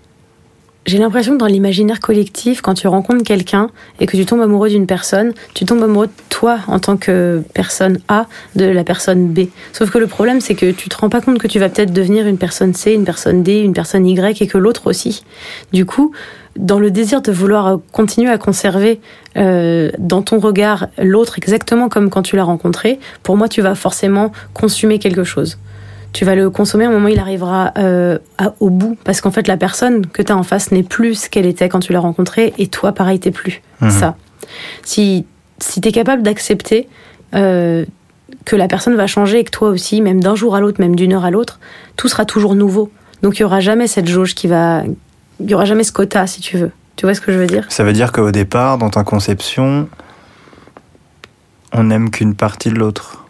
J'ai 0.86 0.98
l'impression 0.98 1.34
que 1.34 1.38
dans 1.38 1.46
l'imaginaire 1.46 2.00
collectif, 2.00 2.62
quand 2.62 2.74
tu 2.74 2.88
rencontres 2.88 3.24
quelqu'un 3.24 3.70
et 4.00 4.06
que 4.06 4.16
tu 4.16 4.26
tombes 4.26 4.42
amoureux 4.42 4.70
d'une 4.70 4.88
personne, 4.88 5.34
tu 5.54 5.66
tombes 5.66 5.84
amoureux 5.84 6.08
de 6.08 6.12
toi 6.30 6.60
en 6.68 6.80
tant 6.80 6.98
que 6.98 7.44
personne 7.54 8.00
A 8.08 8.28
de 8.56 8.66
la 8.66 8.84
personne 8.84 9.28
B. 9.28 9.50
Sauf 9.74 9.92
que 9.92 9.98
le 9.98 10.08
problème, 10.08 10.42
c'est 10.42 10.56
que 10.56 10.72
tu 10.72 10.90
te 10.90 10.98
rends 10.98 11.10
pas 11.10 11.22
compte 11.22 11.38
que 11.38 11.48
tu 11.48 11.60
vas 11.60 11.70
peut-être 11.70 11.94
devenir 11.94 12.26
une 12.28 12.38
personne 12.38 12.74
C, 12.74 12.94
une 12.94 13.04
personne 13.04 13.44
D, 13.44 13.60
une 13.60 13.74
personne 13.74 14.08
Y 14.08 14.42
et 14.42 14.48
que 14.48 14.58
l'autre 14.58 14.88
aussi. 14.88 15.24
Du 15.74 15.86
coup, 15.86 16.14
dans 16.56 16.80
le 16.80 16.92
désir 16.92 17.22
de 17.22 17.32
vouloir 17.32 17.80
continuer 17.92 18.32
à 18.32 18.38
conserver 18.38 19.00
euh, 19.38 19.92
dans 20.00 20.22
ton 20.22 20.40
regard 20.40 20.88
l'autre 20.98 21.38
exactement 21.38 21.90
comme 21.90 22.10
quand 22.10 22.24
tu 22.24 22.36
l'as 22.36 22.44
rencontré, 22.44 23.00
pour 23.22 23.38
moi, 23.38 23.48
tu 23.48 23.62
vas 23.62 23.76
forcément 23.76 24.32
consommer 24.54 24.98
quelque 24.98 25.24
chose. 25.24 25.58
Tu 26.12 26.26
vas 26.26 26.36
le 26.36 26.50
consommer 26.50 26.88
au 26.88 26.92
moment 26.92 27.06
où 27.06 27.10
il 27.10 27.20
arrivera 27.20 27.72
euh, 27.78 28.18
au 28.60 28.70
bout, 28.70 28.98
parce 29.04 29.22
qu'en 29.22 29.32
fait, 29.32 29.48
la 29.48 29.58
personne 29.58 30.06
que 30.08 30.22
tu 30.22 30.32
as 30.32 30.38
en 30.38 30.44
face 30.44 30.72
n'est 30.72 30.84
plus 30.84 31.16
ce 31.16 31.30
qu'elle 31.30 31.46
était 31.46 31.70
quand 31.70 31.80
tu 31.80 31.94
l'as 31.94 32.00
rencontrée, 32.00 32.54
et 32.58 32.68
toi, 32.68 32.92
pareil, 32.94 33.20
t'es 33.20 33.32
plus 33.32 33.62
Mhm. 33.82 33.92
ça. 33.92 34.16
Si, 34.84 35.26
si 35.60 35.82
tu 35.82 35.90
es 35.90 35.92
capable 35.92 36.24
d'accepter 36.24 36.90
euh, 37.36 37.86
que 38.46 38.56
la 38.56 38.68
personne 38.68 38.96
va 38.96 39.06
changer 39.06 39.40
et 39.40 39.44
que 39.44 39.52
toi 39.52 39.70
aussi, 39.70 40.02
même 40.02 40.20
d'un 40.22 40.34
jour 40.36 40.56
à 40.56 40.60
l'autre, 40.62 40.82
même 40.82 40.96
d'une 40.96 41.14
heure 41.14 41.26
à 41.26 41.32
l'autre, 41.32 41.60
tout 41.96 42.08
sera 42.08 42.26
toujours 42.26 42.56
nouveau. 42.56 42.92
Donc 43.22 43.38
il 43.38 43.42
y 43.42 43.46
aura 43.46 43.60
jamais 43.60 43.86
cette 43.88 44.08
jauge 44.08 44.34
qui 44.34 44.48
va. 44.48 44.82
Il 45.40 45.50
y 45.50 45.54
aura 45.54 45.66
jamais 45.66 45.84
ce 45.84 45.92
quota, 45.92 46.26
si 46.26 46.42
tu 46.42 46.58
veux. 46.58 46.72
Tu 46.96 47.06
vois 47.06 47.14
ce 47.14 47.22
que 47.22 47.32
je 47.32 47.38
veux 47.38 47.46
dire? 47.48 47.66
Ça 47.70 47.84
veut 47.84 47.94
dire 47.94 48.12
qu'au 48.12 48.32
départ, 48.32 48.78
dans 48.78 48.90
ta 48.90 49.04
conception, 49.04 49.88
on 51.72 51.84
n'aime 51.84 52.10
qu'une 52.10 52.34
partie 52.36 52.70
de 52.70 52.76
l'autre. 52.76 53.26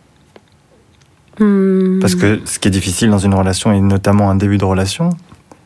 Hmm. 1.40 2.00
Parce 2.00 2.16
que 2.16 2.40
ce 2.46 2.60
qui 2.60 2.68
est 2.68 2.72
difficile 2.72 3.10
dans 3.10 3.18
une 3.20 3.34
relation, 3.34 3.72
et 3.72 3.80
notamment 3.80 4.30
un 4.30 4.36
début 4.36 4.58
de 4.58 4.66
relation, 4.66 5.10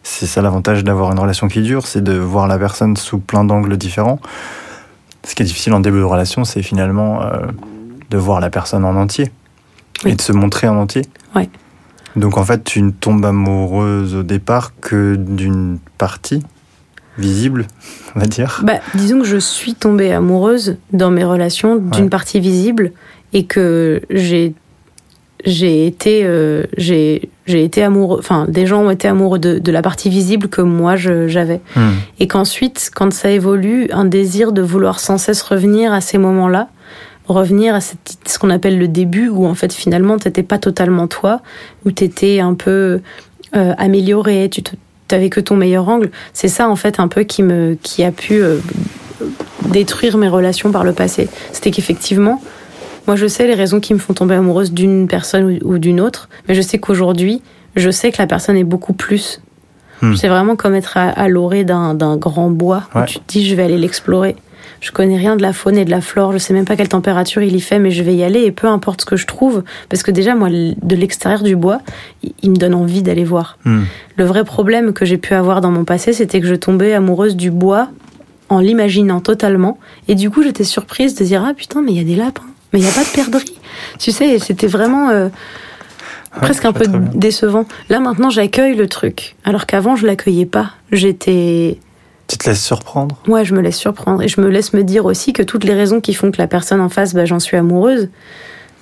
c'est 0.04 0.26
ça 0.26 0.42
l'avantage 0.42 0.84
d'avoir 0.84 1.12
une 1.12 1.20
relation 1.20 1.48
qui 1.48 1.62
dure, 1.62 1.88
c'est 1.88 2.04
de 2.04 2.14
voir 2.14 2.48
la 2.48 2.58
personne 2.60 2.96
sous 2.98 3.20
plein 3.20 3.44
d'angles 3.44 3.78
différents. 3.78 4.20
Ce 5.26 5.36
qui 5.36 5.42
est 5.44 5.46
difficile 5.46 5.74
en 5.74 5.80
début 5.80 6.00
de 6.00 6.04
relation, 6.04 6.44
c'est 6.44 6.62
finalement 6.62 7.22
euh, 7.24 7.48
de 8.10 8.18
voir 8.18 8.40
la 8.42 8.50
personne 8.50 8.84
en 8.86 8.96
entier 8.96 9.32
Oui. 10.04 10.12
et 10.12 10.16
de 10.16 10.22
se 10.22 10.34
montrer 10.34 10.68
en 10.68 10.76
entier. 10.78 11.04
Ouais. 11.36 11.50
Donc 12.16 12.38
en 12.38 12.44
fait, 12.44 12.64
tu 12.64 12.82
ne 12.82 12.92
tombes 12.92 13.26
amoureuse 13.26 14.14
au 14.16 14.24
départ 14.24 14.74
que 14.82 15.16
d'une 15.16 15.80
partie 15.98 16.44
visible, 17.18 17.66
on 18.16 18.20
va 18.20 18.26
dire. 18.26 18.62
Bah, 18.64 18.80
disons 18.96 19.20
que 19.20 19.26
je 19.26 19.38
suis 19.38 19.74
tombée 19.76 20.12
amoureuse 20.14 20.78
dans 20.92 21.10
mes 21.12 21.24
relations 21.24 21.78
d'une 21.78 22.04
Ouais. 22.04 22.10
partie 22.10 22.40
visible 22.40 22.92
et 23.34 23.46
que 23.46 24.02
j'ai 24.10 24.54
j'ai 25.46 25.86
été 25.88 26.22
euh, 26.24 26.64
j'ai 26.78 27.30
j'ai 27.46 27.64
été 27.64 27.84
amoureux 27.84 28.18
enfin 28.20 28.46
des 28.48 28.66
gens 28.66 28.84
ont 28.84 28.90
été 28.92 29.08
amoureux 29.08 29.40
de, 29.40 29.60
de 29.60 29.72
la 29.72 29.82
partie 29.82 30.10
visible 30.10 30.48
que 30.48 30.62
moi 30.62 30.96
j'avais. 30.96 31.60
Hmm. 31.76 31.92
et 32.20 32.28
qu'ensuite 32.28 32.90
quand 32.96 33.12
ça 33.12 33.30
évolue 33.30 33.88
un 33.92 34.06
désir 34.06 34.52
de 34.54 34.62
vouloir 34.62 35.00
sans 35.00 35.18
cesse 35.18 35.42
revenir 35.42 35.92
à 35.94 36.00
ces 36.02 36.18
moments-là 36.18 36.70
revenir 37.28 37.76
à 37.76 37.82
cette- 37.82 38.18
ce 38.26 38.40
qu'on 38.40 38.50
appelle 38.50 38.78
le 38.78 38.88
début 38.88 39.30
où 39.30 39.46
en 39.46 39.56
fait 39.56 39.74
finalement 39.74 40.18
t'étais 40.18 40.44
pas 40.44 40.58
totalement 40.60 41.08
toi 41.08 41.42
où 41.86 41.92
t'étais 41.92 42.40
un 42.40 42.54
peu 42.54 43.02
euh, 43.56 43.74
amélioré 43.78 44.50
tu 44.50 44.62
t'avais 45.10 45.30
que 45.30 45.42
ton 45.42 45.56
meilleur 45.58 45.88
angle. 45.90 46.10
C'est 46.34 46.48
ça 46.48 46.70
en 46.70 46.76
fait 46.78 47.00
un 47.00 47.08
peu 47.10 47.24
qui 47.24 47.44
me 47.44 47.78
qui 47.84 48.04
a 48.04 48.12
pu 48.12 48.42
euh, 48.42 48.58
détruire 49.70 50.18
mes 50.18 50.28
relations 50.28 50.72
par 50.72 50.84
le 50.84 50.94
passé. 50.94 51.28
C'était 51.52 51.72
qu'effectivement 51.72 52.42
moi 53.08 53.16
je 53.16 53.28
sais 53.28 53.48
les 53.48 53.56
raisons 53.56 53.80
qui 53.80 53.94
me 53.94 54.00
font 54.00 54.14
tomber 54.14 54.36
amoureuse 54.36 54.72
d'une 54.72 55.08
personne 55.08 55.60
ou, 55.64 55.78
d'une 55.78 56.02
autre 56.02 56.30
mais 56.48 56.56
je 56.56 56.62
sais 56.62 56.80
qu'aujourd'hui 56.80 57.42
je 57.76 57.90
sais 57.90 58.12
que 58.12 58.22
la 58.22 58.28
personne 58.28 58.58
est 58.58 58.64
beaucoup 58.64 58.94
plus 58.94 59.42
Hmm. 60.02 60.16
c'est 60.16 60.28
vraiment 60.28 60.58
comme 60.58 60.76
être 60.76 60.98
à, 60.98 61.08
à 61.10 61.30
l'orée 61.30 61.64
d'un 61.64 62.18
grand 62.18 62.50
bois 62.50 62.90
où 62.94 63.06
tu 63.06 63.20
te 63.20 63.24
dis 63.28 63.46
je 63.46 63.56
vais 63.56 63.64
aller 63.64 63.78
l'explorer 63.78 64.36
je 64.82 64.92
connais 64.92 65.16
rien 65.16 65.38
de 65.38 65.42
la 65.42 65.54
faune 65.54 65.78
et 65.78 65.86
de 65.86 65.92
la 65.92 66.02
flore, 66.02 66.34
je 66.34 66.38
sais 66.40 66.54
même 66.54 66.66
pas 66.66 66.76
quelle 66.76 66.90
température 66.90 67.42
il 67.42 67.56
y 67.56 67.62
fait, 67.62 67.80
mais 67.80 67.90
je 67.90 68.04
vais 68.04 68.14
y 68.14 68.22
aller 68.22 68.42
et 68.42 68.52
peu 68.52 68.68
importe 68.68 69.00
ce 69.02 69.06
que 69.06 69.16
je 69.16 69.26
trouve, 69.26 69.64
parce 69.88 70.04
que 70.04 70.12
déjà 70.12 70.36
moi 70.36 70.50
de 70.50 70.96
l'extérieur 70.96 71.42
du 71.42 71.56
bois, 71.56 71.80
il 72.22 72.34
il 72.44 72.52
me 72.52 72.58
donne 72.58 72.74
envie 72.74 73.02
d'aller 73.02 73.24
voir. 73.24 73.58
Hmm. 73.64 73.84
Le 74.18 74.26
vrai 74.26 74.44
problème 74.44 74.92
que 74.92 75.06
j'ai 75.06 75.18
pu 75.18 75.36
avoir 75.36 75.62
dans 75.62 75.72
mon 75.72 75.86
passé, 75.86 76.12
c'était 76.12 76.42
que 76.42 76.48
je 76.48 76.56
tombais 76.56 76.94
amoureuse 76.94 77.38
du 77.38 77.50
bois 77.50 77.88
en 78.50 78.60
l'imaginant 78.60 79.22
totalement, 79.22 79.80
et 80.10 80.16
du 80.16 80.30
coup 80.30 80.44
j'étais 80.44 80.66
surprise 80.66 81.16
de 81.16 81.24
dire 81.24 81.46
ah 81.48 81.54
putain 81.54 81.82
mais 81.82 81.94
il 81.94 81.98
y 81.98 82.02
a 82.02 82.04
des 82.04 82.18
lapins, 82.18 82.44
mais 82.74 82.80
il 82.80 82.86
y 82.86 82.90
a 82.90 82.92
pas 82.92 83.04
de 83.04 83.10
perdrix, 83.10 83.54
tu 84.00 84.12
sais, 84.12 84.40
c'était 84.40 84.68
vraiment 84.68 85.10
euh, 85.10 85.30
Ouais, 86.36 86.40
presque 86.42 86.66
un 86.66 86.74
peu 86.74 86.86
décevant. 87.14 87.66
Là 87.90 88.00
maintenant 88.00 88.32
j'accueille 88.32 88.76
le 88.76 88.88
truc, 88.88 89.36
alors 89.44 89.68
qu'avant 89.68 89.96
je 89.96 90.08
l'accueillais 90.08 90.48
pas. 90.48 90.72
J'étais 90.92 91.78
Tu 92.28 92.38
te 92.40 92.50
laisses 92.50 92.64
surprendre? 92.64 93.18
Ouais, 93.28 93.46
je 93.46 93.54
me 93.54 93.62
laisse 93.62 93.78
surprendre 93.78 94.24
et 94.24 94.28
je 94.28 94.42
me 94.42 94.48
laisse 94.50 94.74
me 94.74 94.84
dire 94.84 95.06
aussi 95.06 95.32
que 95.34 95.44
toutes 95.44 95.64
les 95.64 95.76
raisons 95.76 96.02
qui 96.02 96.16
font 96.16 96.32
que 96.32 96.40
la 96.40 96.48
personne 96.48 96.82
en 96.82 96.90
face, 96.90 97.14
bah, 97.14 97.26
j'en 97.26 97.38
suis 97.40 97.56
amoureuse, 97.56 98.10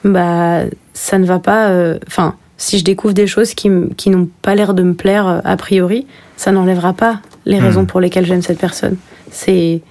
bah, 0.05 0.61
ça 0.93 1.17
ne 1.17 1.25
va 1.25 1.39
pas. 1.39 1.67
euh, 1.69 1.99
Enfin, 2.07 2.35
si 2.57 2.79
je 2.79 2.85
découvre 2.85 3.13
des 3.13 3.27
choses 3.27 3.53
qui, 3.53 3.69
qui 3.97 4.09
n'ont 4.11 4.29
pas 4.41 4.55
l'air 4.55 4.73
de 4.73 4.83
me 4.83 4.93
plaire 4.93 5.27
euh, 5.27 5.39
a 5.43 5.57
priori, 5.57 6.07
ça 6.37 6.53
n'enlèvera 6.53 6.93
pas 6.93 7.19
les 7.45 7.59
Hmm. 7.59 7.63
raisons 7.65 7.85
pour 7.85 7.99
lesquelles 7.99 8.25
j'aime 8.25 8.41
cette 8.43 8.59
personne. 8.59 8.95
C'est- 9.29 9.81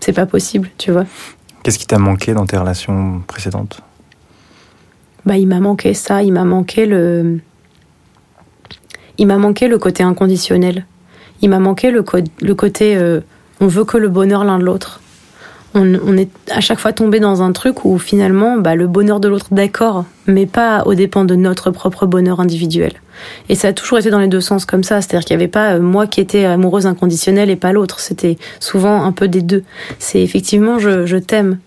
C'est 0.00 0.12
pas 0.12 0.26
possible, 0.26 0.68
tu 0.78 0.90
vois. 0.90 1.06
Qu'est-ce 1.62 1.78
qui 1.78 1.86
t'a 1.86 1.98
manqué 1.98 2.32
dans 2.32 2.46
tes 2.46 2.56
relations 2.56 3.22
précédentes? 3.26 3.82
Bah, 5.26 5.36
il 5.36 5.46
m'a 5.46 5.60
manqué 5.60 5.94
ça, 5.94 6.22
il 6.22 6.32
m'a 6.32 6.44
manqué 6.44 6.86
le. 6.86 7.40
Côté 9.78 10.02
inconditionnel. 10.02 10.86
Il 11.42 11.50
m'a 11.50 11.58
manqué 11.58 11.90
le 11.90 12.02
côté 12.02 12.96
euh, 12.96 13.20
on 13.60 13.66
veut 13.66 13.84
que 13.84 13.98
le 13.98 14.08
bonheur 14.08 14.44
l'un 14.44 14.58
de 14.58 14.64
l'autre. 14.64 15.00
On, 15.74 15.94
on 16.04 16.16
est 16.16 16.30
à 16.50 16.60
chaque 16.60 16.80
fois 16.80 16.92
tombé 16.92 17.20
dans 17.20 17.42
un 17.42 17.52
truc 17.52 17.84
où 17.84 17.98
finalement 17.98 18.56
bah, 18.58 18.74
le 18.74 18.88
bonheur 18.88 19.20
de 19.20 19.28
l'autre, 19.28 19.46
d'accord, 19.52 20.04
mais 20.26 20.46
pas 20.46 20.82
aux 20.84 20.94
dépens 20.94 21.24
de 21.24 21.36
notre 21.36 21.70
propre 21.70 22.06
bonheur 22.06 22.40
individuel. 22.40 22.92
Et 23.48 23.54
ça 23.54 23.68
a 23.68 23.72
toujours 23.72 23.98
été 23.98 24.10
dans 24.10 24.18
les 24.18 24.28
deux 24.28 24.40
sens 24.40 24.64
comme 24.64 24.82
ça, 24.82 25.00
c'est-à-dire 25.00 25.24
qu'il 25.24 25.36
n'y 25.36 25.42
avait 25.42 25.50
pas 25.50 25.74
euh, 25.74 25.80
moi 25.80 26.06
qui 26.06 26.20
étais 26.20 26.44
amoureuse 26.44 26.86
inconditionnelle 26.86 27.50
et 27.50 27.56
pas 27.56 27.72
l'autre, 27.72 28.00
c'était 28.00 28.38
souvent 28.58 29.04
un 29.04 29.12
peu 29.12 29.28
des 29.28 29.42
deux. 29.42 29.62
C'est 29.98 30.20
effectivement 30.22 30.78
je, 30.78 31.06
je 31.06 31.16
t'aime, 31.16 31.58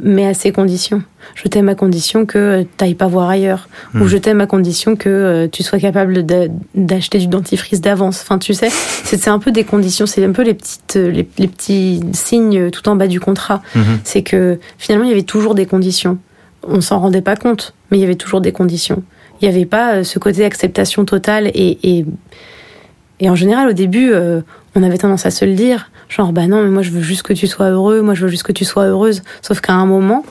mais 0.00 0.26
à 0.26 0.34
ces 0.34 0.50
conditions. 0.52 1.02
Je 1.34 1.48
t'aime 1.48 1.68
à 1.68 1.74
condition 1.74 2.26
que 2.26 2.62
tu 2.62 2.68
t'ailles 2.76 2.94
pas 2.94 3.06
voir 3.06 3.28
ailleurs, 3.30 3.68
Hmm. 3.94 4.02
ou 4.02 4.06
je 4.08 4.16
t'aime 4.16 4.40
à 4.40 4.46
condition 4.46 4.96
que 4.96 5.08
euh, 5.08 5.48
tu 5.50 5.62
sois 5.62 5.78
capable 5.78 6.24
d'a- 6.26 6.48
d'acheter 6.74 7.18
du 7.18 7.26
dentifrice 7.28 7.80
d'avance. 7.80 8.20
Enfin, 8.22 8.38
tu 8.38 8.54
sais, 8.54 8.68
c'est 8.70 9.28
un 9.28 9.38
peu 9.38 9.50
des 9.52 9.64
conditions, 9.64 10.06
c'est 10.06 10.24
un 10.24 10.32
peu 10.32 10.42
les 10.42 10.54
petites, 10.54 10.96
euh, 10.96 11.10
les, 11.10 11.28
les 11.38 11.48
petits 11.48 12.00
signes 12.12 12.70
tout 12.70 12.88
en 12.88 12.96
bas 12.96 13.06
du 13.06 13.20
contrat. 13.20 13.62
Mhm. 13.74 13.98
C'est 14.04 14.22
que 14.22 14.58
finalement, 14.78 15.04
il 15.06 15.10
y 15.10 15.12
avait 15.14 15.22
toujours 15.22 15.54
des 15.54 15.66
conditions. 15.66 16.18
On 16.66 16.80
s'en 16.80 16.98
rendait 16.98 17.20
pas 17.22 17.36
compte, 17.36 17.74
mais 17.90 17.98
il 17.98 18.00
y 18.00 18.04
avait 18.04 18.14
toujours 18.16 18.40
des 18.40 18.52
conditions. 18.52 19.02
Il 19.40 19.48
n'y 19.48 19.54
avait 19.54 19.66
pas 19.66 19.96
euh, 19.96 20.04
ce 20.04 20.18
côté 20.18 20.44
acceptation 20.44 21.04
totale 21.04 21.48
et, 21.54 21.78
et, 21.82 22.04
et 23.20 23.30
en 23.30 23.34
général, 23.34 23.68
au 23.68 23.72
début, 23.72 24.10
euh, 24.12 24.40
on 24.74 24.82
avait 24.82 24.98
tendance 24.98 25.24
à 25.26 25.30
se 25.30 25.44
le 25.44 25.54
dire, 25.54 25.90
genre 26.08 26.32
bah 26.32 26.46
non, 26.46 26.62
mais 26.62 26.70
moi 26.70 26.82
je 26.82 26.90
veux 26.90 27.00
juste 27.02 27.22
que 27.22 27.32
tu 27.32 27.46
sois 27.46 27.70
heureux, 27.70 28.02
moi 28.02 28.14
je 28.14 28.22
veux 28.22 28.28
juste 28.28 28.42
que 28.42 28.52
tu 28.52 28.64
sois 28.64 28.84
heureuse. 28.86 29.22
Sauf 29.42 29.60
qu'à 29.60 29.74
un 29.74 29.86
moment, 29.86 30.24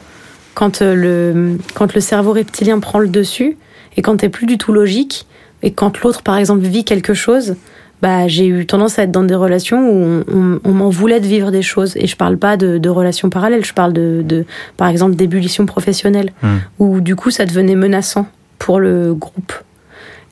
quand 0.54 0.82
euh, 0.82 0.94
le 0.96 1.58
quand 1.74 1.94
le 1.96 2.02
cerveau 2.02 2.32
reptilien 2.34 2.80
prend 2.80 3.00
le 3.00 3.08
dessus 3.08 3.58
et 3.98 4.02
quand 4.02 4.18
t'es 4.18 4.30
plus 4.30 4.46
du 4.46 4.58
tout 4.58 4.74
logique 4.74 5.26
et 5.62 5.72
quand 5.72 6.02
l'autre 6.02 6.22
par 6.24 6.38
exemple 6.38 6.62
vit 6.62 6.84
quelque 6.84 7.14
chose, 7.14 7.56
bah 8.02 8.28
j'ai 8.28 8.48
eu 8.48 8.66
tendance 8.66 9.00
à 9.00 9.04
être 9.04 9.12
dans 9.12 9.24
des 9.24 9.34
relations 9.36 9.90
où 9.90 9.94
on, 9.94 10.24
on- 10.36 10.60
on 10.66 10.72
m'en 10.74 10.90
voulait 10.90 11.22
de 11.22 11.26
vivre 11.26 11.52
des 11.52 11.62
choses 11.62 11.96
et 11.96 12.06
je 12.06 12.18
parle 12.18 12.38
pas 12.38 12.58
de, 12.58 12.78
de 12.78 12.90
relations 12.90 13.30
parallèles, 13.30 13.64
je 13.64 13.74
parle 13.74 13.94
de, 13.94 14.22
de 14.26 14.44
par 14.76 14.90
exemple 14.90 15.16
d'ébullition 15.16 15.66
professionnelle 15.66 16.34
Hmm. 16.44 16.58
où 16.80 17.00
du 17.00 17.16
coup 17.16 17.32
ça 17.32 17.46
devenait 17.46 17.76
menaçant 17.78 18.28
pour 18.60 18.80
le 18.82 19.14
groupe. 19.14 19.54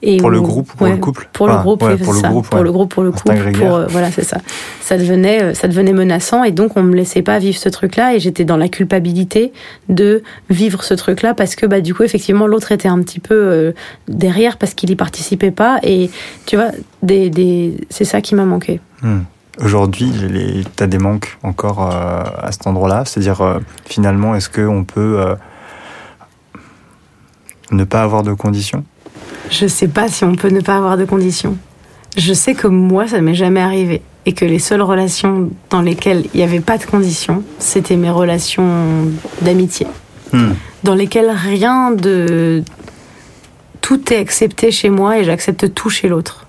Et 0.03 0.17
Pour 0.17 0.31
le 0.31 0.41
groupe 0.41 0.73
ou 0.73 0.77
pour 0.77 0.87
ouais, 0.87 0.93
le 0.93 0.97
couple 0.97 1.29
pour 1.31 1.47
le 1.47 1.55
groupe, 1.57 1.83
ouais, 1.83 1.95
pour 1.95 2.13
le 2.13 2.19
ça. 2.19 2.29
groupe, 2.29 2.49
pour 2.49 2.63
le 2.63 2.71
groupe, 2.71 2.91
pour 2.91 3.03
le 3.03 3.11
couple, 3.11 3.51
pour 3.51 3.75
euh, 3.75 3.85
voilà, 3.87 4.09
c'est 4.09 4.23
ça. 4.23 4.37
Ça 4.81 4.97
devenait, 4.97 5.43
euh, 5.43 5.53
ça 5.53 5.67
devenait 5.67 5.93
menaçant 5.93 6.43
et 6.43 6.51
donc 6.51 6.75
on 6.75 6.81
me 6.81 6.95
laissait 6.95 7.21
pas 7.21 7.37
vivre 7.37 7.57
ce 7.57 7.69
truc-là 7.69 8.15
et 8.15 8.19
j'étais 8.19 8.43
dans 8.43 8.57
la 8.57 8.67
culpabilité 8.67 9.53
de 9.89 10.23
vivre 10.49 10.83
ce 10.83 10.95
truc-là 10.95 11.35
parce 11.35 11.55
que 11.55 11.67
bah 11.67 11.81
du 11.81 11.93
coup 11.93 12.01
effectivement 12.01 12.47
l'autre 12.47 12.71
était 12.71 12.87
un 12.87 12.99
petit 13.01 13.19
peu 13.19 13.35
euh, 13.35 13.73
derrière 14.07 14.57
parce 14.57 14.73
qu'il 14.73 14.89
y 14.89 14.95
participait 14.95 15.51
pas 15.51 15.79
et 15.83 16.09
tu 16.47 16.55
vois 16.55 16.71
des, 17.03 17.29
des 17.29 17.77
c'est 17.91 18.05
ça 18.05 18.21
qui 18.21 18.33
m'a 18.33 18.45
manqué. 18.45 18.79
Hmm. 19.03 19.19
Aujourd'hui, 19.63 20.11
tu 20.75 20.83
as 20.83 20.87
des 20.87 20.97
manques 20.97 21.37
encore 21.43 21.91
euh, 21.91 22.23
à 22.41 22.51
cet 22.51 22.65
endroit-là? 22.65 23.03
C'est-à-dire, 23.05 23.59
finalement, 23.85 24.33
est-ce 24.33 24.49
qu'on 24.49 24.83
peut 24.85 25.19
ne 27.71 27.83
pas 27.83 28.01
avoir 28.01 28.23
de 28.23 28.33
conditions? 28.33 28.83
Je 29.51 29.67
sais 29.67 29.89
pas 29.89 30.07
si 30.07 30.23
on 30.23 30.33
peut 30.35 30.49
ne 30.49 30.61
pas 30.61 30.77
avoir 30.77 30.97
de 30.97 31.05
conditions. 31.05 31.57
Je 32.17 32.33
sais 32.33 32.55
que 32.55 32.67
moi, 32.67 33.07
ça 33.07 33.21
m'est 33.21 33.35
jamais 33.35 33.59
arrivé. 33.59 34.01
Et 34.25 34.33
que 34.33 34.45
les 34.45 34.59
seules 34.59 34.81
relations 34.81 35.49
dans 35.69 35.81
lesquelles 35.81 36.25
il 36.33 36.37
n'y 36.37 36.43
avait 36.43 36.59
pas 36.59 36.77
de 36.77 36.85
conditions, 36.85 37.43
c'était 37.59 37.97
mes 37.97 38.09
relations 38.09 39.07
d'amitié. 39.41 39.87
Hmm. 40.31 40.53
Dans 40.83 40.95
lesquelles 40.95 41.31
rien 41.31 41.91
de. 41.91 42.63
Tout 43.81 44.13
est 44.13 44.17
accepté 44.17 44.71
chez 44.71 44.89
moi 44.89 45.17
et 45.17 45.23
j'accepte 45.23 45.73
tout 45.73 45.89
chez 45.89 46.07
l'autre. 46.07 46.45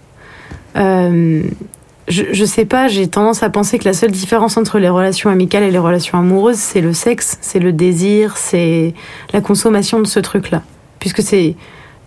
Euh, 0.76 1.42
je, 2.08 2.24
je 2.30 2.44
sais 2.44 2.66
pas, 2.66 2.88
j'ai 2.88 3.08
tendance 3.08 3.42
à 3.42 3.48
penser 3.48 3.78
que 3.78 3.84
la 3.84 3.94
seule 3.94 4.10
différence 4.10 4.56
entre 4.58 4.78
les 4.78 4.90
relations 4.90 5.30
amicales 5.30 5.62
et 5.62 5.70
les 5.70 5.78
relations 5.78 6.18
amoureuses, 6.18 6.58
c'est 6.58 6.82
le 6.82 6.92
sexe, 6.92 7.38
c'est 7.40 7.58
le 7.58 7.72
désir, 7.72 8.36
c'est 8.36 8.94
la 9.32 9.40
consommation 9.40 9.98
de 9.98 10.06
ce 10.06 10.20
truc-là. 10.20 10.62
Puisque 10.98 11.22
c'est. 11.22 11.56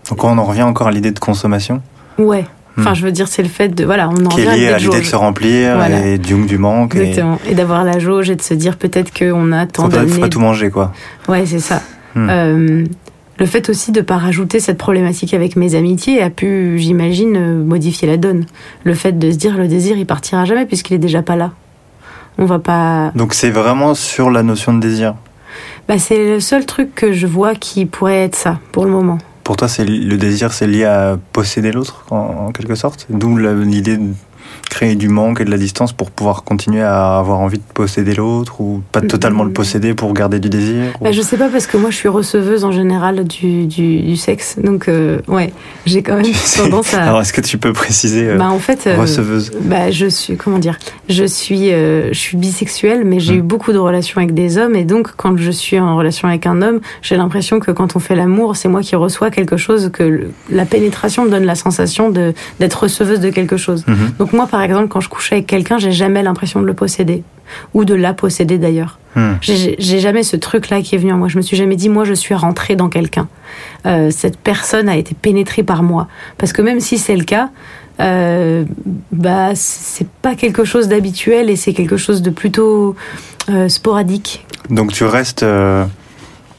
Donc 0.09 0.23
on 0.23 0.37
en 0.37 0.43
revient 0.43 0.63
encore 0.63 0.87
à 0.87 0.91
l'idée 0.91 1.11
de 1.11 1.19
consommation 1.19 1.81
Ouais. 2.17 2.45
Enfin, 2.77 2.93
je 2.93 3.03
veux 3.03 3.11
dire, 3.11 3.29
c'est 3.29 3.41
le 3.41 3.47
fait 3.47 3.69
de 3.69 3.85
voilà, 3.85 4.09
on 4.09 4.25
en 4.25 4.29
Qui 4.29 4.41
est 4.41 4.55
lié 4.55 4.67
à 4.67 4.77
l'idée 4.77 4.99
de 4.99 5.05
se 5.05 5.15
remplir 5.15 5.75
Voilà. 5.75 6.05
et 6.05 6.17
du, 6.17 6.45
du 6.45 6.57
manque. 6.57 6.95
Et 6.95 7.09
Exactement. 7.09 7.39
Et, 7.47 7.55
d'avoir 7.55 7.85
la 7.85 7.99
jauge 7.99 8.29
et 8.29 8.35
de 8.35 8.41
se 8.41 8.53
dire 8.53 8.75
peut-être 8.75 9.17
qu'on 9.17 9.53
a 9.53 9.65
tant 9.65 9.87
pas, 9.87 9.99
faut 9.99 10.05
d'années. 10.05 10.19
pas 10.19 10.29
tout 10.29 10.41
manger, 10.41 10.69
quoi. 10.69 10.91
Ouais, 11.29 11.45
c'est 11.45 11.59
ça. 11.59 11.81
Hmm. 12.15 12.27
Euh, 12.29 12.85
le 13.37 13.45
fait 13.45 13.69
aussi 13.69 13.91
de 13.91 14.01
pas 14.01 14.17
rajouter 14.17 14.59
cette 14.59 14.77
problématique 14.77 15.33
avec 15.33 15.55
mes 15.55 15.75
amitiés 15.75 16.21
a 16.21 16.29
pu, 16.29 16.77
j'imagine, 16.77 17.35
euh, 17.37 17.63
modifier 17.63 18.07
la 18.07 18.17
donne. 18.17 18.45
Le 18.83 18.93
fait 18.93 19.17
de 19.17 19.31
se 19.31 19.37
dire 19.37 19.57
le 19.57 19.67
désir, 19.67 19.97
il 19.97 20.05
partira 20.05 20.45
jamais 20.45 20.65
puisqu'il 20.65 20.93
est 20.95 20.99
déjà 20.99 21.21
pas 21.21 21.35
là. 21.35 21.51
On 22.37 22.45
va 22.45 22.59
pas. 22.59 23.11
Donc 23.15 23.33
c'est 23.33 23.49
vraiment 23.49 23.93
sur 23.93 24.29
la 24.29 24.43
notion 24.43 24.73
de 24.73 24.81
désir. 24.81 25.15
Bah, 25.87 25.97
c'est 25.97 26.17
le 26.17 26.39
seul 26.41 26.65
truc 26.65 26.93
que 26.93 27.13
je 27.13 27.27
vois 27.27 27.55
qui 27.55 27.85
pourrait 27.85 28.23
être 28.23 28.35
ça 28.35 28.59
pour 28.73 28.83
le 28.83 28.91
moment. 28.91 29.17
Pour 29.45 29.57
toi, 29.57 29.67
c'est 29.67 29.85
le 29.85 30.17
désir, 30.17 30.51
c'est 30.53 30.65
lié 30.65 30.85
à 30.85 31.19
posséder 31.31 31.71
l'autre, 31.71 32.03
en, 32.09 32.51
quelque 32.51 32.73
sorte? 32.73 33.05
D'où 33.11 33.37
l'idée 33.37 33.99
créer 34.69 34.95
du 34.95 35.09
manque 35.09 35.41
et 35.41 35.45
de 35.45 35.51
la 35.51 35.57
distance 35.57 35.93
pour 35.93 36.11
pouvoir 36.11 36.43
continuer 36.43 36.81
à 36.81 37.17
avoir 37.17 37.39
envie 37.39 37.57
de 37.57 37.63
posséder 37.73 38.13
l'autre 38.13 38.61
ou 38.61 38.81
pas 38.91 39.01
totalement 39.01 39.43
le 39.43 39.51
posséder 39.51 39.93
pour 39.93 40.13
garder 40.13 40.39
du 40.39 40.49
désir. 40.49 40.93
ou- 40.99 41.03
Bah, 41.05 41.11
je 41.11 41.21
sais 41.21 41.37
pas 41.37 41.49
parce 41.49 41.67
que 41.67 41.77
moi 41.77 41.89
je 41.91 41.95
suis 41.95 42.09
receveuse 42.09 42.63
en 42.65 42.71
général 42.71 43.23
du, 43.25 43.65
du, 43.67 44.01
du 44.01 44.15
sexe, 44.17 44.57
donc 44.63 44.87
euh, 44.87 45.19
ouais, 45.27 45.53
j'ai 45.85 46.01
quand 46.03 46.15
même 46.15 46.25
tendance 46.57 46.93
à. 46.93 47.03
Alors 47.03 47.21
est-ce 47.21 47.33
que 47.33 47.41
tu 47.41 47.57
peux 47.57 47.73
préciser 47.73 48.29
euh, 48.29 48.37
bah 48.37 48.49
en 48.49 48.59
fait. 48.59 48.87
euh, 48.87 48.97
receveuse 48.99 49.51
Bah, 49.61 49.91
je 49.91 50.07
suis, 50.07 50.35
comment 50.37 50.59
dire, 50.59 50.77
je 51.09 51.23
suis, 51.25 51.71
euh, 51.71 52.09
je 52.11 52.19
suis 52.19 52.37
bisexuelle, 52.37 53.03
mais 53.05 53.19
j'ai 53.19 53.33
Mm. 53.35 53.37
eu 53.39 53.41
beaucoup 53.41 53.73
de 53.73 53.77
relations 53.77 54.17
avec 54.19 54.33
des 54.33 54.57
hommes, 54.57 54.75
et 54.75 54.83
donc 54.85 55.09
quand 55.17 55.37
je 55.37 55.51
suis 55.51 55.79
en 55.79 55.95
relation 55.97 56.27
avec 56.27 56.45
un 56.47 56.61
homme, 56.61 56.79
j'ai 57.01 57.17
l'impression 57.17 57.59
que 57.59 57.71
quand 57.71 57.95
on 57.95 57.99
fait 57.99 58.15
l'amour, 58.15 58.55
c'est 58.55 58.67
moi 58.69 58.81
qui 58.81 58.95
reçois 58.95 59.29
quelque 59.31 59.57
chose, 59.57 59.89
que 59.93 60.03
le- 60.03 60.31
la 60.49 60.65
pénétration 60.65 61.25
me 61.25 61.29
donne 61.29 61.45
la 61.45 61.55
sensation 61.55 62.09
de 62.09 62.33
d'être 62.59 62.83
receveuse 62.83 63.19
de 63.19 63.29
quelque 63.29 63.57
chose. 63.57 63.83
Mhm. 63.87 64.11
Donc 64.19 64.33
moi, 64.33 64.47
par 64.55 64.63
exemple, 64.63 64.87
quand 64.87 65.01
je 65.01 65.09
couche 65.09 65.33
avec 65.33 65.47
quelqu'un, 65.47 65.79
j'ai 65.79 65.91
jamais 65.91 66.23
l'impression 66.23 66.61
de 66.61 66.65
le 66.65 66.73
posséder, 66.73 67.23
ou 67.73 67.83
de 67.83 67.93
la 67.93 68.13
posséder 68.13 68.57
d'ailleurs. 68.57 68.99
Hmm. 69.13 69.33
J'ai 69.41 69.99
jamais 69.99 70.23
ce 70.23 70.37
truc-là 70.37 70.81
qui 70.81 70.95
est 70.95 70.97
venu 70.97 71.11
en 71.11 71.17
moi. 71.17 71.27
Je 71.27 71.35
me 71.35 71.41
suis 71.41 71.57
jamais 71.57 71.75
dit, 71.75 71.89
moi, 71.89 72.05
je 72.05 72.13
suis 72.13 72.33
rentrée 72.33 72.77
dans 72.77 72.87
quelqu'un. 72.87 73.27
Euh, 73.85 74.11
cette 74.11 74.37
personne 74.37 74.87
a 74.87 74.95
été 74.95 75.13
pénétrée 75.13 75.63
par 75.63 75.83
moi. 75.83 76.07
Parce 76.37 76.53
que 76.53 76.61
même 76.61 76.79
si 76.79 76.97
c'est 76.97 77.17
le 77.17 77.25
cas, 77.25 77.49
euh, 77.99 78.63
bah, 79.11 79.49
c'est 79.55 80.07
pas 80.07 80.35
quelque 80.35 80.63
chose 80.63 80.87
d'habituel 80.87 81.49
et 81.49 81.57
c'est 81.57 81.73
quelque 81.73 81.97
chose 81.97 82.21
de 82.21 82.29
plutôt 82.29 82.95
euh, 83.49 83.67
sporadique. 83.67 84.45
Donc 84.69 84.93
tu 84.93 85.03
restes 85.03 85.43
euh, 85.43 85.83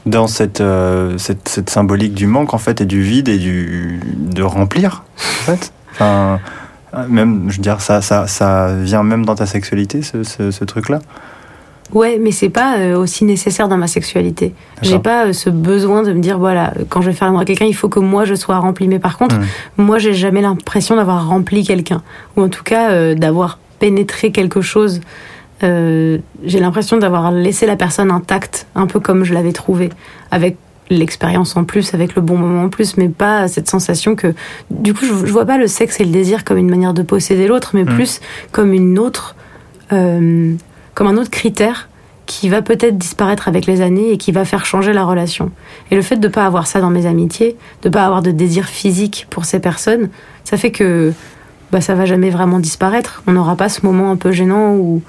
dans 0.05 0.27
cette, 0.27 0.61
cette, 1.17 1.49
cette 1.49 1.71
symbolique 1.71 2.13
du 2.13 2.27
manque 2.27 2.53
en 2.53 2.59
fait 2.59 2.79
et 2.79 2.85
du 2.85 3.01
vide 3.01 3.27
et 3.27 3.39
du 3.39 3.99
de 4.17 4.43
remplir 4.43 5.03
en 5.17 5.45
fait. 5.45 5.73
Enfin, 5.93 6.39
même 7.07 7.45
je 7.49 7.57
veux 7.57 7.61
dire 7.61 7.81
ça, 7.81 8.01
ça, 8.01 8.27
ça 8.27 8.73
vient 8.75 9.03
même 9.03 9.25
dans 9.25 9.35
ta 9.35 9.45
sexualité 9.45 10.01
ce, 10.01 10.23
ce, 10.23 10.51
ce 10.51 10.63
truc-là? 10.63 10.99
Ouais, 11.93 12.19
mais 12.19 12.31
c'est 12.31 12.49
pas 12.49 12.77
euh, 12.79 12.97
aussi 12.97 13.23
nécessaire 13.23 13.69
dans 13.69 13.77
ma 13.77 13.87
sexualité. 13.87 14.53
J'ai 14.81 14.99
pas 14.99 15.27
euh, 15.27 15.33
ce 15.33 15.49
besoin 15.49 16.03
de 16.03 16.11
me 16.11 16.19
dire, 16.19 16.37
voilà, 16.37 16.73
quand 16.89 17.01
je 17.01 17.07
vais 17.07 17.13
faire 17.13 17.27
l'amour 17.27 17.41
à 17.41 17.45
quelqu'un, 17.45 17.65
il 17.65 17.75
faut 17.75 17.87
que 17.87 17.99
moi 17.99 18.25
je 18.25 18.35
sois 18.35 18.57
remplie. 18.57 18.89
Mais 18.89 18.99
par 18.99 19.17
contre, 19.17 19.37
moi 19.77 19.97
j'ai 19.97 20.13
jamais 20.13 20.41
l'impression 20.41 20.97
d'avoir 20.97 21.29
rempli 21.29 21.63
quelqu'un. 21.63 22.01
Ou 22.35 22.41
en 22.41 22.49
tout 22.49 22.63
cas, 22.63 22.91
euh, 22.91 23.15
d'avoir 23.15 23.59
pénétré 23.79 24.31
quelque 24.31 24.61
chose. 24.61 25.01
J'ai 25.61 26.59
l'impression 26.59 26.97
d'avoir 26.97 27.31
laissé 27.31 27.65
la 27.65 27.75
personne 27.75 28.11
intacte, 28.11 28.67
un 28.75 28.85
peu 28.85 28.99
comme 28.99 29.23
je 29.23 29.33
l'avais 29.33 29.53
trouvé, 29.53 29.89
avec 30.29 30.57
l'expérience 30.89 31.55
en 31.57 31.63
plus, 31.63 31.93
avec 31.93 32.15
le 32.15 32.21
bon 32.21 32.37
moment 32.37 32.63
en 32.63 32.69
plus, 32.69 32.97
mais 32.97 33.09
pas 33.09 33.47
cette 33.47 33.69
sensation 33.69 34.15
que. 34.15 34.33
Du 34.71 34.93
coup, 34.93 35.05
je, 35.05 35.25
je 35.25 35.31
vois 35.31 35.45
pas 35.45 35.57
le 35.57 35.67
sexe 35.67 35.99
et 35.99 36.05
le 36.05 36.11
désir 36.11 36.43
comme 36.43 36.57
une 36.57 36.69
manière 36.69 36.93
de 36.93 37.01
posséder 37.01 37.47
l'autre, 37.47 37.71
mais 37.73 37.83
Mm. 37.83 37.95
plus 37.95 38.19
comme 38.51 38.73
une 38.73 38.97
autre. 38.99 39.35
euh, 39.91 40.53
comme 40.93 41.07
un 41.07 41.15
autre 41.17 41.29
critère 41.29 41.87
qui 42.25 42.49
va 42.49 42.61
peut-être 42.61 42.97
disparaître 42.97 43.47
avec 43.47 43.65
les 43.67 43.79
années 43.81 44.11
et 44.11 44.17
qui 44.17 44.31
va 44.33 44.43
faire 44.43 44.65
changer 44.65 44.91
la 44.91 45.05
relation. 45.05 45.49
Et 45.91 45.95
le 45.95 46.01
fait 46.01 46.17
de 46.17 46.27
ne 46.27 46.33
pas 46.33 46.45
avoir 46.45 46.67
ça 46.67 46.81
dans 46.81 46.89
mes 46.89 47.05
amitiés, 47.05 47.55
de 47.83 47.87
ne 47.87 47.93
pas 47.93 48.03
avoir 48.03 48.21
de 48.21 48.31
désir 48.31 48.65
physique 48.65 49.27
pour 49.29 49.45
ces 49.45 49.59
personnes, 49.59 50.09
ça 50.43 50.57
fait 50.57 50.71
que 50.71 51.13
bah, 51.71 51.79
ça 51.79 51.95
va 51.95 52.03
jamais 52.05 52.29
vraiment 52.31 52.59
disparaître. 52.59 53.23
On 53.27 53.31
n'aura 53.33 53.55
pas 53.55 53.69
ce 53.69 53.85
moment 53.85 54.11
un 54.11 54.17
peu 54.17 54.31
gênant 54.33 54.73
où 54.73 55.01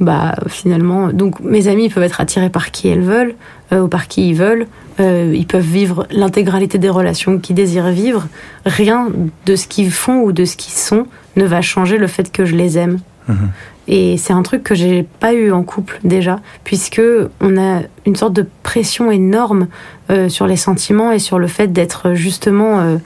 bah 0.00 0.34
finalement 0.48 1.08
donc 1.12 1.38
mes 1.40 1.68
amis 1.68 1.88
peuvent 1.88 2.02
être 2.02 2.20
attirés 2.20 2.50
par 2.50 2.72
qui 2.72 2.88
elles 2.88 3.02
veulent 3.02 3.34
euh, 3.72 3.82
ou 3.82 3.88
par 3.88 4.08
qui 4.08 4.30
ils 4.30 4.34
veulent 4.34 4.66
Euh, 5.00 5.32
ils 5.34 5.46
peuvent 5.46 5.62
vivre 5.62 6.06
l'intégralité 6.10 6.76
des 6.76 6.90
relations 6.90 7.38
qu'ils 7.38 7.56
désirent 7.56 7.88
vivre 7.88 8.26
rien 8.66 9.08
de 9.46 9.56
ce 9.56 9.66
qu'ils 9.66 9.90
font 9.90 10.20
ou 10.20 10.32
de 10.32 10.44
ce 10.44 10.56
qu'ils 10.56 10.74
sont 10.74 11.06
ne 11.36 11.44
va 11.44 11.62
changer 11.62 11.96
le 11.96 12.06
fait 12.06 12.30
que 12.30 12.44
je 12.44 12.54
les 12.54 12.76
aime 12.76 12.98
Mhm. 13.28 13.50
et 13.88 14.16
c'est 14.16 14.32
un 14.32 14.42
truc 14.42 14.62
que 14.62 14.74
j'ai 14.74 15.04
pas 15.04 15.32
eu 15.32 15.52
en 15.52 15.62
couple 15.62 16.00
déjà, 16.02 16.40
puisque 16.64 17.00
on 17.40 17.56
a 17.56 17.82
une 18.06 18.16
sorte 18.16 18.32
de 18.32 18.46
pression 18.62 19.10
énorme 19.10 19.68
euh, 20.10 20.28
sur 20.28 20.46
les 20.46 20.56
sentiments 20.56 21.12
et 21.12 21.18
sur 21.18 21.38
le 21.38 21.46
fait 21.46 21.72
d'être 21.72 22.14
justement 22.14 22.80
euh, 22.80 22.96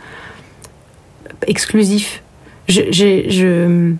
exclusif. 1.46 2.22
J'aimerais 2.68 3.96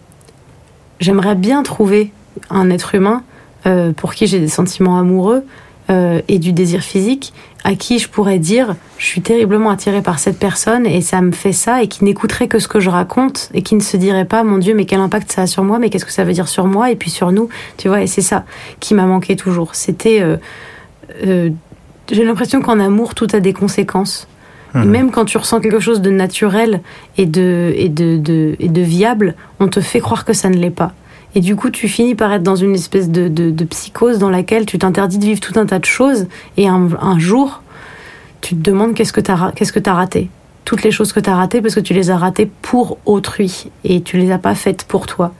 bien 1.35 1.62
trouver 1.62 2.12
un 2.51 2.70
être 2.70 2.94
humain 2.94 3.22
pour 3.96 4.14
qui 4.14 4.29
j'ai 4.29 4.38
des 4.38 4.49
sentiments 4.49 4.99
amoureux 4.99 5.44
euh, 5.88 6.20
et 6.29 6.38
du 6.38 6.53
désir 6.53 6.83
physique, 6.83 7.33
à 7.66 7.74
qui 7.74 7.98
je 7.98 8.09
pourrais 8.09 8.38
dire 8.38 8.76
je 8.96 9.07
suis 9.07 9.20
terriblement 9.20 9.70
attirée 9.70 10.00
par 10.00 10.20
cette 10.20 10.38
personne 10.38 10.87
et 10.87 11.00
ça 11.00 11.20
me 11.20 11.33
fait 11.33 11.52
ça 11.52 11.83
et 11.83 11.88
qui 11.88 12.05
n'écouterait 12.05 12.46
que 12.46 12.61
ce 12.61 12.68
que 12.68 12.79
je 12.79 12.88
raconte 12.88 13.50
et 13.55 13.62
qui 13.62 13.74
ne 13.74 13.81
se 13.81 13.96
dirait 13.96 14.24
pas 14.24 14.44
mon 14.44 14.59
Dieu 14.59 14.72
mais 14.72 14.85
quel 14.85 15.00
impact 15.00 15.33
ça 15.33 15.42
a 15.42 15.46
sur 15.48 15.64
moi 15.64 15.81
mais 15.81 15.90
qu'est-ce 15.90 16.05
que 16.05 16.12
ça 16.12 16.22
veut 16.22 16.33
dire 16.33 16.46
sur 16.46 16.66
moi 16.66 16.92
et 16.92 16.96
puis 16.96 17.11
sur 17.11 17.33
nous 17.33 17.48
tu 17.76 17.88
vois 17.88 18.02
et 18.02 18.07
c'est 18.07 18.22
ça 18.22 18.44
qui 18.79 18.94
m'a 18.94 19.07
manqué 19.07 19.35
toujours 19.35 19.74
c'était 19.74 20.22
euh, 20.22 20.37
euh, 21.26 21.50
j'ai 22.12 22.24
l'impression 22.24 22.62
qu'en 22.62 22.79
amour 22.79 23.16
tout 23.16 23.26
a 23.33 23.40
des 23.40 23.52
conséquences 23.52 24.29
Mhm. 24.74 24.90
même 24.90 25.11
quand 25.11 25.24
tu 25.24 25.38
ressens 25.38 25.61
quelque 25.61 25.81
chose 25.81 26.00
de 26.02 26.11
naturel 26.11 26.83
et 27.16 27.26
de, 27.26 27.72
et, 27.76 27.88
de, 27.88 28.18
de, 28.18 28.57
et 28.59 28.68
de 28.68 28.81
viable, 28.83 29.35
on 29.59 29.68
te 29.68 29.81
fait 29.81 30.00
croire 30.00 30.24
que 30.24 30.33
ça 30.33 30.50
ne 30.50 30.57
l'est 30.57 30.70
pas. 30.70 30.92
Et 31.37 31.40
du 31.40 31.55
coup, 31.55 31.68
tu 31.70 31.87
finis 31.87 32.14
par 32.14 32.33
être 32.33 32.42
dans 32.42 32.57
une 32.57 32.75
espèce 32.75 33.11
de, 33.11 33.29
de, 33.29 33.51
de 33.51 33.64
psychose 33.66 34.18
dans 34.18 34.31
laquelle 34.31 34.64
tu 34.64 34.79
t'interdis 34.79 35.18
de 35.18 35.25
vivre 35.27 35.38
tout 35.40 35.53
un 35.61 35.66
tas 35.66 35.79
de 35.79 35.85
choses. 35.85 36.27
Et 36.57 36.66
un, 36.66 36.88
un 37.01 37.18
jour, 37.18 37.62
tu 38.40 38.57
te 38.57 38.61
demandes 38.62 38.94
qu'est-ce 38.94 39.12
que 39.12 39.20
tu 39.20 39.31
as, 39.31 39.53
que 39.55 39.90
as 39.90 39.94
raté. 39.94 40.31
Toutes 40.64 40.83
les 40.83 40.90
choses 40.90 41.12
que 41.12 41.20
tu 41.20 41.29
as 41.29 41.37
ratées 41.37 41.61
parce 41.61 41.75
que 41.75 41.81
tu 41.81 41.92
les 41.92 42.11
as 42.11 42.16
ratées 42.16 42.51
pour 42.62 42.96
autrui 43.05 43.70
et 43.85 44.01
tu 44.01 44.16
les 44.16 44.33
as 44.33 44.38
pas 44.38 44.55
faites 44.55 44.85
pour 44.85 45.07
toi. 45.07 45.33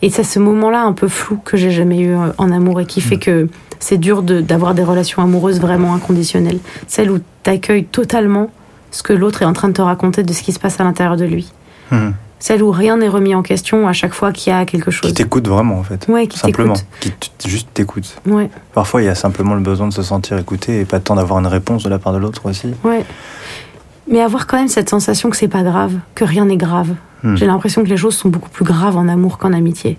Et 0.00 0.08
c'est 0.10 0.24
ce 0.24 0.38
moment-là 0.38 0.82
un 0.82 0.92
peu 0.94 1.08
flou 1.08 1.36
que 1.44 1.56
j'ai 1.58 1.70
jamais 1.70 2.00
eu 2.00 2.14
euh, 2.14 2.32
en 2.38 2.50
amour 2.50 2.80
et 2.80 2.86
qui 2.86 3.00
fait 3.02 3.18
que 3.18 3.48
c'est 3.80 3.98
dur 3.98 4.22
de- 4.22 4.40
d'avoir 4.40 4.74
des 4.74 4.82
relations 4.82 5.22
amoureuses 5.22 5.60
vraiment 5.60 5.94
inconditionnelles. 5.94 6.58
Celles 6.88 7.10
où 7.10 7.18
tu 7.42 7.50
accueilles 7.50 7.84
totalement 7.84 8.50
ce 8.90 9.02
que 9.02 9.12
l'autre 9.12 9.42
est 9.42 9.46
en 9.46 9.52
train 9.52 9.68
de 9.68 9.74
te 9.74 9.82
raconter 9.82 10.22
de 10.22 10.32
ce 10.32 10.42
qui 10.42 10.52
se 10.52 10.58
passe 10.58 10.80
à 10.80 10.84
l'intérieur 10.84 11.16
de 11.18 11.24
lui. 11.26 11.52
Mhm. 11.90 12.14
Celle 12.46 12.62
où 12.62 12.70
rien 12.70 12.98
n'est 12.98 13.08
remis 13.08 13.34
en 13.34 13.40
question 13.40 13.88
à 13.88 13.94
chaque 13.94 14.12
fois 14.12 14.30
qu'il 14.30 14.52
y 14.52 14.54
a 14.54 14.66
quelque 14.66 14.90
chose. 14.90 15.08
Qui 15.08 15.14
t'écoute 15.14 15.48
vraiment 15.48 15.78
en 15.78 15.82
fait. 15.82 16.06
Ouais, 16.08 16.26
qui 16.26 16.38
Simplement. 16.38 16.74
Qui 17.00 17.48
juste 17.48 17.68
t'écoute. 17.72 18.18
Ouais, 18.26 18.50
Parfois 18.74 19.00
il 19.00 19.06
y 19.06 19.08
a 19.08 19.14
simplement 19.14 19.54
le 19.54 19.62
besoin 19.62 19.88
de 19.88 19.94
se 19.94 20.02
sentir 20.02 20.36
écouté 20.36 20.80
et 20.80 20.84
pas 20.84 21.00
tant 21.00 21.14
d'avoir 21.14 21.40
une 21.40 21.46
réponse 21.46 21.84
de 21.84 21.88
la 21.88 21.98
part 21.98 22.12
de 22.12 22.18
l'autre 22.18 22.44
aussi. 22.44 22.68
ouais. 22.84 23.02
Mais 24.10 24.20
avoir 24.20 24.46
quand 24.46 24.58
même 24.58 24.68
cette 24.68 24.90
sensation 24.90 25.30
que 25.30 25.38
c'est 25.38 25.48
pas 25.48 25.62
grave, 25.62 25.94
que 26.14 26.22
rien 26.26 26.44
n'est 26.44 26.58
grave. 26.58 26.90
Hmm. 27.22 27.34
J'ai 27.34 27.46
l'impression 27.46 27.82
que 27.82 27.88
les 27.88 27.96
choses 27.96 28.14
sont 28.14 28.28
beaucoup 28.28 28.50
plus 28.50 28.66
graves 28.66 28.98
en 28.98 29.08
amour 29.08 29.38
qu'en 29.38 29.54
amitié. 29.54 29.96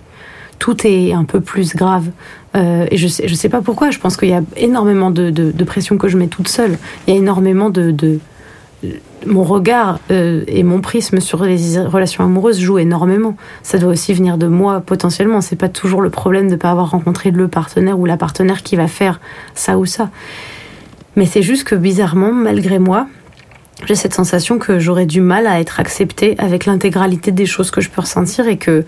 Tout 0.60 0.86
est 0.86 1.13
un 1.13 1.23
peu 1.23 1.41
plus 1.41 1.75
grave. 1.75 2.12
Euh, 2.55 2.86
et 2.91 2.97
je 2.97 3.08
sais, 3.08 3.27
je 3.27 3.34
sais 3.34 3.49
pas 3.49 3.62
pourquoi. 3.62 3.89
Je 3.89 3.97
pense 3.97 4.17
qu'il 4.17 4.29
y 4.29 4.34
a 4.34 4.43
énormément 4.55 5.10
de, 5.10 5.31
de, 5.31 5.51
de 5.51 5.63
pression 5.63 5.97
que 5.97 6.08
je 6.10 6.15
mets 6.19 6.27
toute 6.27 6.47
seule. 6.47 6.77
Il 7.08 7.13
y 7.15 7.17
a 7.17 7.19
énormément 7.19 7.71
de. 7.71 7.89
de 7.89 8.19
mon 9.26 9.43
regard 9.43 10.00
euh, 10.12 10.43
et 10.48 10.63
mon 10.63 10.82
prisme 10.82 11.19
sur 11.19 11.43
les 11.43 11.80
relations 11.80 12.24
amoureuses 12.24 12.60
jouent 12.60 12.80
énormément. 12.80 13.36
Ça 13.63 13.78
doit 13.78 13.91
aussi 13.91 14.13
venir 14.13 14.38
de 14.38 14.48
moi 14.48 14.82
potentiellement. 14.82 15.41
C'est 15.41 15.56
pas 15.56 15.69
toujours 15.69 16.02
le 16.02 16.10
problème 16.10 16.48
de 16.48 16.54
ne 16.54 16.58
pas 16.58 16.71
avoir 16.71 16.91
rencontré 16.91 17.32
le 17.32 17.48
partenaire 17.48 18.00
ou 18.00 18.06
la 18.06 18.17
partenaire 18.17 18.63
qui 18.63 18.76
va 18.76 18.88
faire 18.88 19.19
ça 19.54 19.78
ou 19.78 19.86
ça. 19.86 20.10
Mais 21.15 21.26
c'est 21.26 21.41
juste 21.41 21.63
que 21.63 21.76
bizarrement, 21.76 22.34
malgré 22.34 22.80
moi, 22.80 23.08
j'ai 23.86 23.95
cette 23.95 24.13
sensation 24.13 24.58
que 24.58 24.80
j'aurais 24.80 25.05
du 25.05 25.22
mal 25.22 25.47
à 25.47 25.59
être 25.59 25.80
acceptée 25.80 26.36
avec 26.38 26.66
l'intégralité 26.66 27.32
des 27.32 27.45
choses 27.45 27.72
que 27.72 27.82
je 27.82 27.89
peux 27.89 28.01
ressentir 28.01 28.47
et 28.47 28.57
que 28.57 28.86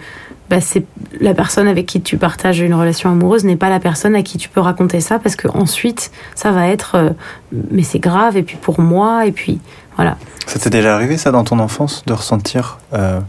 bah, 0.49 0.61
c'est 0.61 0.85
la 1.19 1.33
personne 1.33 1.67
avec 1.67 1.85
qui 1.85 2.01
tu 2.01 2.17
partages 2.17 2.59
une 2.59 2.73
relation 2.73 3.11
amoureuse 3.11 3.43
n'est 3.43 3.57
pas 3.57 3.69
la 3.69 3.81
personne 3.81 4.15
à 4.15 4.23
qui 4.23 4.37
tu 4.37 4.47
peux 4.47 4.61
raconter 4.61 5.01
ça 5.01 5.19
parce 5.19 5.35
que 5.35 5.49
ensuite 5.49 6.09
ça 6.35 6.51
va 6.51 6.69
être 6.69 6.95
euh, 6.95 7.09
mais 7.71 7.83
c'est 7.83 7.99
grave 7.99 8.37
et 8.37 8.43
puis 8.43 8.55
pour 8.55 8.79
moi 8.79 9.25
et 9.25 9.33
puis 9.33 9.59
voilà 9.97 10.17
Ça 10.45 10.57
t'est 10.59 10.69
déjà 10.69 10.95
arrivé 10.95 11.17
ça 11.17 11.31
dans 11.31 11.43
ton 11.43 11.59
enfance 11.59 12.03
de 12.07 12.13
ressentir 12.13 12.77
euh, 12.93 13.19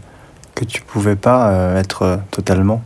que 0.55 0.63
tu 0.65 0.81
pouvais 0.81 1.15
pas 1.17 1.49
euh, 1.49 1.79
être 1.79 2.03
euh, 2.03 2.17
totalement 2.31 2.81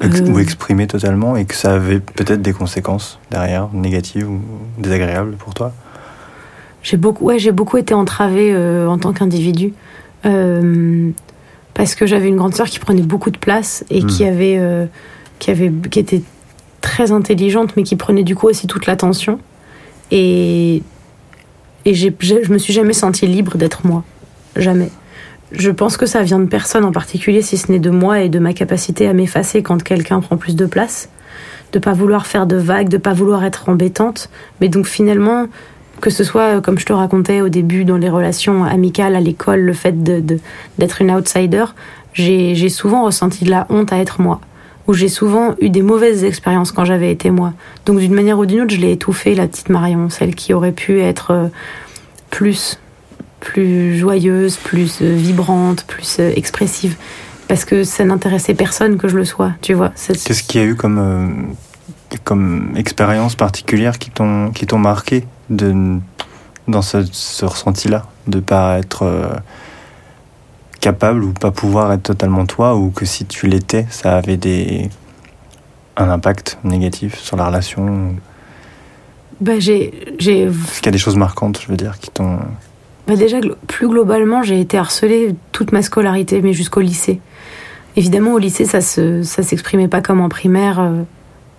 ex- 0.00 0.20
ou 0.20 0.38
exprimer 0.38 0.86
totalement 0.86 1.36
et 1.36 1.44
que 1.44 1.54
ça 1.54 1.72
avait 1.74 1.98
peut-être 2.00 2.42
des 2.42 2.52
conséquences 2.52 3.18
derrière 3.30 3.68
négatives 3.72 4.28
ou 4.30 4.40
désagréables 4.78 5.32
pour 5.36 5.54
toi? 5.54 5.72
j'ai 6.84 6.96
beaucoup 6.96 7.24
ouais 7.26 7.38
j'ai 7.38 7.52
beaucoup 7.52 7.76
été 7.76 7.94
entravée 7.94 8.52
euh, 8.52 8.88
en 8.88 8.98
tant 8.98 9.12
qu'individu 9.12 9.72
parce 11.74 11.94
que 11.94 12.06
j'avais 12.06 12.28
une 12.28 12.36
grande 12.36 12.54
sœur 12.54 12.66
qui 12.68 12.78
prenait 12.78 13.02
beaucoup 13.02 13.30
de 13.30 13.38
place 13.38 13.84
et 13.90 14.04
qui, 14.04 14.24
Hmm. 14.24 14.28
avait, 14.28 14.56
euh, 14.58 14.86
qui, 15.38 15.50
avait, 15.50 15.72
qui 15.90 15.98
était 15.98 16.22
très 16.80 17.12
intelligente, 17.12 17.72
mais 17.76 17.82
qui 17.82 17.96
prenait 17.96 18.24
du 18.24 18.34
coup 18.36 18.46
aussi 18.48 18.66
toute 18.66 18.86
l'attention. 18.86 19.38
Et, 20.10 20.82
et 21.84 21.94
je 21.94 22.52
me 22.52 22.58
suis 22.58 22.72
jamais 22.72 22.92
sentie 22.92 23.26
libre 23.26 23.56
d'être 23.56 23.86
moi. 23.86 24.04
Jamais. 24.56 24.90
Je 25.52 25.70
pense 25.70 25.96
que 25.96 26.06
ça 26.06 26.22
vient 26.22 26.38
de 26.38 26.46
personne 26.46 26.84
en 26.84 26.92
particulier, 26.92 27.42
si 27.42 27.56
ce 27.58 27.70
n'est 27.70 27.78
de 27.78 27.90
moi 27.90 28.20
et 28.20 28.28
de 28.28 28.38
ma 28.38 28.52
capacité 28.54 29.06
à 29.08 29.12
m'effacer 29.12 29.62
quand 29.62 29.82
quelqu'un 29.82 30.20
prend 30.20 30.36
plus 30.36 30.56
de 30.56 30.64
place, 30.66 31.08
de 31.72 31.78
pas 31.78 31.92
vouloir 31.92 32.26
faire 32.26 32.46
de 32.46 32.56
vagues, 32.56 32.88
de 32.88 32.96
pas 32.98 33.12
vouloir 33.12 33.44
être 33.44 33.68
embêtante. 33.68 34.30
Mais 34.60 34.68
donc 34.68 34.86
finalement, 34.86 35.46
que 36.00 36.08
ce 36.10 36.24
soit, 36.24 36.56
euh, 36.56 36.60
comme 36.60 36.78
je 36.78 36.86
te 36.86 36.92
racontais 36.92 37.40
au 37.42 37.48
début, 37.48 37.84
dans 37.84 37.98
les 37.98 38.08
relations 38.08 38.64
amicales, 38.64 39.14
à 39.14 39.20
l'école, 39.20 39.60
le 39.60 39.72
fait 39.72 40.02
de, 40.02 40.20
de- 40.20 40.38
d'être 40.78 41.02
une 41.02 41.10
outsider, 41.10 41.64
j'ai 42.14 42.68
souvent 42.68 43.04
ressenti 43.04 43.44
de 43.44 43.50
la 43.50 43.66
honte 43.70 43.92
à 43.92 43.98
être 43.98 44.20
moi. 44.20 44.40
Ou 44.88 44.94
j'ai 44.94 45.08
souvent 45.08 45.54
eu 45.60 45.70
des 45.70 45.82
mauvaises 45.82 46.24
expériences 46.24 46.72
quand 46.72 46.84
j'avais 46.84 47.12
été 47.12 47.30
moi. 47.30 47.52
Donc 47.86 47.98
d'une 47.98 48.14
manière 48.14 48.38
ou 48.38 48.46
d'une 48.46 48.62
autre, 48.62 48.74
je 48.74 48.80
l'ai 48.80 48.92
étouffée, 48.92 49.34
la 49.34 49.46
petite 49.46 49.68
Marion, 49.68 50.10
celle 50.10 50.34
qui 50.34 50.54
aurait 50.54 50.72
pu 50.72 51.00
être 51.00 51.30
euh, 51.30 51.48
plus, 52.30 52.78
plus 53.40 53.96
joyeuse, 53.96 54.56
plus 54.56 55.00
euh, 55.02 55.14
vibrante, 55.14 55.84
plus 55.84 56.18
euh, 56.18 56.32
expressive. 56.34 56.96
Parce 57.48 57.64
que 57.64 57.84
ça 57.84 58.04
n'intéressait 58.04 58.54
personne 58.54 58.96
que 58.96 59.08
je 59.08 59.16
le 59.16 59.24
sois, 59.24 59.52
tu 59.60 59.74
vois. 59.74 59.92
Qu'est-ce 60.06 60.42
qu'il 60.42 60.60
y 60.60 60.64
a 60.64 60.66
eu 60.66 60.74
comme, 60.74 61.54
comme 62.24 62.72
expérience 62.76 63.34
particulière 63.34 63.98
qui 63.98 64.10
t'ont 64.10 64.78
marqué 64.78 65.24
de, 65.50 65.98
dans 66.66 66.82
ce, 66.82 67.44
ressenti-là? 67.44 68.06
De 68.26 68.40
pas 68.40 68.78
être 68.78 69.42
capable 70.82 71.22
ou 71.22 71.32
pas 71.32 71.52
pouvoir 71.52 71.92
être 71.92 72.02
totalement 72.02 72.44
toi 72.44 72.74
ou 72.74 72.90
que 72.90 73.06
si 73.06 73.24
tu 73.24 73.46
l'étais, 73.46 73.86
ça 73.88 74.16
avait 74.16 74.36
des, 74.36 74.90
un 75.96 76.10
impact 76.10 76.58
négatif 76.64 77.18
sur 77.18 77.36
la 77.36 77.46
relation 77.46 78.16
Bah, 79.40 79.58
j'ai, 79.58 80.14
j'ai 80.18 80.42
Est-ce 80.42 80.78
qu'il 80.78 80.86
y 80.86 80.88
a 80.88 80.92
des 80.92 80.98
choses 80.98 81.16
marquantes, 81.16 81.60
je 81.62 81.68
veux 81.68 81.76
dire, 81.76 81.98
qui 81.98 82.10
t'ont. 82.10 82.40
Bah 83.06 83.16
déjà, 83.16 83.38
plus 83.68 83.88
globalement, 83.88 84.42
j'ai 84.42 84.60
été 84.60 84.76
harcelée 84.76 85.34
toute 85.52 85.72
ma 85.72 85.82
scolarité, 85.82 86.42
mais 86.42 86.52
jusqu'au 86.52 86.80
lycée. 86.80 87.20
Évidemment, 87.96 88.32
au 88.32 88.38
lycée, 88.38 88.64
ça 88.64 88.80
se, 88.80 89.22
ça 89.22 89.42
s'exprimait 89.42 89.88
pas 89.88 90.02
comme 90.02 90.20
en 90.20 90.28
primaire, 90.28 90.80
euh, 90.80 91.02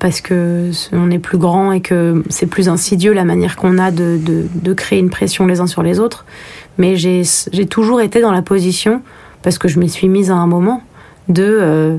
parce 0.04 0.20
que 0.20 0.72
on 0.91 1.10
est 1.12 1.18
plus 1.18 1.38
grand 1.38 1.72
et 1.72 1.80
que 1.80 2.26
c'est 2.28 2.45
plus 2.45 2.68
insidieux 2.68 3.14
la 3.14 3.24
manière 3.24 3.56
qu'on 3.56 3.78
a 3.78 3.89
de, 3.89 4.20
de, 4.20 4.74
créer 4.74 4.99
une 4.99 5.10
pression 5.10 5.47
les 5.47 5.62
uns 5.62 5.66
sur 5.66 5.82
les 5.82 5.97
autres. 6.01 6.26
Mais 6.78 6.97
j'ai, 6.97 7.22
j'ai 7.54 7.66
toujours 7.68 8.01
été 8.01 8.20
dans 8.20 8.34
la 8.34 8.41
position, 8.41 9.01
parce 9.43 9.58
que 9.58 9.70
je 9.70 9.80
m'y 9.80 9.89
suis 9.89 10.10
mise 10.10 10.30
à 10.30 10.36
un 10.36 10.45
moment, 10.45 10.84
de... 11.30 11.45
euh, 11.47 11.97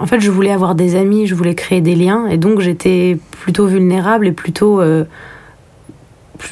en 0.00 0.06
fait, 0.06 0.18
je 0.18 0.28
voulais 0.28 0.50
avoir 0.50 0.74
des 0.74 0.96
amis, 0.96 1.28
je 1.28 1.36
voulais 1.36 1.54
créer 1.54 1.80
des 1.80 1.94
liens, 1.94 2.26
et 2.26 2.36
donc 2.36 2.58
j'étais 2.58 3.16
plutôt 3.30 3.68
vulnérable 3.68 4.26
et 4.26 4.32
plutôt... 4.32 4.80
euh, 4.80 5.04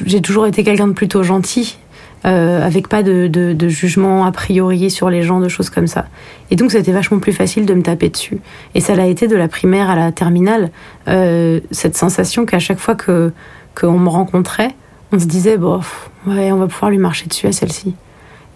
j'ai 0.05 0.21
toujours 0.21 0.47
été 0.47 0.63
quelqu'un 0.63 0.87
de 0.87 0.93
plutôt 0.93 1.23
gentil, 1.23 1.77
euh, 2.25 2.65
avec 2.65 2.87
pas 2.87 3.03
de, 3.03 3.27
de, 3.27 3.53
de 3.53 3.67
jugement 3.67 4.25
a 4.25 4.31
priori 4.31 4.89
sur 4.89 5.09
les 5.09 5.23
gens, 5.23 5.39
de 5.39 5.49
choses 5.49 5.69
comme 5.69 5.87
ça. 5.87 6.05
Et 6.51 6.55
donc 6.55 6.71
c'était 6.71 6.91
vachement 6.91 7.19
plus 7.19 7.33
facile 7.33 7.65
de 7.65 7.73
me 7.73 7.81
taper 7.81 8.09
dessus. 8.09 8.39
Et 8.75 8.79
ça 8.81 8.95
l'a 8.95 9.07
été 9.07 9.27
de 9.27 9.35
la 9.35 9.47
primaire 9.47 9.89
à 9.89 9.95
la 9.95 10.11
terminale, 10.11 10.69
euh, 11.07 11.59
cette 11.71 11.97
sensation 11.97 12.45
qu'à 12.45 12.59
chaque 12.59 12.79
fois 12.79 12.95
que 12.95 13.31
qu'on 13.79 13.97
me 13.99 14.09
rencontrait, 14.09 14.71
on 15.11 15.19
se 15.19 15.25
disait 15.25 15.57
bon, 15.57 15.79
pff, 15.79 16.09
ouais, 16.27 16.51
on 16.51 16.57
va 16.57 16.67
pouvoir 16.67 16.91
lui 16.91 16.97
marcher 16.99 17.27
dessus 17.27 17.47
à 17.47 17.51
celle-ci. 17.51 17.93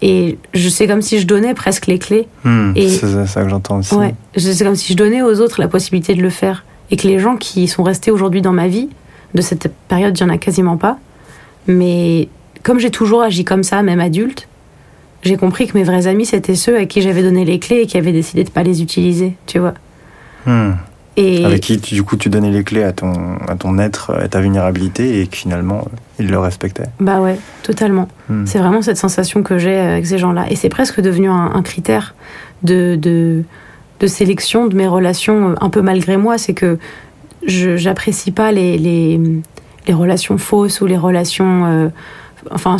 Et 0.00 0.38
je 0.54 0.68
sais 0.68 0.86
comme 0.86 1.02
si 1.02 1.18
je 1.18 1.26
donnais 1.26 1.54
presque 1.54 1.88
les 1.88 1.98
clés. 1.98 2.28
Hmm, 2.44 2.72
Et- 2.76 2.88
c'est 2.88 3.26
ça 3.26 3.42
que 3.42 3.48
j'entends 3.48 3.78
aussi. 3.78 3.94
Ouais, 3.96 4.14
c'est 4.36 4.64
comme 4.64 4.76
si 4.76 4.92
je 4.92 4.96
donnais 4.96 5.22
aux 5.22 5.40
autres 5.40 5.60
la 5.60 5.66
possibilité 5.68 6.14
de 6.14 6.22
le 6.22 6.30
faire. 6.30 6.64
Et 6.90 6.96
que 6.96 7.06
les 7.08 7.18
gens 7.18 7.36
qui 7.36 7.66
sont 7.68 7.82
restés 7.82 8.10
aujourd'hui 8.12 8.40
dans 8.40 8.52
ma 8.52 8.68
vie, 8.68 8.88
de 9.34 9.42
cette 9.42 9.70
période, 9.88 10.16
il 10.18 10.24
n'y 10.24 10.30
en 10.30 10.34
a 10.34 10.38
quasiment 10.38 10.76
pas. 10.78 10.98
Mais 11.66 12.28
comme 12.62 12.78
j'ai 12.78 12.90
toujours 12.90 13.22
agi 13.22 13.44
comme 13.44 13.62
ça, 13.62 13.82
même 13.82 14.00
adulte, 14.00 14.48
j'ai 15.22 15.36
compris 15.36 15.66
que 15.66 15.76
mes 15.76 15.84
vrais 15.84 16.06
amis, 16.06 16.26
c'était 16.26 16.54
ceux 16.54 16.76
à 16.78 16.86
qui 16.86 17.02
j'avais 17.02 17.22
donné 17.22 17.44
les 17.44 17.58
clés 17.58 17.80
et 17.82 17.86
qui 17.86 17.96
avaient 17.98 18.12
décidé 18.12 18.44
de 18.44 18.50
pas 18.50 18.62
les 18.62 18.82
utiliser, 18.82 19.34
tu 19.46 19.58
vois. 19.58 19.74
Hmm. 20.46 20.72
Et 21.16 21.44
Avec 21.44 21.62
qui, 21.62 21.80
tu- 21.80 21.94
du 21.96 22.04
coup, 22.04 22.16
tu 22.16 22.28
donnais 22.28 22.52
les 22.52 22.62
clés 22.62 22.84
à 22.84 22.92
ton, 22.92 23.12
à 23.48 23.56
ton 23.56 23.76
être, 23.80 24.14
à 24.14 24.28
ta 24.28 24.40
vulnérabilité, 24.40 25.20
et 25.20 25.26
que 25.26 25.36
finalement, 25.36 25.84
il 26.20 26.28
le 26.28 26.38
respectait. 26.38 26.84
bah 27.00 27.20
ouais, 27.20 27.36
totalement. 27.64 28.06
Hmm. 28.28 28.46
C'est 28.46 28.58
vraiment 28.60 28.82
cette 28.82 28.98
sensation 28.98 29.42
que 29.42 29.58
j'ai 29.58 29.74
avec 29.76 30.06
ces 30.06 30.18
gens-là. 30.18 30.46
Et 30.50 30.54
c'est 30.54 30.68
presque 30.68 31.00
devenu 31.00 31.28
un, 31.28 31.50
un 31.54 31.62
critère 31.62 32.14
de, 32.62 32.94
de, 32.94 33.42
de 33.98 34.06
sélection 34.06 34.68
de 34.68 34.76
mes 34.76 34.86
relations, 34.86 35.50
euh, 35.50 35.54
un 35.60 35.70
peu 35.70 35.82
malgré 35.82 36.16
moi. 36.16 36.38
C'est 36.38 36.54
que 36.54 36.78
je 37.44 37.76
j'apprécie 37.76 38.30
pas 38.30 38.52
les, 38.52 38.78
les, 38.78 39.20
les 39.88 39.94
relations 39.94 40.38
fausses 40.38 40.80
ou 40.80 40.86
les 40.86 40.96
relations. 40.96 41.64
euh, 41.66 41.88
enfin, 42.50 42.76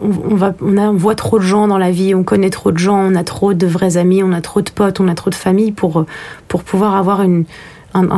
on, 0.00 0.34
va, 0.34 0.54
on, 0.60 0.76
on 0.78 0.94
voit 0.94 1.14
trop 1.14 1.38
de 1.38 1.44
gens 1.44 1.68
dans 1.68 1.78
la 1.78 1.90
vie, 1.90 2.14
on 2.14 2.22
connaît 2.22 2.50
trop 2.50 2.72
de 2.72 2.78
gens, 2.78 2.98
on 2.98 3.14
a 3.14 3.24
trop 3.24 3.54
de 3.54 3.66
vrais 3.66 3.96
amis, 3.96 4.22
on 4.22 4.32
a 4.32 4.40
trop 4.40 4.62
de 4.62 4.70
potes, 4.70 5.00
on 5.00 5.08
a 5.08 5.14
trop 5.14 5.30
de 5.30 5.34
familles 5.34 5.72
pour, 5.72 6.04
pour 6.48 6.62
pouvoir 6.62 6.96
avoir 6.96 7.20
un, 7.20 7.44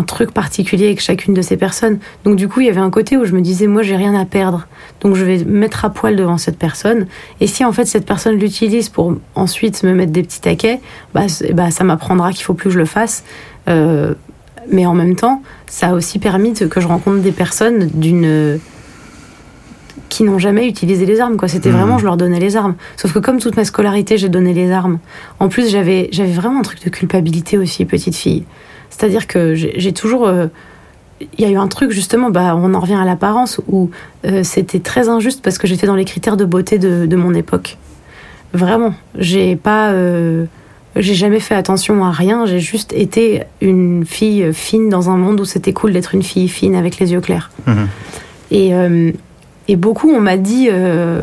truc 0.03 0.33
particulier 0.33 0.87
avec 0.87 1.01
chacune 1.01 1.35
de 1.35 1.43
ces 1.43 1.57
personnes. 1.57 1.99
Donc 2.25 2.37
du 2.37 2.49
coup, 2.49 2.61
il 2.61 2.67
y 2.67 2.71
avait 2.71 2.81
un 2.81 2.91
côté 2.91 3.17
où 3.17 3.25
je 3.25 3.33
me 3.33 3.41
disais, 3.41 3.67
moi, 3.67 3.83
j'ai 3.83 3.97
rien 3.97 4.15
à 4.15 4.25
perdre. 4.25 4.67
Donc 5.01 5.15
je 5.15 5.25
vais 5.25 5.39
me 5.39 5.59
mettre 5.59 5.85
à 5.85 5.91
poil 5.91 6.17
devant 6.17 6.39
cette 6.39 6.59
personne. 6.59 7.07
Et 7.41 7.47
si 7.47 7.65
en 7.65 7.73
fait 7.73 7.87
cette 7.87 8.05
personne 8.05 8.37
l'utilise 8.37 8.89
pour 8.89 9.15
ensuite 9.35 9.83
me 9.83 9.95
mettre 9.95 10.13
des 10.13 10.23
petits 10.23 10.41
taquets, 10.41 10.81
bah, 11.15 11.27
bah, 11.55 11.71
ça 11.71 11.85
m'apprendra 11.85 12.33
qu'il 12.33 12.45
faut 12.45 12.55
plus 12.55 12.69
que 12.69 12.75
je 12.75 12.79
le 12.79 12.85
fasse. 12.85 13.25
Euh, 13.69 14.15
mais 14.71 14.87
en 14.87 14.95
même 14.95 15.17
temps, 15.17 15.43
ça 15.67 15.89
a 15.89 15.93
aussi 15.95 16.19
permis 16.19 16.53
que 16.53 16.81
je 16.81 16.87
rencontre 16.87 17.21
des 17.21 17.33
personnes 17.33 17.89
d'une 17.95 18.61
qui 20.11 20.23
n'ont 20.25 20.39
jamais 20.39 20.69
utilisé 20.69 21.07
les 21.07 21.21
armes 21.21 21.39
quoi 21.39 21.49
c'était 21.49 21.71
Mhm. 21.71 21.77
vraiment 21.77 21.99
je 21.99 22.05
leur 22.05 22.19
donnais 22.19 22.39
les 22.41 22.57
armes 22.57 22.75
sauf 22.99 23.13
que 23.15 23.19
comme 23.19 23.39
toute 23.39 23.57
ma 23.57 23.65
scolarité 23.65 24.19
j'ai 24.19 24.29
donné 24.29 24.53
les 24.53 24.71
armes 24.71 24.99
en 25.39 25.49
plus 25.49 25.71
j'avais 25.71 26.09
j'avais 26.13 26.33
vraiment 26.33 26.61
un 26.61 26.63
truc 26.63 26.85
de 26.85 26.91
culpabilité 26.91 27.57
aussi 27.57 27.87
petite 27.87 28.15
fille 28.17 28.45
c'est-à-dire 28.91 29.27
que 29.27 29.55
j'ai 29.55 29.93
toujours 29.93 30.27
euh, 30.27 30.47
il 31.39 31.45
y 31.45 31.47
a 31.47 31.51
eu 31.51 31.57
un 31.57 31.69
truc 31.69 31.91
justement, 31.91 32.31
bah, 32.31 32.57
on 32.57 32.73
en 32.73 32.81
revient 32.81 32.95
à 32.95 33.05
l'apparence, 33.05 33.61
où 33.69 33.91
euh, 34.25 34.43
c'était 34.43 34.79
très 34.79 35.11
injuste 35.11 35.43
parce 35.43 35.59
que 35.59 35.67
j'étais 35.67 35.87
dans 35.87 35.95
les 35.95 36.07
critères 36.07 36.39
de 36.39 36.47
beauté 36.47 36.79
de, 36.79 37.05
de 37.05 37.17
mon 37.17 37.35
époque. 37.35 37.77
Vraiment, 38.55 38.95
j'ai 39.19 39.55
pas, 39.55 39.91
euh, 39.91 40.47
j'ai 40.97 41.13
jamais 41.15 41.39
fait 41.41 41.55
attention 41.55 42.03
à 42.07 42.11
rien. 42.11 42.47
J'ai 42.47 42.59
juste 42.59 42.95
été 42.95 43.43
une 43.61 44.07
fille 44.07 44.51
fine 44.55 44.89
dans 44.89 45.11
un 45.11 45.19
monde 45.19 45.41
où 45.41 45.45
c'était 45.45 45.75
cool 45.75 45.93
d'être 45.93 46.15
une 46.15 46.23
fille 46.23 46.49
fine 46.49 46.75
avec 46.75 46.99
les 46.99 47.13
yeux 47.13 47.21
clairs. 47.21 47.51
Mhm. 47.67 47.89
Et, 48.51 48.75
euh, 48.75 49.13
et 49.71 49.77
beaucoup, 49.77 50.11
on 50.11 50.21
m'a 50.21 50.37
dit 50.37 50.69
euh, 50.71 51.21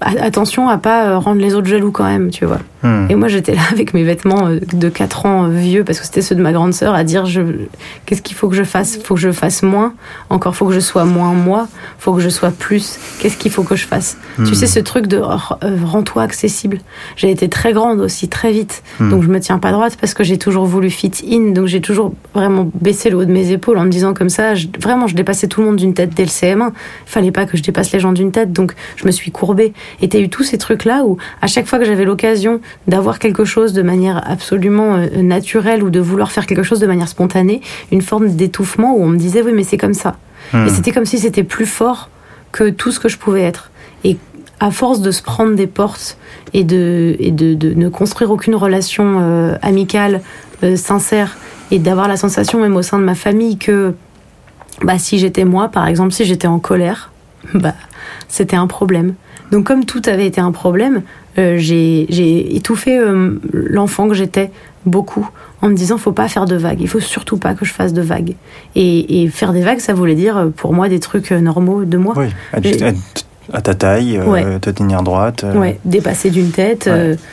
a- 0.00 0.22
attention 0.22 0.68
à 0.68 0.78
pas 0.78 1.06
euh, 1.08 1.18
rendre 1.18 1.40
les 1.40 1.54
autres 1.54 1.66
jaloux 1.68 1.90
quand 1.92 2.04
même, 2.04 2.30
tu 2.30 2.44
vois. 2.46 2.60
Hmm. 2.82 3.06
Et 3.10 3.14
moi, 3.16 3.26
j'étais 3.28 3.54
là 3.54 3.62
avec 3.72 3.92
mes 3.92 4.04
vêtements 4.04 4.46
euh, 4.46 4.60
de 4.72 4.88
4 4.88 5.26
ans 5.26 5.46
euh, 5.46 5.48
vieux, 5.50 5.82
parce 5.82 5.98
que 5.98 6.06
c'était 6.06 6.22
ceux 6.22 6.34
de 6.36 6.42
ma 6.42 6.52
grande 6.52 6.72
sœur, 6.74 6.94
à 6.94 7.02
dire 7.02 7.26
je, 7.26 7.40
qu'est-ce 8.06 8.22
qu'il 8.22 8.36
faut 8.36 8.48
que 8.48 8.54
je 8.54 8.62
fasse? 8.62 8.98
Faut 9.02 9.14
que 9.14 9.20
je 9.20 9.32
fasse 9.32 9.62
moins? 9.62 9.94
Encore, 10.30 10.54
faut 10.54 10.66
que 10.66 10.72
je 10.72 10.78
sois 10.80 11.04
moins 11.04 11.32
moi? 11.32 11.66
Faut 11.98 12.12
que 12.14 12.20
je 12.20 12.28
sois 12.28 12.50
plus? 12.50 12.98
Qu'est-ce 13.18 13.36
qu'il 13.36 13.50
faut 13.50 13.64
que 13.64 13.74
je 13.74 13.84
fasse? 13.86 14.16
Hmm. 14.38 14.44
Tu 14.44 14.54
sais, 14.54 14.66
ce 14.66 14.78
truc 14.78 15.08
de 15.08 15.16
euh, 15.18 15.76
rends-toi 15.84 16.22
accessible. 16.22 16.78
J'ai 17.16 17.30
été 17.30 17.48
très 17.48 17.72
grande 17.72 18.00
aussi, 18.00 18.28
très 18.28 18.52
vite. 18.52 18.82
Hmm. 19.00 19.10
Donc, 19.10 19.22
je 19.24 19.28
me 19.28 19.40
tiens 19.40 19.58
pas 19.58 19.72
droite 19.72 19.96
parce 20.00 20.14
que 20.14 20.22
j'ai 20.22 20.38
toujours 20.38 20.66
voulu 20.66 20.88
fit 20.90 21.10
in. 21.28 21.50
Donc, 21.52 21.66
j'ai 21.66 21.80
toujours 21.80 22.14
vraiment 22.34 22.70
baissé 22.80 23.10
le 23.10 23.16
haut 23.16 23.24
de 23.24 23.32
mes 23.32 23.50
épaules 23.50 23.78
en 23.78 23.84
me 23.84 23.90
disant 23.90 24.14
comme 24.14 24.30
ça, 24.30 24.54
je- 24.54 24.68
vraiment, 24.80 25.08
je 25.08 25.16
dépassais 25.16 25.48
tout 25.48 25.60
le 25.62 25.66
monde 25.66 25.76
d'une 25.76 25.94
tête 25.94 26.10
dès 26.14 26.22
le 26.24 26.30
CM1. 26.30 26.72
Fallait 27.06 27.32
pas 27.32 27.44
que 27.44 27.56
je 27.56 27.62
dépasse 27.64 27.90
les 27.92 27.98
gens 27.98 28.12
d'une 28.12 28.30
tête. 28.30 28.52
Donc, 28.52 28.74
je 28.96 29.04
me 29.04 29.10
suis 29.10 29.32
courbée. 29.32 29.72
Et 30.00 30.08
t'as 30.08 30.20
eu 30.20 30.28
tous 30.28 30.44
ces 30.44 30.58
trucs-là 30.58 31.02
où, 31.04 31.16
à 31.42 31.48
chaque 31.48 31.66
fois 31.66 31.80
que 31.80 31.84
j'avais 31.84 32.04
l'occasion 32.04 32.60
d'avoir 32.86 33.18
quelque 33.18 33.44
chose 33.44 33.72
de 33.72 33.82
manière 33.82 34.22
absolument 34.28 34.94
euh, 34.94 35.22
naturelle 35.22 35.82
ou 35.82 35.90
de 35.90 36.00
vouloir 36.00 36.30
faire 36.30 36.46
quelque 36.46 36.62
chose 36.62 36.80
de 36.80 36.86
manière 36.86 37.08
spontanée, 37.08 37.60
une 37.92 38.02
forme 38.02 38.28
d'étouffement 38.28 38.94
où 38.96 39.02
on 39.02 39.08
me 39.08 39.18
disait 39.18 39.42
oui 39.42 39.52
mais 39.54 39.64
c'est 39.64 39.78
comme 39.78 39.94
ça. 39.94 40.16
Hmm. 40.52 40.66
Et 40.66 40.70
c'était 40.70 40.92
comme 40.92 41.04
si 41.06 41.18
c'était 41.18 41.44
plus 41.44 41.66
fort 41.66 42.10
que 42.52 42.70
tout 42.70 42.90
ce 42.90 43.00
que 43.00 43.08
je 43.08 43.18
pouvais 43.18 43.42
être. 43.42 43.70
Et 44.04 44.16
à 44.60 44.70
force 44.70 45.00
de 45.00 45.10
se 45.10 45.22
prendre 45.22 45.54
des 45.54 45.66
portes 45.66 46.16
et 46.52 46.64
de, 46.64 47.16
et 47.18 47.30
de, 47.30 47.54
de 47.54 47.74
ne 47.74 47.88
construire 47.88 48.30
aucune 48.30 48.54
relation 48.54 49.18
euh, 49.20 49.56
amicale, 49.62 50.22
euh, 50.62 50.76
sincère, 50.76 51.36
et 51.70 51.78
d'avoir 51.78 52.08
la 52.08 52.16
sensation 52.16 52.60
même 52.60 52.76
au 52.76 52.82
sein 52.82 52.98
de 52.98 53.04
ma 53.04 53.14
famille 53.14 53.58
que 53.58 53.94
bah, 54.82 54.98
si 54.98 55.18
j'étais 55.18 55.44
moi, 55.44 55.68
par 55.68 55.86
exemple, 55.86 56.12
si 56.12 56.24
j'étais 56.24 56.46
en 56.46 56.58
colère, 56.58 57.10
bah, 57.54 57.74
c'était 58.28 58.56
un 58.56 58.66
problème. 58.66 59.14
Donc 59.50 59.64
comme 59.66 59.84
tout 59.84 60.02
avait 60.06 60.26
été 60.26 60.40
un 60.40 60.52
problème, 60.52 61.02
j'ai 61.38 62.06
j'ai 62.08 62.56
étouffé 62.56 62.98
euh, 62.98 63.38
l'enfant 63.52 64.08
que 64.08 64.14
j'étais 64.14 64.50
beaucoup 64.86 65.28
en 65.62 65.68
me 65.68 65.74
disant 65.74 65.96
faut 65.96 66.12
pas 66.12 66.28
faire 66.28 66.46
de 66.46 66.56
vagues, 66.56 66.80
il 66.80 66.88
faut 66.88 67.00
surtout 67.00 67.36
pas 67.36 67.54
que 67.54 67.64
je 67.64 67.72
fasse 67.72 67.92
de 67.92 68.02
vagues. 68.02 68.34
Et, 68.74 69.22
et 69.22 69.28
faire 69.28 69.52
des 69.52 69.62
vagues, 69.62 69.78
ça 69.78 69.94
voulait 69.94 70.16
dire 70.16 70.36
euh, 70.36 70.48
pour 70.48 70.72
moi 70.72 70.88
des 70.88 70.98
trucs 70.98 71.30
euh, 71.30 71.40
normaux 71.40 71.84
de 71.84 71.96
moi. 71.96 72.14
Oui, 72.16 72.26
à 73.52 73.62
ta 73.62 73.74
taille, 73.74 74.20
te 74.60 74.70
tenir 74.70 75.02
droite. 75.02 75.46
Ouais, 75.54 75.78
dépasser 75.84 76.30
d'une 76.30 76.50
tête 76.50 76.90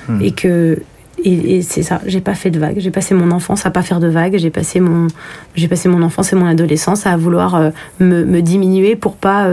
hmm. 0.08 0.22
et 0.22 0.32
que 0.32 0.80
et, 1.24 1.62
c'est 1.62 1.82
ça, 1.82 2.00
j'ai 2.06 2.22
pas 2.22 2.36
fait 2.36 2.52
de 2.52 2.60
vagues. 2.60 2.78
J'ai 2.78 2.92
passé 2.92 3.16
mon 3.16 3.32
enfance 3.32 3.66
à 3.66 3.72
pas 3.72 3.82
faire 3.82 4.00
de 4.00 4.08
vagues. 4.08 4.38
J'ai 4.38 4.50
passé 4.50 4.80
mon, 4.80 5.08
j'ai 5.56 5.68
passé 5.68 5.90
mon 5.90 6.02
enfance 6.04 6.32
et 6.32 6.36
mon 6.38 6.46
adolescence 6.46 7.06
à 7.06 7.18
vouloir 7.18 7.72
me, 8.00 8.24
me, 8.24 8.42
diminuer 8.42 8.96
pour 8.96 9.16
pas, 9.16 9.46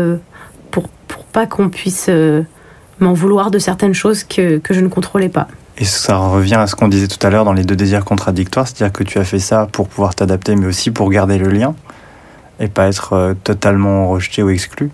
pour, 0.70 0.88
pour 1.08 1.24
pas 1.24 1.46
qu'on 1.46 1.68
puisse 1.68 2.08
m'en 3.00 3.12
vouloir 3.12 3.50
de 3.50 3.58
certaines 3.58 3.94
choses 3.94 4.24
que, 4.24 4.58
que 4.58 4.74
je 4.74 4.80
ne 4.80 4.88
contrôlais 4.88 5.28
pas. 5.28 5.48
Et 5.78 5.84
ça 5.84 6.16
revient 6.16 6.56
à 6.56 6.66
ce 6.66 6.76
qu'on 6.76 6.88
disait 6.88 7.08
tout 7.08 7.24
à 7.26 7.30
l'heure 7.30 7.44
dans 7.44 7.52
les 7.52 7.64
deux 7.64 7.76
désirs 7.76 8.04
contradictoires, 8.04 8.68
c'est-à-dire 8.68 8.92
que 8.92 9.04
tu 9.04 9.18
as 9.18 9.24
fait 9.24 9.38
ça 9.38 9.66
pour 9.70 9.88
pouvoir 9.88 10.14
t'adapter, 10.14 10.54
mais 10.54 10.66
aussi 10.66 10.90
pour 10.90 11.10
garder 11.10 11.38
le 11.38 11.48
lien 11.48 11.74
et 12.60 12.68
pas 12.68 12.88
être 12.88 13.14
euh, 13.14 13.34
totalement 13.34 14.08
rejeté 14.08 14.42
ou 14.42 14.50
exclu. 14.50 14.90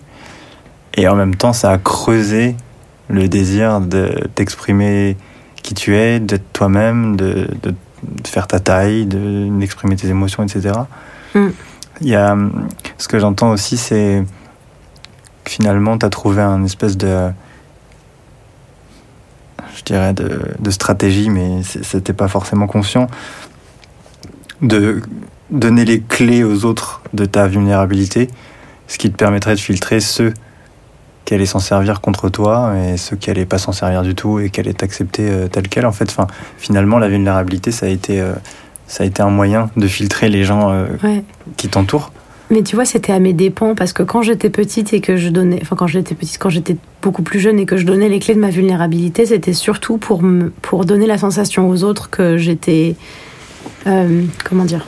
Et 0.95 1.07
en 1.07 1.15
même 1.15 1.35
temps, 1.35 1.53
ça 1.53 1.71
a 1.71 1.77
creusé 1.77 2.55
le 3.09 3.27
désir 3.27 3.81
de 3.81 4.27
t'exprimer 4.35 5.17
qui 5.61 5.73
tu 5.73 5.95
es, 5.95 6.19
d'être 6.19 6.51
toi-même, 6.53 7.15
de, 7.15 7.47
de, 7.61 7.73
faire 8.25 8.47
ta 8.47 8.59
taille, 8.59 9.05
d'exprimer 9.05 9.95
tes 9.95 10.07
émotions, 10.07 10.43
etc. 10.43 10.73
Mm. 11.35 11.47
Il 12.01 12.07
y 12.07 12.15
a, 12.15 12.37
ce 12.97 13.07
que 13.07 13.19
j'entends 13.19 13.51
aussi, 13.51 13.77
c'est 13.77 14.23
finalement, 15.45 15.97
tu 15.97 16.05
as 16.05 16.09
trouvé 16.09 16.41
un 16.41 16.63
espèce 16.63 16.95
de 16.95 17.29
je 19.79 19.83
dirais, 19.85 20.13
de, 20.13 20.71
stratégie, 20.71 21.29
mais 21.29 21.61
c'était 21.63 22.13
pas 22.13 22.27
forcément 22.27 22.67
conscient, 22.67 23.07
de 24.61 25.01
donner 25.49 25.85
les 25.85 26.01
clés 26.01 26.43
aux 26.43 26.65
autres 26.65 27.01
de 27.13 27.25
ta 27.25 27.47
vulnérabilité, 27.47 28.27
ce 28.87 28.97
qui 28.97 29.09
te 29.09 29.15
permettrait 29.15 29.55
de 29.55 29.59
filtrer 29.59 29.99
ceux 29.99 30.33
qui 31.25 31.33
allaient 31.33 31.45
s'en 31.45 31.59
servir 31.59 32.01
contre 32.01 32.29
toi 32.29 32.73
et 32.77 32.97
ceux 32.97 33.15
qui 33.15 33.29
allaient 33.29 33.45
pas 33.45 33.57
s'en 33.57 33.71
servir 33.71 34.01
du 34.03 34.15
tout 34.15 34.39
et 34.39 34.49
qui 34.49 34.59
allaient 34.59 34.73
t'accepter 34.73 35.29
euh, 35.29 35.47
tel 35.47 35.67
quel. 35.67 35.85
En 35.85 35.91
fait, 35.91 36.15
finalement, 36.57 36.99
la 36.99 37.07
vulnérabilité, 37.07 37.71
ça 37.71 37.85
a 37.85 37.89
été, 37.89 38.19
euh, 38.19 38.33
ça 38.87 39.03
a 39.03 39.07
été 39.07 39.21
un 39.21 39.29
moyen 39.29 39.69
de 39.77 39.87
filtrer 39.87 40.29
les 40.29 40.43
gens 40.43 40.71
euh, 40.71 40.87
qui 41.55 41.69
t'entourent. 41.69 42.11
Mais 42.51 42.63
tu 42.63 42.75
vois, 42.75 42.85
c'était 42.85 43.13
à 43.13 43.19
mes 43.19 43.33
dépens 43.33 43.75
parce 43.75 43.93
que 43.93 44.01
quand 44.01 44.23
j'étais 44.23 44.49
petite 44.49 44.91
et 44.93 45.01
que 45.01 45.17
je 45.17 45.29
donnais, 45.29 45.59
enfin 45.61 45.75
quand 45.75 45.87
j'étais 45.87 46.15
petite, 46.15 46.39
quand 46.39 46.49
j'étais 46.49 46.77
beaucoup 47.01 47.21
plus 47.21 47.39
jeune 47.39 47.59
et 47.59 47.65
que 47.65 47.77
je 47.77 47.85
donnais 47.85 48.09
les 48.09 48.19
clés 48.19 48.33
de 48.33 48.39
ma 48.39 48.49
vulnérabilité, 48.49 49.27
c'était 49.27 49.53
surtout 49.53 49.97
pour 49.97 50.23
me, 50.23 50.49
pour 50.61 50.85
donner 50.85 51.05
la 51.05 51.19
sensation 51.19 51.69
aux 51.69 51.83
autres 51.83 52.09
que 52.09 52.37
j'étais, 52.37 52.95
euh, 53.85 54.23
comment 54.43 54.65
dire, 54.65 54.87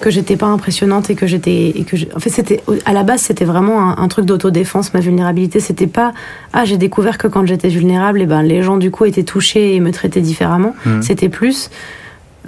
que 0.00 0.10
j'étais 0.10 0.36
pas 0.36 0.46
impressionnante 0.46 1.10
et 1.10 1.14
que 1.14 1.26
j'étais 1.26 1.68
et 1.68 1.84
que 1.84 1.96
en 2.14 2.18
fait 2.18 2.30
c'était 2.30 2.62
à 2.84 2.92
la 2.92 3.02
base 3.02 3.22
c'était 3.22 3.46
vraiment 3.46 3.98
un, 3.98 4.08
truc 4.08 4.26
d'autodéfense 4.26 4.92
ma 4.92 5.00
vulnérabilité 5.00 5.58
c'était 5.58 5.86
pas 5.86 6.12
ah 6.52 6.66
j'ai 6.66 6.76
découvert 6.76 7.16
que 7.16 7.28
quand 7.28 7.46
j'étais 7.46 7.68
vulnérable 7.68 8.20
et 8.20 8.24
eh 8.24 8.26
ben 8.26 8.42
les 8.42 8.62
gens 8.62 8.76
du 8.76 8.90
coup 8.90 9.06
étaient 9.06 9.22
touchés 9.22 9.74
et 9.74 9.80
me 9.80 9.90
traitaient 9.90 10.20
différemment 10.20 10.74
mmh. 10.84 11.00
c'était 11.00 11.30
plus 11.30 11.70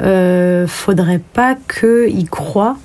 euh, 0.01 0.67
faudrait 0.67 1.23
pas 1.33 1.57
qu'ils 1.57 2.29
croient 2.29 2.77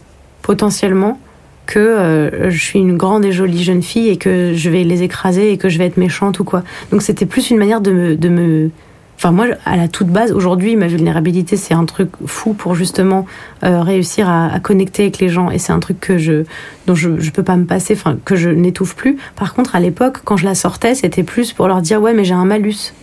potentiellement 0.44 1.20
que 1.68 1.78
euh, 1.78 2.50
je 2.50 2.58
suis 2.58 2.80
une 2.80 2.98
grande 2.98 3.24
et 3.26 3.32
jolie 3.32 3.64
jeune 3.64 3.84
fille 3.84 4.10
et 4.10 4.18
que 4.18 4.54
je 4.56 4.70
vais 4.72 4.84
les 4.84 5.04
écraser 5.04 5.52
et 5.52 5.58
que 5.58 5.70
je 5.70 5.78
vais 5.78 5.86
être 5.86 5.98
méchante 5.98 6.40
ou 6.40 6.44
quoi. 6.44 6.64
Donc 6.92 7.04
c'était 7.04 7.28
plus 7.28 7.52
une 7.52 7.58
manière 7.58 7.82
de 7.82 7.92
me, 7.92 8.16
de 8.16 8.30
me... 8.30 8.72
Enfin 9.18 9.32
moi, 9.32 9.48
à 9.66 9.78
la 9.78 9.88
toute 9.88 10.08
base, 10.08 10.32
aujourd'hui, 10.32 10.76
ma 10.76 10.88
vulnérabilité, 10.88 11.58
c'est 11.58 11.74
un 11.74 11.86
truc 11.86 12.10
fou 12.26 12.54
pour 12.54 12.76
justement 12.76 13.26
euh, 13.64 13.82
réussir 13.82 14.30
à, 14.30 14.60
connecter 14.60 15.04
avec 15.04 15.20
les 15.20 15.30
gens. 15.30 15.50
Et 15.52 15.58
c'est 15.58 15.74
un 15.74 15.80
truc 15.80 16.00
que 16.00 16.18
je, 16.18 16.44
dont 16.86 16.96
je 16.96 17.10
ne 17.10 17.30
peux 17.32 17.44
pas 17.44 17.58
me 17.58 17.66
passer, 17.66 17.94
enfin 17.94 18.18
que 18.26 18.36
je 18.36 18.50
n'étouffe 18.50 18.96
plus. 18.96 19.18
Par 19.36 19.54
contre, 19.54 19.76
à 19.76 19.80
l'époque, 19.80 20.20
quand 20.24 20.38
je 20.38 20.46
la 20.46 20.56
sortais, 20.56 20.96
c'était 20.96 21.24
plus 21.24 21.52
pour 21.52 21.68
leur 21.68 21.82
dire, 21.82 22.02
ouais, 22.02 22.14
mais 22.14 22.24
j'ai 22.24 22.36
un 22.36 22.46
malus 22.46 22.94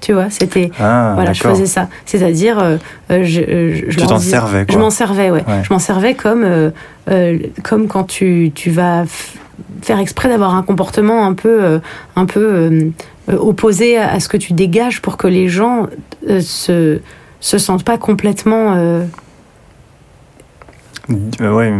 tu 0.00 0.12
vois 0.12 0.30
c'était 0.30 0.70
ah, 0.78 1.12
voilà 1.14 1.32
je 1.32 1.42
faisais 1.42 1.66
ça. 1.66 1.88
C'est-à-dire 2.04 2.58
euh, 2.58 2.76
euh, 3.10 3.24
je, 3.24 3.40
euh, 3.40 3.80
je, 3.88 3.98
tu 3.98 4.06
t'en 4.06 4.18
servais 4.18 4.66
je 4.68 4.78
m'en 4.78 4.90
servais 4.90 5.30
ouais. 5.30 5.44
je 5.62 5.72
m'en 5.72 5.78
servais 5.78 6.14
comme 6.14 6.72
comme 7.62 7.88
quand 7.88 8.04
tu, 8.04 8.52
tu 8.54 8.70
vas 8.70 9.04
faire 9.82 9.98
exprès 9.98 10.28
d'avoir 10.28 10.54
un 10.54 10.62
comportement 10.62 11.26
un 11.26 11.34
peu 11.34 11.80
un 12.16 12.26
peu 12.26 12.90
opposé 13.28 13.98
à 13.98 14.20
ce 14.20 14.28
que 14.28 14.36
tu 14.36 14.52
dégages 14.52 15.00
pour 15.00 15.16
que 15.16 15.26
les 15.26 15.48
gens 15.48 15.86
se 16.40 17.00
se 17.40 17.58
sentent 17.58 17.84
pas 17.84 17.98
complètement 17.98 18.74
ouais 21.08 21.72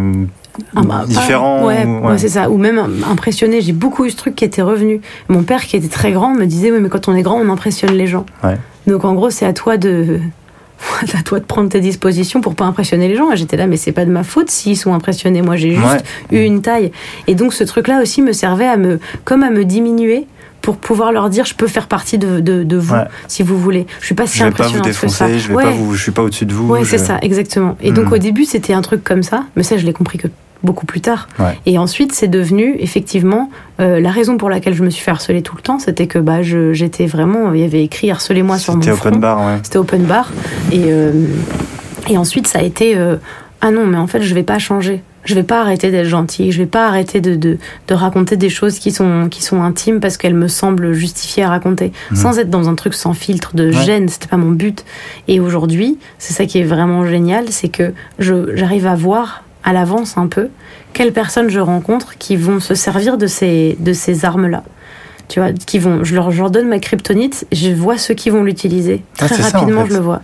ah 0.76 0.82
bah, 0.82 1.05
différent. 1.07 1.66
Ouais, 1.66 1.86
c'est 2.16 2.28
ça. 2.28 2.50
Ou 2.50 2.59
même 2.59 2.80
impressionné. 3.11 3.61
J'ai 3.61 3.72
beaucoup 3.72 4.05
eu 4.05 4.11
ce 4.11 4.16
truc 4.16 4.34
qui 4.34 4.44
était 4.44 4.62
revenu. 4.62 5.00
Mon 5.28 5.42
père, 5.42 5.64
qui 5.64 5.76
était 5.76 5.88
très 5.88 6.12
grand, 6.12 6.34
me 6.34 6.44
disait 6.46 6.70
Oui, 6.70 6.78
mais 6.80 6.88
quand 6.88 7.09
on 7.09 7.14
est 7.14 7.22
grand, 7.22 7.36
on 7.36 7.48
impressionne 7.50 7.92
les 7.92 8.07
gens. 8.07 8.26
Donc 8.86 9.05
en 9.05 9.14
gros, 9.14 9.30
c'est 9.30 9.46
à 9.46 9.52
toi 9.52 9.76
de. 9.76 10.20
à 11.18 11.22
toi 11.22 11.38
de 11.40 11.44
prendre 11.44 11.70
tes 11.70 11.80
dispositions 11.80 12.40
pour 12.40 12.55
pas 12.55 12.64
impressionner 12.64 13.09
les 13.09 13.16
gens. 13.16 13.34
J'étais 13.34 13.57
là, 13.57 13.66
mais 13.66 13.76
c'est 13.76 13.92
pas 13.92 14.05
de 14.05 14.11
ma 14.11 14.22
faute 14.22 14.50
s'ils 14.50 14.76
sont 14.76 14.92
impressionnés. 14.92 15.40
Moi, 15.40 15.57
j'ai 15.57 15.74
juste 15.74 16.05
eu 16.30 16.40
une 16.40 16.62
taille. 16.62 16.92
Et 17.26 17.34
donc, 17.34 17.55
ce 17.55 17.64
truc-là 17.64 18.02
aussi 18.02 18.22
me 18.22 18.32
servait 18.32 18.66
à 18.66 18.76
me, 18.76 19.00
comme 19.24 19.42
à 19.42 19.50
me 19.50 19.64
diminuer 19.64 20.26
pour 20.64 20.78
pouvoir 20.78 21.12
leur 21.12 21.28
dire 21.28 21.44
je 21.44 21.55
peux 21.55 21.66
faire 21.66 21.88
partie 21.88 22.16
de, 22.16 22.40
de, 22.40 22.76
vous 22.76 22.94
si 23.28 23.42
vous 23.42 23.59
voulez. 23.59 23.86
Je 24.00 24.07
suis 24.07 24.14
pas 24.14 24.26
si 24.26 24.38
je 24.38 24.44
vais 24.44 24.50
pas 24.50 24.66
vous 24.66 24.80
défoncer, 24.80 25.38
Je 25.38 25.48
vais 25.48 25.55
pas 25.55 25.70
vous, 25.70 25.94
je 25.94 26.02
suis 26.02 26.12
pas 26.12 26.22
au-dessus 26.22 26.46
de 26.46 26.55
vous. 26.55 26.66
Ouais, 26.68 26.84
c'est 26.84 26.96
ça, 26.96 27.18
exactement. 27.20 27.76
Et 27.82 27.92
donc 27.92 28.07
hmm. 28.07 28.14
au 28.14 28.18
début 28.18 28.46
c'était 28.46 28.72
un 28.72 28.80
truc 28.80 29.05
comme 29.05 29.22
ça, 29.22 29.44
mais 29.57 29.62
ça 29.62 29.76
je 29.76 29.84
l'ai 29.84 29.92
compris 29.92 30.16
que 30.16 30.28
beaucoup 30.65 30.87
plus 30.87 31.01
tard. 31.01 31.29
Et 31.67 31.79
ensuite, 31.79 32.12
c'est 32.12 32.29
devenu 32.29 32.77
effectivement 32.79 33.51
euh, 33.81 34.01
la 34.01 34.11
raison 34.11 34.37
pour 34.37 34.51
laquelle 34.51 34.75
je 34.75 34.83
me 34.83 34.91
suis 34.91 35.03
fait 35.03 35.11
harceler 35.11 35.43
tout 35.43 35.57
le 35.57 35.62
temps, 35.62 35.79
c'était 35.79 36.07
que 36.07 36.19
bah 36.19 36.43
j'étais 36.43 37.07
vraiment, 37.07 37.53
il 37.53 37.61
y 37.61 37.65
avait 37.65 37.85
écrit 37.85 38.11
harcelez-moi 38.11 38.59
sur 38.59 38.75
mon. 38.75 38.83
C'était 38.83 38.93
open 38.93 39.21
bar, 39.21 39.39
ouais. 39.39 39.59
C'était 39.62 39.79
open 39.79 40.05
bar. 40.05 40.31
Et 40.73 40.85
euh, 40.87 41.12
et 42.09 42.19
ensuite, 42.19 42.47
ça 42.47 42.59
a 42.59 42.62
été 42.62 42.97
euh, 42.97 43.17
ah 43.61 43.71
non, 43.71 43.87
mais 43.87 43.97
en 43.97 44.07
fait, 44.07 44.23
je 44.23 44.35
vais 44.35 44.43
pas 44.43 44.59
changer. 44.59 45.03
Je 45.25 45.35
vais 45.35 45.43
pas 45.43 45.62
arrêter 45.62 45.91
d'être 45.91 46.07
gentille. 46.07 46.53
Je 46.53 46.59
vais 46.59 46.67
pas 46.67 46.87
arrêter 46.87 47.23
de, 47.23 47.35
de, 47.35 47.57
de, 47.89 47.95
raconter 47.95 48.37
des 48.37 48.51
choses 48.51 48.79
qui 48.79 48.91
sont 48.91 49.29
qui 49.31 49.43
sont 49.43 49.62
intimes 49.62 49.99
parce 49.99 50.19
qu'elles 50.19 50.35
me 50.35 50.49
semblent 50.49 50.93
justifiées 50.93 51.45
à 51.45 51.49
raconter, 51.49 51.93
mhm. 52.11 52.17
sans 52.17 52.39
être 52.39 52.51
dans 52.51 52.69
un 52.69 52.75
truc 52.75 52.93
sans 52.93 53.15
filtre 53.15 53.57
de 53.57 53.71
gêne. 53.71 54.09
C'était 54.09 54.29
pas 54.29 54.37
mon 54.37 54.51
but. 54.51 54.85
Et 55.27 55.41
aujourd'hui, 55.41 55.99
c'est 56.19 56.35
ça 56.35 56.45
qui 56.45 56.59
est 56.59 56.65
vraiment 56.65 57.07
génial, 57.07 57.47
c'est 57.49 57.71
que 57.71 57.95
je 58.19 58.55
j'arrive 58.55 58.87
à 58.87 58.95
voir 58.95 59.45
à 59.65 59.73
l'avance 59.73 60.17
un 60.17 60.27
peu 60.27 60.49
quelles 60.93 61.12
personnes 61.12 61.51
je 61.51 61.61
rencontre 61.61 62.17
qui 62.19 62.37
vont 62.37 62.61
se 62.61 62.75
servir 62.75 63.19
de 63.19 63.27
ces, 63.27 63.77
de 63.81 63.93
ces 63.93 64.25
armes-là. 64.25 64.62
Tu 65.29 65.41
vois, 65.41 65.53
qui 65.53 65.79
vont, 65.79 66.05
je 66.05 66.15
leur, 66.15 66.31
je 66.31 66.45
donne 66.45 66.69
ma 66.69 66.79
kryptonite, 66.79 67.47
je 67.51 67.71
vois 67.71 67.99
ceux 67.99 68.15
qui 68.15 68.31
vont 68.31 68.45
l'utiliser. 68.45 69.03
Ah, 69.19 69.27
Très 69.27 69.43
rapidement, 69.43 69.87
je 69.87 69.95
le 69.95 70.01
vois. 70.01 70.21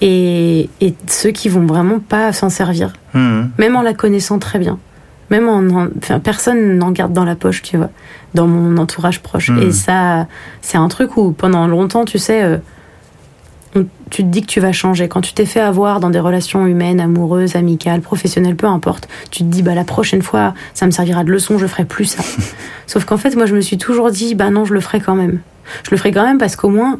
Et, 0.00 0.68
et, 0.80 0.94
ceux 1.08 1.30
qui 1.30 1.48
vont 1.48 1.66
vraiment 1.66 1.98
pas 1.98 2.32
s'en 2.32 2.50
servir. 2.50 2.92
Hmm. 3.14 3.46
Même 3.58 3.74
en 3.74 3.82
la 3.82 3.94
connaissant 3.94 4.38
très 4.38 4.58
bien. 4.58 4.78
Même 5.30 5.48
en, 5.48 5.88
enfin, 5.98 6.20
personne 6.20 6.76
n'en 6.76 6.90
garde 6.90 7.12
dans 7.12 7.24
la 7.24 7.34
poche, 7.34 7.62
tu 7.62 7.76
vois, 7.76 7.90
dans 8.34 8.46
mon 8.46 8.76
entourage 8.76 9.20
proche. 9.20 9.50
Hmm. 9.50 9.62
Et 9.62 9.72
ça, 9.72 10.26
c'est 10.60 10.78
un 10.78 10.88
truc 10.88 11.16
où 11.16 11.32
pendant 11.32 11.66
longtemps, 11.66 12.04
tu 12.04 12.18
sais, 12.18 12.42
euh, 12.42 12.58
tu 14.10 14.22
te 14.22 14.28
dis 14.28 14.40
que 14.42 14.46
tu 14.46 14.60
vas 14.60 14.72
changer. 14.72 15.08
Quand 15.08 15.20
tu 15.20 15.32
t'es 15.32 15.46
fait 15.46 15.60
avoir 15.60 16.00
dans 16.00 16.10
des 16.10 16.20
relations 16.20 16.66
humaines, 16.66 17.00
amoureuses, 17.00 17.56
amicales, 17.56 18.00
professionnelles, 18.00 18.56
peu 18.56 18.66
importe, 18.66 19.08
tu 19.30 19.40
te 19.40 19.48
dis 19.48 19.62
bah 19.62 19.74
la 19.74 19.84
prochaine 19.84 20.22
fois, 20.22 20.54
ça 20.74 20.86
me 20.86 20.90
servira 20.90 21.24
de 21.24 21.30
leçon, 21.30 21.58
je 21.58 21.66
ferai 21.66 21.84
plus 21.84 22.06
ça. 22.06 22.22
Sauf 22.86 23.04
qu'en 23.04 23.16
fait, 23.16 23.36
moi, 23.36 23.46
je 23.46 23.54
me 23.54 23.60
suis 23.60 23.78
toujours 23.78 24.10
dit 24.10 24.34
bah 24.34 24.50
non, 24.50 24.64
je 24.64 24.74
le 24.74 24.80
ferai 24.80 25.00
quand 25.00 25.14
même. 25.14 25.40
Je 25.84 25.90
le 25.90 25.96
ferai 25.96 26.12
quand 26.12 26.24
même 26.24 26.38
parce 26.38 26.56
qu'au 26.56 26.70
moins, 26.70 26.98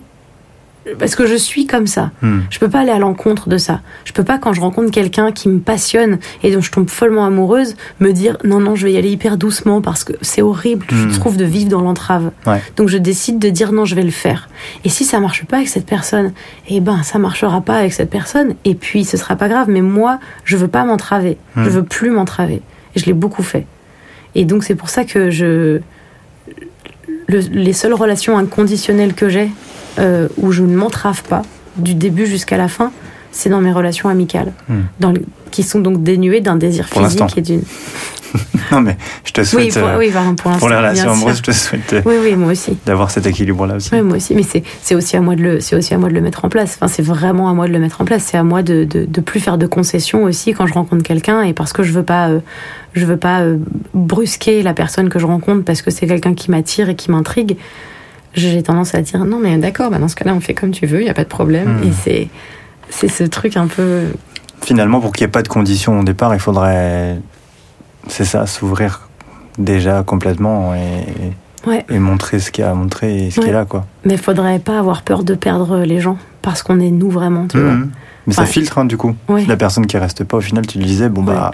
parce 0.98 1.14
que 1.14 1.26
je 1.26 1.34
suis 1.34 1.66
comme 1.66 1.86
ça. 1.86 2.10
Hmm. 2.22 2.40
Je 2.50 2.58
peux 2.58 2.68
pas 2.68 2.80
aller 2.80 2.90
à 2.90 2.98
l'encontre 2.98 3.48
de 3.48 3.58
ça. 3.58 3.80
Je 4.04 4.12
peux 4.12 4.24
pas 4.24 4.38
quand 4.38 4.52
je 4.52 4.60
rencontre 4.60 4.90
quelqu'un 4.90 5.32
qui 5.32 5.48
me 5.48 5.58
passionne 5.58 6.18
et 6.42 6.52
dont 6.52 6.60
je 6.60 6.70
tombe 6.70 6.88
follement 6.88 7.24
amoureuse, 7.24 7.76
me 8.00 8.12
dire 8.12 8.36
non 8.44 8.60
non, 8.60 8.74
je 8.74 8.86
vais 8.86 8.92
y 8.92 8.96
aller 8.96 9.10
hyper 9.10 9.36
doucement 9.36 9.80
parce 9.80 10.04
que 10.04 10.12
c'est 10.22 10.42
horrible, 10.42 10.86
je 10.90 11.06
hmm. 11.06 11.12
trouve 11.12 11.36
de 11.36 11.44
vivre 11.44 11.70
dans 11.70 11.80
l'entrave. 11.80 12.30
Donc 12.76 12.88
je 12.88 12.98
décide 12.98 13.38
de 13.38 13.50
dire 13.50 13.72
non, 13.72 13.84
je 13.84 13.94
vais 13.94 14.02
le 14.02 14.10
faire. 14.10 14.48
Et 14.84 14.88
si 14.88 15.04
ça 15.04 15.20
marche 15.20 15.44
pas 15.44 15.56
avec 15.56 15.68
cette 15.68 15.86
personne, 15.86 16.32
eh 16.68 16.80
ben 16.80 17.02
ça 17.02 17.18
marchera 17.18 17.60
pas 17.60 17.76
avec 17.76 17.92
cette 17.92 18.10
personne 18.10 18.54
et 18.64 18.74
puis 18.74 19.04
ce 19.04 19.16
sera 19.16 19.36
pas 19.36 19.48
grave, 19.48 19.68
mais 19.68 19.82
moi, 19.82 20.18
je 20.44 20.56
veux 20.56 20.68
pas 20.68 20.84
m'entraver. 20.84 21.38
Je 21.56 21.62
hmm. 21.62 21.68
veux 21.68 21.84
plus 21.84 22.10
m'entraver. 22.10 22.62
Et 22.94 23.00
je 23.00 23.06
l'ai 23.06 23.12
beaucoup 23.12 23.42
fait. 23.42 23.66
Et 24.34 24.44
donc 24.44 24.64
c'est 24.64 24.74
pour 24.74 24.88
ça 24.88 25.04
que 25.04 25.30
je 25.30 25.80
les 27.28 27.72
seules 27.72 27.94
relations 27.94 28.38
inconditionnelles 28.38 29.14
que 29.14 29.28
j'ai, 29.28 29.50
euh, 29.98 30.28
où 30.36 30.52
je 30.52 30.62
ne 30.62 30.76
m'entrave 30.76 31.22
pas 31.22 31.42
du 31.76 31.94
début 31.94 32.26
jusqu'à 32.26 32.56
la 32.56 32.68
fin, 32.68 32.92
c'est 33.30 33.48
dans 33.48 33.60
mes 33.60 33.72
relations 33.72 34.08
amicales, 34.08 34.52
hmm. 34.68 34.80
dans 35.00 35.14
qui 35.50 35.62
sont 35.62 35.80
donc 35.80 36.02
dénuées 36.02 36.40
d'un 36.40 36.56
désir 36.56 36.88
physique 36.88 37.36
et 37.36 37.42
d'une. 37.42 37.62
non, 38.72 38.80
mais 38.80 38.96
je 39.24 39.32
te 39.32 39.42
souhaite. 39.42 39.74
Oui, 39.74 39.80
pour, 39.80 39.90
oui, 39.98 40.12
pour, 40.36 40.52
pour 40.58 40.68
les 40.68 40.76
relations 40.76 41.12
amoureuses, 41.12 41.38
je 41.38 41.42
te 41.42 41.50
souhaite. 41.50 41.94
Oui, 42.04 42.16
oui, 42.22 42.34
moi 42.36 42.52
aussi. 42.52 42.76
D'avoir 42.84 43.10
cet 43.10 43.26
équilibre-là 43.26 43.76
aussi. 43.76 43.90
Oui, 43.92 44.02
moi 44.02 44.16
aussi. 44.16 44.34
Mais 44.34 44.42
c'est 44.82 44.94
aussi 44.94 45.16
à 45.16 45.20
moi 45.20 45.36
de 45.36 45.42
le, 45.42 45.60
c'est 45.60 45.76
aussi 45.76 45.94
à 45.94 45.98
moi 45.98 46.08
de 46.08 46.14
le 46.14 46.20
mettre 46.20 46.44
en 46.44 46.48
place. 46.48 46.76
Enfin, 46.76 46.88
c'est 46.88 47.02
vraiment 47.02 47.48
à 47.48 47.54
moi 47.54 47.66
de 47.66 47.72
le 47.72 47.78
mettre 47.78 48.00
en 48.00 48.04
place. 48.04 48.24
C'est 48.24 48.36
à 48.36 48.42
moi 48.42 48.62
de, 48.62 48.84
de, 48.84 49.04
de, 49.04 49.20
plus 49.20 49.40
faire 49.40 49.58
de 49.58 49.66
concessions 49.66 50.24
aussi 50.24 50.52
quand 50.52 50.66
je 50.66 50.74
rencontre 50.74 51.02
quelqu'un 51.02 51.42
et 51.42 51.52
parce 51.54 51.72
que 51.72 51.82
je 51.82 51.92
veux 51.92 52.02
pas, 52.02 52.28
euh, 52.28 52.40
je 52.92 53.06
veux 53.06 53.16
pas 53.16 53.40
euh, 53.40 53.56
brusquer 53.94 54.62
la 54.62 54.74
personne 54.74 55.08
que 55.08 55.18
je 55.18 55.26
rencontre 55.26 55.64
parce 55.64 55.82
que 55.82 55.90
c'est 55.90 56.06
quelqu'un 56.06 56.34
qui 56.34 56.50
m'attire 56.50 56.88
et 56.90 56.96
qui 56.96 57.10
m'intrigue. 57.10 57.56
J'ai 58.38 58.62
tendance 58.62 58.94
à 58.94 59.02
dire 59.02 59.24
non, 59.24 59.38
mais 59.40 59.56
d'accord, 59.58 59.90
bah 59.90 59.98
dans 59.98 60.08
ce 60.08 60.16
cas-là, 60.16 60.34
on 60.34 60.40
fait 60.40 60.54
comme 60.54 60.70
tu 60.70 60.86
veux, 60.86 61.00
il 61.00 61.06
y 61.06 61.10
a 61.10 61.14
pas 61.14 61.24
de 61.24 61.28
problème. 61.28 61.78
Hmm. 61.80 61.88
Et 61.88 61.92
c'est, 61.92 62.28
c'est 62.88 63.08
ce 63.08 63.24
truc 63.24 63.56
un 63.56 63.66
peu. 63.66 64.04
Finalement, 64.62 65.00
pour 65.00 65.12
qu'il 65.12 65.24
n'y 65.24 65.28
ait 65.28 65.32
pas 65.32 65.42
de 65.42 65.48
conditions 65.48 65.98
au 66.00 66.04
départ, 66.04 66.34
il 66.34 66.40
faudrait, 66.40 67.16
c'est 68.08 68.24
ça, 68.24 68.46
s'ouvrir 68.46 69.08
déjà 69.58 70.02
complètement 70.04 70.74
et, 70.74 71.04
Ouais. 71.68 71.84
et 71.90 71.98
montrer 71.98 72.38
ce 72.38 72.50
qu'il 72.52 72.64
y 72.64 72.66
a 72.66 72.70
à 72.70 72.74
montrer 72.74 73.26
et 73.26 73.30
ce 73.30 73.36
qui 73.40 73.46
Ouais. 73.46 73.48
est 73.48 73.52
là, 73.52 73.64
quoi. 73.64 73.84
Mais 74.04 74.14
il 74.14 74.18
faudrait 74.20 74.58
pas 74.60 74.78
avoir 74.78 75.02
peur 75.02 75.24
de 75.24 75.34
perdre 75.34 75.78
les 75.80 76.00
gens 76.00 76.16
parce 76.42 76.62
qu'on 76.62 76.78
est 76.80 76.90
nous 76.90 77.10
vraiment, 77.10 77.46
tu 77.48 77.58
vois. 77.58 77.72
Mhm. 77.72 77.90
Mais 78.28 78.34
ça 78.34 78.46
filtre, 78.46 78.78
hein, 78.78 78.84
du 78.84 78.96
coup. 78.96 79.14
Ouais. 79.28 79.44
La 79.46 79.56
personne 79.56 79.86
qui 79.86 79.96
reste 79.98 80.22
pas, 80.24 80.36
au 80.36 80.40
final, 80.40 80.66
tu 80.66 80.78
le 80.78 80.84
disais, 80.84 81.08
bon, 81.08 81.22
bah, 81.22 81.50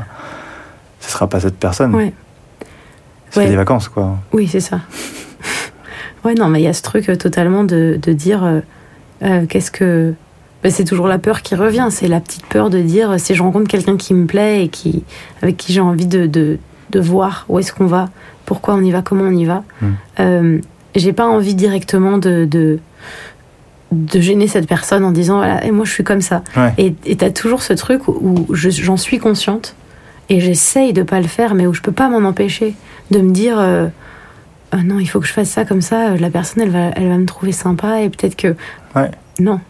ce 1.01 1.11
sera 1.11 1.27
pas 1.29 1.41
cette 1.41 1.57
personne. 1.59 1.95
Ouais. 1.95 2.13
C'est 3.31 3.47
des 3.49 3.57
vacances, 3.57 3.89
quoi. 3.89 4.17
Oui, 4.33 4.47
c'est 4.49 4.61
ça. 4.61 4.81
Ouais, 6.25 6.35
non, 6.35 6.49
mais 6.49 6.61
il 6.61 6.65
y 6.65 6.69
a 6.69 6.73
ce 6.73 6.83
truc 6.83 7.09
euh, 7.09 7.17
totalement 7.17 7.65
de, 7.65 7.99
de 8.01 8.13
dire 8.13 8.45
euh, 8.45 8.61
euh, 9.23 9.47
qu'est-ce 9.47 9.71
que. 9.71 10.15
Ben, 10.63 10.71
c'est 10.73 10.85
toujours 10.85 11.09
la 11.09 11.19
peur 11.19 11.43
qui 11.43 11.55
revient. 11.55 11.89
C'est 11.91 12.09
la 12.09 12.21
petite 12.21 12.47
peur 12.47 12.71
de 12.71 12.81
dire 12.81 13.21
si 13.21 13.35
je 13.35 13.43
rencontre 13.43 13.69
quelqu'un 13.69 13.97
qui 13.99 14.15
me 14.15 14.25
plaît 14.27 14.65
et 14.65 14.69
qui, 14.69 15.05
avec 15.43 15.57
qui 15.59 15.73
j'ai 15.75 15.81
envie 15.83 16.07
de, 16.07 16.27
de, 16.27 16.59
de 16.91 17.01
voir 17.01 17.45
où 17.51 17.59
est-ce 17.59 17.73
qu'on 17.73 17.87
va, 17.87 18.09
pourquoi 18.47 18.75
on 18.75 18.81
y 18.83 18.91
va, 18.91 19.03
comment 19.03 19.25
on 19.25 19.37
y 19.37 19.45
va. 19.45 19.63
Mm. 19.83 19.87
Euh, 20.21 20.59
j'ai 20.95 21.13
pas 21.13 21.27
envie 21.27 21.55
directement 21.55 22.17
de, 22.17 22.47
de, 22.47 22.79
de 23.93 24.21
gêner 24.21 24.49
cette 24.49 24.67
personne 24.67 25.05
en 25.05 25.11
disant 25.13 25.37
voilà, 25.37 25.65
et 25.65 25.71
moi 25.71 25.85
je 25.85 25.91
suis 25.93 26.05
comme 26.05 26.23
ça. 26.23 26.43
Ouais. 26.57 26.73
Et 26.79 26.95
et 27.05 27.17
t'as 27.17 27.31
toujours 27.31 27.63
ce 27.63 27.73
truc 27.75 28.09
où 28.09 28.47
je- 28.53 28.71
j'en 28.71 28.97
suis 28.97 29.19
consciente 29.19 29.75
et 30.31 30.41
j'essaye 30.41 30.93
de 30.95 31.03
pas 31.03 31.21
le 31.21 31.27
faire, 31.29 31.55
mais 31.55 31.67
où 31.67 31.75
je 31.75 31.83
peux 31.83 31.93
pas 31.93 32.09
m'en 32.09 32.27
empêcher 32.27 32.75
de 33.11 33.19
me 33.21 33.33
dire 33.33 33.57
euh, 33.59 33.89
Ah 34.73 34.83
non, 34.83 34.99
il 34.99 35.07
faut 35.07 35.21
que 35.21 35.27
je 35.27 35.33
fasse 35.33 35.51
ça 35.51 35.65
comme 35.65 35.83
ça. 35.83 36.11
euh, 36.11 36.17
La 36.19 36.31
personne, 36.31 36.63
elle 36.63 36.71
va, 36.71 36.89
elle 36.97 37.09
va 37.09 37.17
me 37.19 37.27
trouver 37.27 37.53
sympa 37.53 38.01
et 38.01 38.11
peut-être 38.11 38.37
que 38.37 38.57
Ouais. 38.97 39.11
non, 39.41 39.61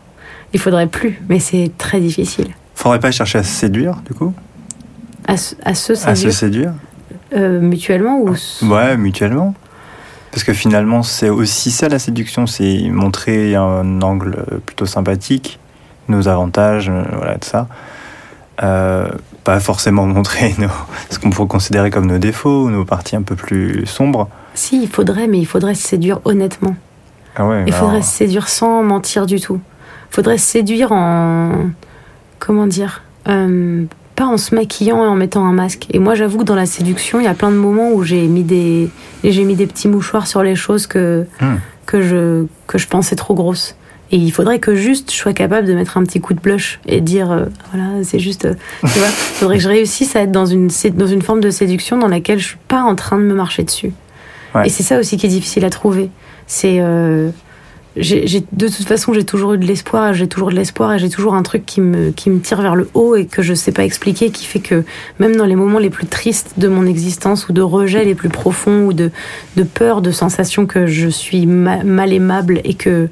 il 0.53 0.61
faudrait 0.61 0.87
plus. 0.87 1.21
Mais 1.29 1.39
c'est 1.39 1.71
très 1.79 2.01
difficile 2.01 2.49
Faudrait 2.75 3.01
pas 3.01 3.11
chercher 3.11 3.39
à 3.39 3.43
se 3.43 3.51
séduire, 3.53 3.97
du 4.07 4.15
coup? 4.15 4.33
À, 5.27 5.37
se- 5.37 5.55
à 5.65 5.75
se 5.75 5.93
À 5.93 5.97
se 5.97 6.31
séduire 6.31 6.33
séduire 6.35 6.73
euh, 7.35 7.61
mutuellement 7.61 8.19
ou 8.21 8.35
s- 8.35 8.63
Ouais, 8.63 8.97
mutuellement. 8.97 9.55
Parce 10.31 10.43
que 10.45 10.53
finalement, 10.53 11.03
c'est 11.03 11.29
aussi 11.31 11.71
ça 11.71 11.89
la 11.89 11.99
séduction, 11.99 12.47
c'est 12.47 12.89
montrer 12.89 13.55
un 13.55 14.03
angle 14.03 14.45
plutôt 14.67 14.87
sympathique, 14.87 15.59
nos 16.09 16.27
avantages, 16.29 16.89
euh, 16.89 17.03
voilà, 17.13 17.35
tout 17.39 17.49
ça. 17.49 17.69
Euh, 18.63 19.09
pas 19.45 19.61
forcément 19.61 20.07
montrer 20.07 20.55
nos, 20.59 20.69
ce 21.11 21.19
qu'on 21.19 21.31
pourrait 21.31 21.49
considérer 21.49 21.91
comme 21.91 22.07
nos 22.07 22.19
défauts, 22.19 22.71
nos 22.71 22.85
parties 22.85 23.15
un 23.17 23.23
peu 23.23 23.37
plus 23.37 23.87
sombres. 23.87 24.29
Si, 24.55 24.83
il 24.83 24.89
faudrait, 24.89 25.27
mais 25.27 25.39
il 25.39 25.47
faudrait 25.47 25.75
se 25.75 25.87
séduire 25.87 26.21
honnêtement. 26.25 26.75
Ah 27.37 27.47
ouais, 27.47 27.65
Il 27.67 27.75
alors, 27.75 27.87
faudrait 27.87 28.03
se 28.03 28.11
séduire 28.11 28.49
sans 28.49 28.83
mentir 28.83 29.27
du 29.27 29.41
tout. 29.41 29.61
Il 30.11 30.15
faudrait 30.15 30.39
se 30.39 30.47
séduire 30.47 30.93
en. 30.93 31.51
Comment 32.39 32.67
dire 32.67 33.03
Euh, 33.29 33.85
Pas 34.17 34.27
en 34.27 34.37
se 34.37 34.55
maquillant 34.55 35.03
et 35.05 35.09
en 35.09 35.17
mettant 35.17 35.45
un 35.45 35.53
masque. 35.53 35.87
Et 35.91 35.99
moi, 35.99 36.15
j'avoue 36.15 36.39
que 36.39 36.45
dans 36.45 36.55
la 36.55 36.67
séduction, 36.67 37.19
il 37.21 37.25
y 37.25 37.29
a 37.29 37.35
plein 37.35 37.51
de 37.51 37.57
moments 37.57 37.91
où 37.93 38.03
j'ai 38.05 38.27
mis 38.29 38.45
des, 38.45 38.89
j'ai 39.25 39.45
mis 39.45 39.57
des 39.57 39.67
petits 39.67 39.89
mouchoirs 39.89 40.27
sur 40.29 40.43
les 40.43 40.55
choses 40.55 40.87
que, 40.87 41.27
Hmm. 41.41 41.57
que, 41.87 42.01
je, 42.03 42.47
que 42.69 42.79
je 42.79 42.87
pensais 42.87 43.17
trop 43.17 43.35
grosses. 43.35 43.75
Et 44.13 44.17
il 44.17 44.31
faudrait 44.31 44.59
que 44.59 44.75
juste 44.75 45.11
je 45.11 45.17
sois 45.17 45.33
capable 45.33 45.67
de 45.67 45.75
mettre 45.75 45.97
un 45.97 46.05
petit 46.05 46.21
coup 46.21 46.35
de 46.35 46.41
blush 46.41 46.79
et 46.87 47.01
dire 47.01 47.33
euh, 47.33 47.47
voilà, 47.73 48.05
c'est 48.05 48.19
juste. 48.21 48.45
euh, 48.45 48.55
tu 48.83 48.99
vois, 48.99 49.09
il 49.09 49.13
faudrait 49.39 49.57
que 49.57 49.63
je 49.63 49.69
réussisse 49.69 50.15
à 50.15 50.21
être 50.23 50.33
dans 50.33 50.47
une, 50.47 50.69
dans 50.95 51.07
une 51.07 51.23
forme 51.23 51.41
de 51.41 51.51
séduction 51.51 51.99
dans 51.99 52.09
laquelle 52.09 52.39
je 52.39 52.49
suis 52.49 52.59
pas 52.69 52.83
en 52.83 52.95
train 52.95 53.17
de 53.19 53.23
me 53.25 53.35
marcher 53.35 53.65
dessus. 53.65 53.93
Ouais. 54.55 54.67
Et 54.67 54.71
c'est 54.71 54.83
ça 54.85 54.99
aussi 55.01 55.17
qui 55.17 55.27
est 55.27 55.31
difficile 55.31 55.65
à 55.65 55.71
trouver. 55.71 56.11
C'est. 56.47 56.77
euh, 56.81 57.31
j'ai- 57.97 58.45
de 58.53 58.67
toute 58.69 58.87
façon, 58.87 59.13
j'ai 59.15 59.23
toujours 59.25 59.55
eu 59.55 59.59
de 59.59 59.65
l'espoir, 59.67 60.13
j'ai 60.15 60.27
toujours 60.27 60.51
de 60.51 60.57
l'espoir 60.57 60.93
et 60.95 60.99
j'ai 60.99 61.09
toujours 61.09 61.35
un 61.35 61.43
truc 61.45 61.65
qui 61.65 61.81
me, 61.81 62.11
qui 62.11 62.29
me 62.29 62.41
tire 62.41 62.61
vers 62.61 62.75
le 62.75 62.89
haut 62.95 63.15
et 63.15 63.25
que 63.27 63.41
je 63.41 63.55
sais 63.55 63.71
pas 63.71 63.85
expliquer, 63.85 64.31
qui 64.31 64.47
fait 64.47 64.59
que 64.59 64.83
même 65.21 65.37
dans 65.37 65.45
les 65.47 65.55
moments 65.55 65.79
les 65.79 65.91
plus 65.91 66.07
tristes 66.07 66.55
de 66.57 66.67
mon 66.67 66.87
existence 66.87 67.49
ou 67.49 67.53
de 67.53 67.63
rejet 67.63 68.05
les 68.05 68.17
plus 68.17 68.31
profonds 68.31 68.87
ou 68.87 68.93
de, 68.93 69.13
de 69.57 69.63
peur, 69.63 70.03
de 70.03 70.11
sensation 70.11 70.67
que 70.67 70.89
je 70.89 71.09
suis 71.09 71.47
ma- 71.47 71.85
mal 71.85 72.13
aimable 72.13 72.61
et 72.65 72.75
que, 72.75 73.09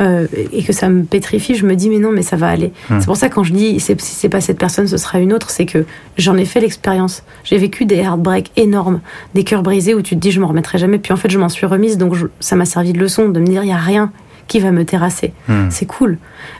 euh, 0.00 0.26
et 0.52 0.62
que 0.62 0.72
ça 0.72 0.88
me 0.88 1.02
pétrifie, 1.04 1.54
je 1.54 1.64
me 1.66 1.74
dis 1.74 1.88
mais 1.88 1.98
non, 1.98 2.10
mais 2.12 2.22
ça 2.22 2.36
va 2.36 2.48
aller. 2.48 2.72
Hmm. 2.90 2.98
C'est 3.00 3.06
pour 3.06 3.16
ça 3.16 3.28
quand 3.28 3.42
je 3.44 3.52
dis 3.52 3.80
si 3.80 3.94
c'est 3.98 4.28
pas 4.28 4.40
cette 4.40 4.58
personne, 4.58 4.86
ce 4.86 4.96
sera 4.96 5.18
une 5.20 5.32
autre, 5.32 5.50
c'est 5.50 5.66
que 5.66 5.84
j'en 6.18 6.36
ai 6.36 6.44
fait 6.44 6.60
l'expérience. 6.60 7.22
J'ai 7.44 7.58
vécu 7.58 7.84
des 7.84 7.96
heartbreaks 7.96 8.50
énormes, 8.56 9.00
des 9.34 9.44
cœurs 9.44 9.62
brisés 9.62 9.94
où 9.94 10.02
tu 10.02 10.14
te 10.16 10.20
dis 10.20 10.30
je 10.30 10.40
m'en 10.40 10.48
remettrai 10.48 10.78
jamais, 10.78 10.98
puis 10.98 11.12
en 11.12 11.16
fait 11.16 11.30
je 11.30 11.38
m'en 11.38 11.48
suis 11.48 11.66
remise, 11.66 11.96
donc 11.98 12.14
je- 12.14 12.26
ça 12.40 12.56
m'a 12.56 12.64
servi 12.64 12.92
de 12.92 12.98
leçon 12.98 13.28
de 13.28 13.40
me 13.40 13.46
dire 13.46 13.62
il 13.64 13.68
y 13.70 13.72
a 13.72 13.76
rien 13.76 14.10
qui 14.48 14.60
va 14.60 14.70
me 14.70 14.84
terrasser. 14.84 15.32
Hmm. 15.48 15.70
C'est 15.70 15.86
cool. 15.86 16.18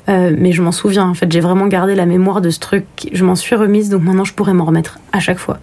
Euh, 0.08 0.34
mais 0.36 0.52
je 0.52 0.60
m'en 0.62 0.72
souviens, 0.72 1.06
en 1.08 1.14
fait, 1.14 1.30
j'ai 1.30 1.40
vraiment 1.40 1.66
gardé 1.68 1.94
la 1.94 2.06
mémoire 2.06 2.40
de 2.40 2.50
ce 2.50 2.58
truc. 2.58 2.84
Je 3.12 3.24
m'en 3.24 3.36
suis 3.36 3.54
remise, 3.54 3.88
donc 3.90 4.02
maintenant 4.02 4.24
je 4.24 4.32
pourrais 4.34 4.54
m'en 4.54 4.64
remettre 4.64 4.98
à 5.12 5.20
chaque 5.20 5.38
fois. 5.38 5.58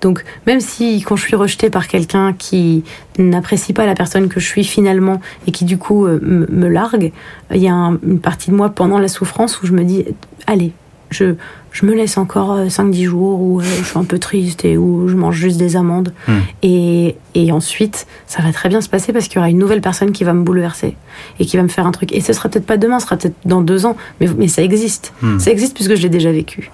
Donc, 0.00 0.24
même 0.46 0.60
si 0.60 1.02
quand 1.02 1.16
je 1.16 1.22
suis 1.24 1.36
rejetée 1.36 1.70
par 1.70 1.88
quelqu'un 1.88 2.32
qui 2.32 2.84
n'apprécie 3.18 3.72
pas 3.72 3.86
la 3.86 3.94
personne 3.94 4.28
que 4.28 4.38
je 4.38 4.46
suis 4.46 4.64
finalement 4.64 5.20
et 5.46 5.50
qui 5.52 5.64
du 5.64 5.78
coup 5.78 6.06
euh, 6.06 6.20
me, 6.22 6.46
me 6.46 6.68
largue, 6.68 7.12
il 7.52 7.60
y 7.62 7.68
a 7.68 7.72
un- 7.74 7.98
une 8.06 8.20
partie 8.20 8.50
de 8.50 8.54
moi 8.56 8.68
pendant 8.68 8.98
la 8.98 9.08
souffrance 9.08 9.60
où 9.62 9.66
je 9.66 9.72
me 9.72 9.82
dis, 9.84 10.04
allez, 10.46 10.72
je, 11.14 11.34
je 11.72 11.86
me 11.86 11.94
laisse 11.94 12.18
encore 12.18 12.58
5-10 12.58 13.04
jours 13.04 13.40
où 13.40 13.60
euh, 13.60 13.64
je 13.64 13.84
suis 13.84 13.98
un 13.98 14.04
peu 14.04 14.18
triste 14.18 14.64
et 14.64 14.76
où 14.76 15.08
je 15.08 15.14
mange 15.16 15.36
juste 15.36 15.56
des 15.56 15.76
amandes. 15.76 16.12
Hmm. 16.28 16.40
Et, 16.62 17.16
et 17.34 17.52
ensuite, 17.52 18.06
ça 18.26 18.42
va 18.42 18.52
très 18.52 18.68
bien 18.68 18.80
se 18.80 18.88
passer 18.88 19.12
parce 19.12 19.28
qu'il 19.28 19.36
y 19.36 19.38
aura 19.38 19.50
une 19.50 19.58
nouvelle 19.58 19.80
personne 19.80 20.12
qui 20.12 20.24
va 20.24 20.32
me 20.32 20.42
bouleverser 20.42 20.96
et 21.40 21.46
qui 21.46 21.56
va 21.56 21.62
me 21.62 21.68
faire 21.68 21.86
un 21.86 21.92
truc. 21.92 22.12
Et 22.12 22.20
ce 22.20 22.32
sera 22.32 22.48
peut-être 22.48 22.66
pas 22.66 22.76
demain, 22.76 23.00
ce 23.00 23.06
sera 23.06 23.16
peut-être 23.16 23.36
dans 23.44 23.60
deux 23.60 23.86
ans, 23.86 23.96
mais, 24.20 24.28
mais 24.36 24.48
ça 24.48 24.62
existe. 24.62 25.12
Hmm. 25.22 25.38
Ça 25.38 25.50
existe 25.50 25.74
puisque 25.74 25.94
je 25.94 26.02
l'ai 26.02 26.10
déjà 26.10 26.32
vécu. 26.32 26.70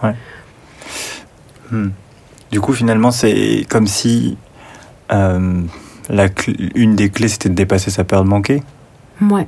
Hmm. 1.70 1.91
Du 2.51 2.61
coup, 2.61 2.72
finalement, 2.72 3.11
c'est 3.12 3.64
comme 3.68 3.86
si 3.86 4.36
euh, 5.12 5.62
la 6.09 6.26
une 6.74 6.97
des 6.97 7.11
clés, 7.11 7.28
c'était 7.28 7.49
de 7.49 7.55
dépasser 7.55 7.91
sa 7.91 8.05
peur 8.05 8.24
de 8.24 8.28
manquer. 8.28 8.62
Ouais. 9.20 9.47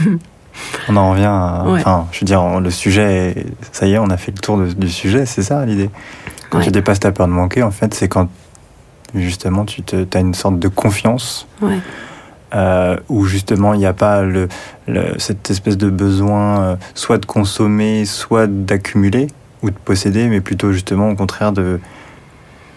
On 0.88 0.96
en 0.96 1.10
revient 1.12 1.24
à. 1.26 1.64
Ouais. 1.66 1.80
Enfin, 1.80 2.06
je 2.12 2.20
veux 2.20 2.26
dire, 2.26 2.42
on- 2.42 2.60
le 2.60 2.70
sujet, 2.70 3.30
est- 3.36 3.46
ça 3.72 3.86
y 3.86 3.92
est, 3.94 3.98
on 3.98 4.10
a 4.10 4.16
fait 4.16 4.32
le 4.32 4.38
tour 4.38 4.58
de- 4.58 4.72
du 4.72 4.88
sujet, 4.88 5.26
c'est 5.26 5.42
ça 5.42 5.64
l'idée? 5.64 5.90
Quand 6.50 6.58
Ouais. 6.58 6.64
tu 6.64 6.70
dépasses 6.70 7.00
ta 7.00 7.12
peur 7.12 7.26
de 7.28 7.32
manquer, 7.32 7.62
en 7.62 7.70
fait, 7.70 7.92
c'est 7.94 8.08
quand 8.08 8.28
justement 9.14 9.64
tu 9.64 9.82
te, 9.82 10.04
as 10.16 10.20
une 10.20 10.34
sorte 10.34 10.58
de 10.58 10.68
confiance 10.68 11.46
Ouais. 11.62 11.78
euh, 12.54 12.96
où 13.08 13.24
justement 13.24 13.72
il 13.74 13.78
n'y 13.78 13.86
a 13.86 13.92
pas 13.92 14.22
le, 14.22 14.48
le- 14.86 15.18
cette 15.18 15.50
espèce 15.50 15.76
de 15.78 15.88
besoin 15.90 16.60
euh, 16.62 16.76
soit 16.94 17.18
de 17.18 17.26
consommer, 17.26 18.04
soit 18.06 18.46
d'accumuler 18.46 19.26
ou 19.62 19.70
de 19.70 19.76
posséder, 19.84 20.28
mais 20.28 20.40
plutôt 20.40 20.72
justement 20.72 21.10
au 21.10 21.14
contraire 21.14 21.52
de 21.52 21.80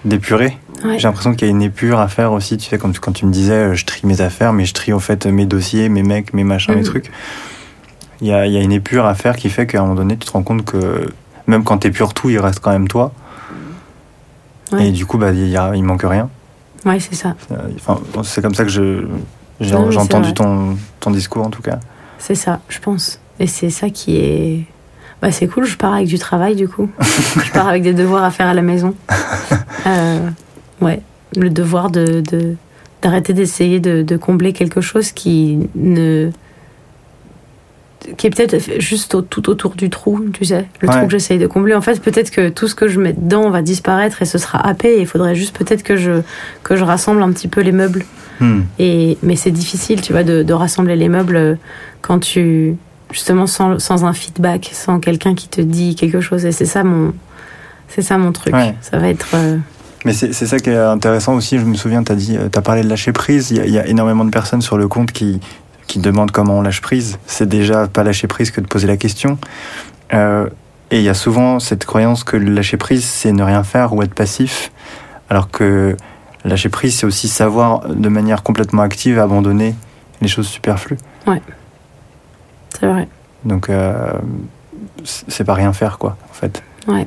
d'épurer. 0.04 0.58
Ouais. 0.84 0.98
J'ai 0.98 1.08
l'impression 1.08 1.34
qu'il 1.36 1.48
y 1.48 1.52
a 1.52 1.54
une 1.54 1.62
épure 1.62 2.00
à 2.00 2.08
faire 2.08 2.32
aussi, 2.32 2.58
tu 2.58 2.68
sais, 2.68 2.80
comme 2.80 2.94
quand 2.96 3.12
tu 3.12 3.26
me 3.28 3.32
disais, 3.32 3.54
euh, 3.54 3.74
je 3.76 3.86
trie 3.86 4.02
mes 4.08 4.20
affaires, 4.22 4.52
mais 4.52 4.66
je 4.66 4.74
trie 4.74 4.94
en 4.94 5.00
fait 5.00 5.28
mes 5.28 5.46
dossiers, 5.46 5.90
mes 5.90 6.02
mecs, 6.02 6.34
mes 6.34 6.44
machins, 6.44 6.74
mes 6.74 6.82
Mhm. 6.82 6.88
trucs. 6.88 7.12
Il 8.22 8.28
y 8.28 8.34
a, 8.34 8.46
y 8.48 8.58
a 8.58 8.62
une 8.62 8.72
épure 8.72 9.06
à 9.06 9.16
faire 9.16 9.36
qui 9.36 9.50
fait 9.50 9.66
qu'à 9.66 9.80
un 9.80 9.82
moment 9.82 9.96
donné, 9.96 10.16
tu 10.18 10.28
te 10.28 10.32
rends 10.32 10.44
compte 10.44 10.64
que 10.64 11.12
même 11.48 11.64
quand 11.64 11.80
t'épures 11.80 12.14
tout, 12.14 12.30
il 12.30 12.40
reste 12.40 12.60
quand 12.60 12.72
même 12.72 12.88
toi. 12.88 13.12
Ouais. 14.72 14.88
Et 14.88 14.92
du 14.92 15.06
coup, 15.06 15.18
bah, 15.18 15.32
il, 15.32 15.48
y 15.50 15.58
a, 15.58 15.76
il 15.76 15.84
manque 15.84 16.04
rien. 16.04 16.30
Ouais, 16.86 17.00
c'est 17.00 17.16
ça. 17.16 17.36
Enfin, 17.76 18.00
c'est 18.24 18.42
comme 18.42 18.56
ça 18.56 18.64
que 18.64 18.70
je, 18.70 19.06
j'ai, 19.60 19.74
Non, 19.74 19.96
entendu 19.98 20.34
ton, 20.34 20.78
ton 21.00 21.12
discours 21.12 21.46
en 21.46 21.50
tout 21.50 21.62
cas. 21.62 21.80
C'est 22.20 22.36
ça, 22.36 22.60
je 22.70 22.80
pense. 22.80 23.20
Et 23.40 23.48
c'est 23.48 23.70
ça 23.70 23.90
qui 23.90 24.18
est. 24.18 24.66
Bah, 25.22 25.32
c'est 25.32 25.48
cool, 25.48 25.66
je 25.66 25.78
pars 25.78 25.94
avec 25.94 26.08
du 26.08 26.18
travail 26.18 26.56
du 26.56 26.68
coup. 26.68 26.90
je 27.02 27.52
pars 27.52 27.68
avec 27.68 27.84
des 27.84 27.94
devoirs 27.94 28.24
à 28.24 28.32
faire 28.32 28.48
à 28.48 28.54
la 28.54 28.62
maison. 28.62 28.94
Euh, 29.88 30.30
ouais, 30.80 31.02
le 31.36 31.50
devoir 31.50 31.90
de. 31.90 32.22
de- 32.22 32.56
d'arrêter 33.02 33.34
d'essayer 33.34 33.80
de, 33.80 34.04
de 34.04 34.16
combler 34.16 34.54
quelque 34.54 34.80
chose 34.80 35.12
qui 35.12 35.58
ne 35.74 36.30
qui 38.18 38.28
est 38.28 38.30
peut-être 38.30 38.80
juste 38.82 39.14
au- 39.16 39.22
tout 39.22 39.50
autour 39.50 39.76
du 39.76 39.90
trou, 39.90 40.20
tu 40.34 40.46
sais, 40.46 40.68
le 40.82 40.88
Ouais. 40.90 40.96
trou 40.96 41.06
que 41.06 41.12
j'essaye 41.12 41.38
de 41.40 41.48
combler. 41.48 41.76
En 41.76 41.82
fait, 41.82 42.02
peut-être 42.02 42.32
que 42.32 42.50
tout 42.50 42.68
ce 42.68 42.76
que 42.76 42.88
je 42.88 43.00
mets 43.00 43.14
dedans 43.14 43.50
va 43.50 43.62
disparaître 43.62 44.22
et 44.22 44.26
ce 44.26 44.38
sera 44.38 44.60
happé. 44.66 44.98
Il 45.00 45.08
faudrait 45.08 45.36
juste 45.36 45.56
peut-être 45.58 45.84
que 45.84 45.98
je 45.98 46.22
que 46.64 46.76
je 46.76 46.84
rassemble 46.84 47.22
un 47.24 47.32
petit 47.32 47.48
peu 47.48 47.62
les 47.62 47.72
meubles. 47.72 48.04
Hmm. 48.40 48.62
Et, 48.80 49.18
mais 49.22 49.36
c'est 49.36 49.52
difficile, 49.52 50.02
tu 50.02 50.14
vois, 50.14 50.24
de, 50.24 50.42
de 50.42 50.54
rassembler 50.54 50.96
les 50.96 51.10
meubles 51.10 51.36
euh, 51.36 51.56
quand 52.02 52.20
tu. 52.20 52.76
Justement, 53.12 53.46
sans, 53.46 53.78
sans 53.78 54.06
un 54.06 54.14
feedback, 54.14 54.70
sans 54.74 55.00
quelqu'un 55.02 55.36
qui 55.36 55.48
te 55.50 55.60
dit 55.62 55.96
quelque 55.96 56.22
chose. 56.22 56.46
Et 56.46 56.52
c'est 56.54 56.66
ça 56.66 56.84
mon. 56.84 57.14
C'est 57.90 58.02
ça 58.02 58.18
mon 58.18 58.32
truc. 58.32 58.54
Ouais. 58.56 58.74
Ça 58.82 58.98
va 59.00 59.10
être. 59.10 59.28
euh, 59.36 59.58
Mais 60.06 60.14
c'est 60.14 60.32
ça 60.34 60.58
qui 60.60 60.70
est 60.70 60.78
intéressant 60.78 61.36
aussi. 61.36 61.60
Je 61.60 61.66
me 61.66 61.76
souviens, 61.76 62.04
tu 62.04 62.12
as, 62.14 62.16
dit, 62.16 62.38
as 62.38 62.62
parlé 62.62 62.82
de 62.84 62.88
lâcher 62.90 63.12
prise. 63.12 63.52
Il 63.52 63.70
y, 63.70 63.78
a 63.78 63.86
énormément 63.86 64.24
de 64.26 64.30
personnes 64.32 64.62
sur 64.62 64.78
le 64.78 64.88
compte 64.88 65.12
qui, 65.12 65.40
qui 65.92 66.00
demandent 66.00 66.32
comment 66.32 66.60
on 66.60 66.62
lâche 66.62 66.80
prise. 66.80 67.20
C'est 67.26 67.50
déjà 67.50 67.86
pas 67.86 68.04
lâcher 68.04 68.28
prise 68.28 68.50
que 68.50 68.62
de 68.62 68.66
poser 68.66 68.88
la 68.88 68.96
question. 68.96 69.38
Euh, 70.14 70.48
et 70.90 71.00
il 71.00 71.04
y 71.04 71.10
a 71.10 71.14
souvent 71.14 71.60
cette 71.60 71.84
croyance 71.84 72.24
que 72.24 72.38
lâcher 72.38 72.78
prise, 72.78 73.04
c'est 73.04 73.34
ne 73.34 73.44
rien 73.44 73.62
faire 73.64 73.94
ou 73.94 74.02
être 74.02 74.14
passif. 74.14 74.72
Alors 75.30 75.52
que 75.52 75.98
lâcher 76.46 76.70
prise, 76.70 76.98
c'est 76.98 77.06
aussi 77.06 77.28
savoir 77.28 77.90
de 77.90 78.08
manière 78.08 78.42
complètement 78.42 78.84
active 78.84 79.20
abandonner 79.20 79.76
les 80.22 80.30
choses 80.30 80.48
superflues. 80.48 80.98
Ouais. 81.28 81.42
C'est 82.80 82.88
vrai. 82.88 83.10
Donc, 83.44 83.70
euh, 83.70 84.14
c'est 85.04 85.44
pas 85.44 85.56
rien 85.56 85.74
faire, 85.74 85.98
quoi, 85.98 86.16
en 86.30 86.34
fait. 86.34 86.64
Ouais. 86.88 87.06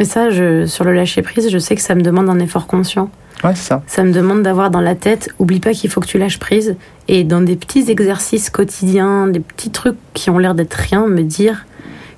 Mais 0.00 0.04
ça, 0.04 0.30
je, 0.30 0.66
sur 0.66 0.82
le 0.82 0.94
lâcher 0.94 1.22
prise, 1.22 1.48
je 1.48 1.58
sais 1.58 1.76
que 1.76 1.82
ça 1.82 1.94
me 1.94 2.02
demande 2.02 2.28
un 2.28 2.40
effort 2.40 2.66
conscient. 2.66 3.08
Ouais, 3.44 3.54
ça. 3.54 3.82
Ça 3.86 4.04
me 4.04 4.12
demande 4.12 4.42
d'avoir 4.42 4.70
dans 4.70 4.80
la 4.80 4.94
tête, 4.94 5.30
oublie 5.38 5.60
pas 5.60 5.72
qu'il 5.72 5.90
faut 5.90 6.00
que 6.00 6.06
tu 6.06 6.18
lâches 6.18 6.38
prise. 6.38 6.76
Et 7.08 7.24
dans 7.24 7.40
des 7.40 7.56
petits 7.56 7.90
exercices 7.90 8.50
quotidiens, 8.50 9.26
des 9.26 9.40
petits 9.40 9.70
trucs 9.70 9.96
qui 10.14 10.30
ont 10.30 10.38
l'air 10.38 10.54
d'être 10.54 10.74
rien, 10.74 11.06
me 11.06 11.22
dire, 11.22 11.66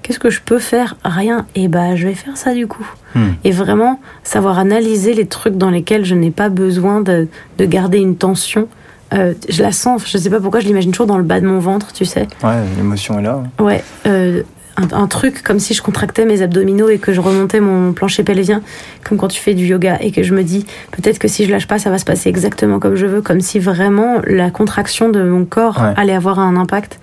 qu'est-ce 0.03 0.19
que 0.19 0.31
je 0.31 0.41
peux 0.43 0.59
faire? 0.59 0.97
Rien. 1.05 1.47
Et 1.55 1.69
bah, 1.69 1.97
je 1.97 2.07
vais 2.07 2.15
faire 2.15 2.37
ça 2.37 2.53
du 2.55 2.67
coup. 2.67 2.87
Hmm. 3.15 3.31
Et 3.45 3.53
vraiment, 3.53 4.01
savoir 4.23 4.59
analyser 4.59 5.15
les 5.15 5.27
trucs 5.27 5.57
dans 5.57 5.71
lesquels 5.71 6.05
je 6.05 6.15
n'ai 6.15 6.31
pas 6.31 6.49
besoin 6.49 7.01
de, 7.01 7.29
de 7.59 7.65
garder 7.65 7.99
une 7.99 8.17
tension. 8.17 8.69
Euh, 9.13 9.35
je 9.49 9.63
la 9.63 9.71
sens, 9.71 10.03
je 10.07 10.19
sais 10.19 10.31
pas 10.31 10.41
pourquoi, 10.41 10.61
je 10.61 10.67
l'imagine 10.67 10.91
toujours 10.91 11.07
dans 11.07 11.19
le 11.19 11.25
bas 11.25 11.41
de 11.41 11.47
mon 11.47 11.59
ventre, 11.59 11.93
tu 11.93 12.05
sais. 12.05 12.27
Ouais, 12.43 12.63
l'émotion 12.77 13.19
est 13.21 13.23
là. 13.23 13.43
Ouais, 13.61 13.85
euh, 14.07 14.43
un, 14.77 15.07
truc 15.07 15.43
comme 15.43 15.61
si 15.61 15.75
je 15.75 15.83
contractais 15.83 16.25
mes 16.25 16.43
abdominaux 16.43 16.89
et 16.89 16.99
que 16.99 17.13
je 17.13 17.21
remontais 17.21 17.61
mon 17.61 17.93
plancher 17.93 18.25
pelvien, 18.25 18.63
comme 19.05 19.19
quand 19.19 19.29
tu 19.29 19.41
fais 19.41 19.55
du 19.55 19.67
yoga, 19.67 19.99
et 20.01 20.11
que 20.11 20.23
je 20.23 20.35
me 20.35 20.43
dis 20.43 20.67
peut-être 20.91 21.19
que 21.19 21.29
si 21.29 21.45
je 21.45 21.51
lâche 21.51 21.67
pas, 21.67 21.79
ça 21.79 21.91
va 21.91 21.99
se 21.99 22.05
passer 22.05 22.29
exactement 22.29 22.79
comme 22.79 22.97
je 22.97 23.07
veux, 23.07 23.23
comme 23.23 23.41
si 23.41 23.59
vraiment 23.59 24.21
la 24.27 24.51
contraction 24.51 25.09
de 25.09 25.23
mon 25.23 25.45
corps 25.45 25.81
allait 25.97 26.15
avoir 26.15 26.39
un 26.39 26.57
impact. 26.57 26.99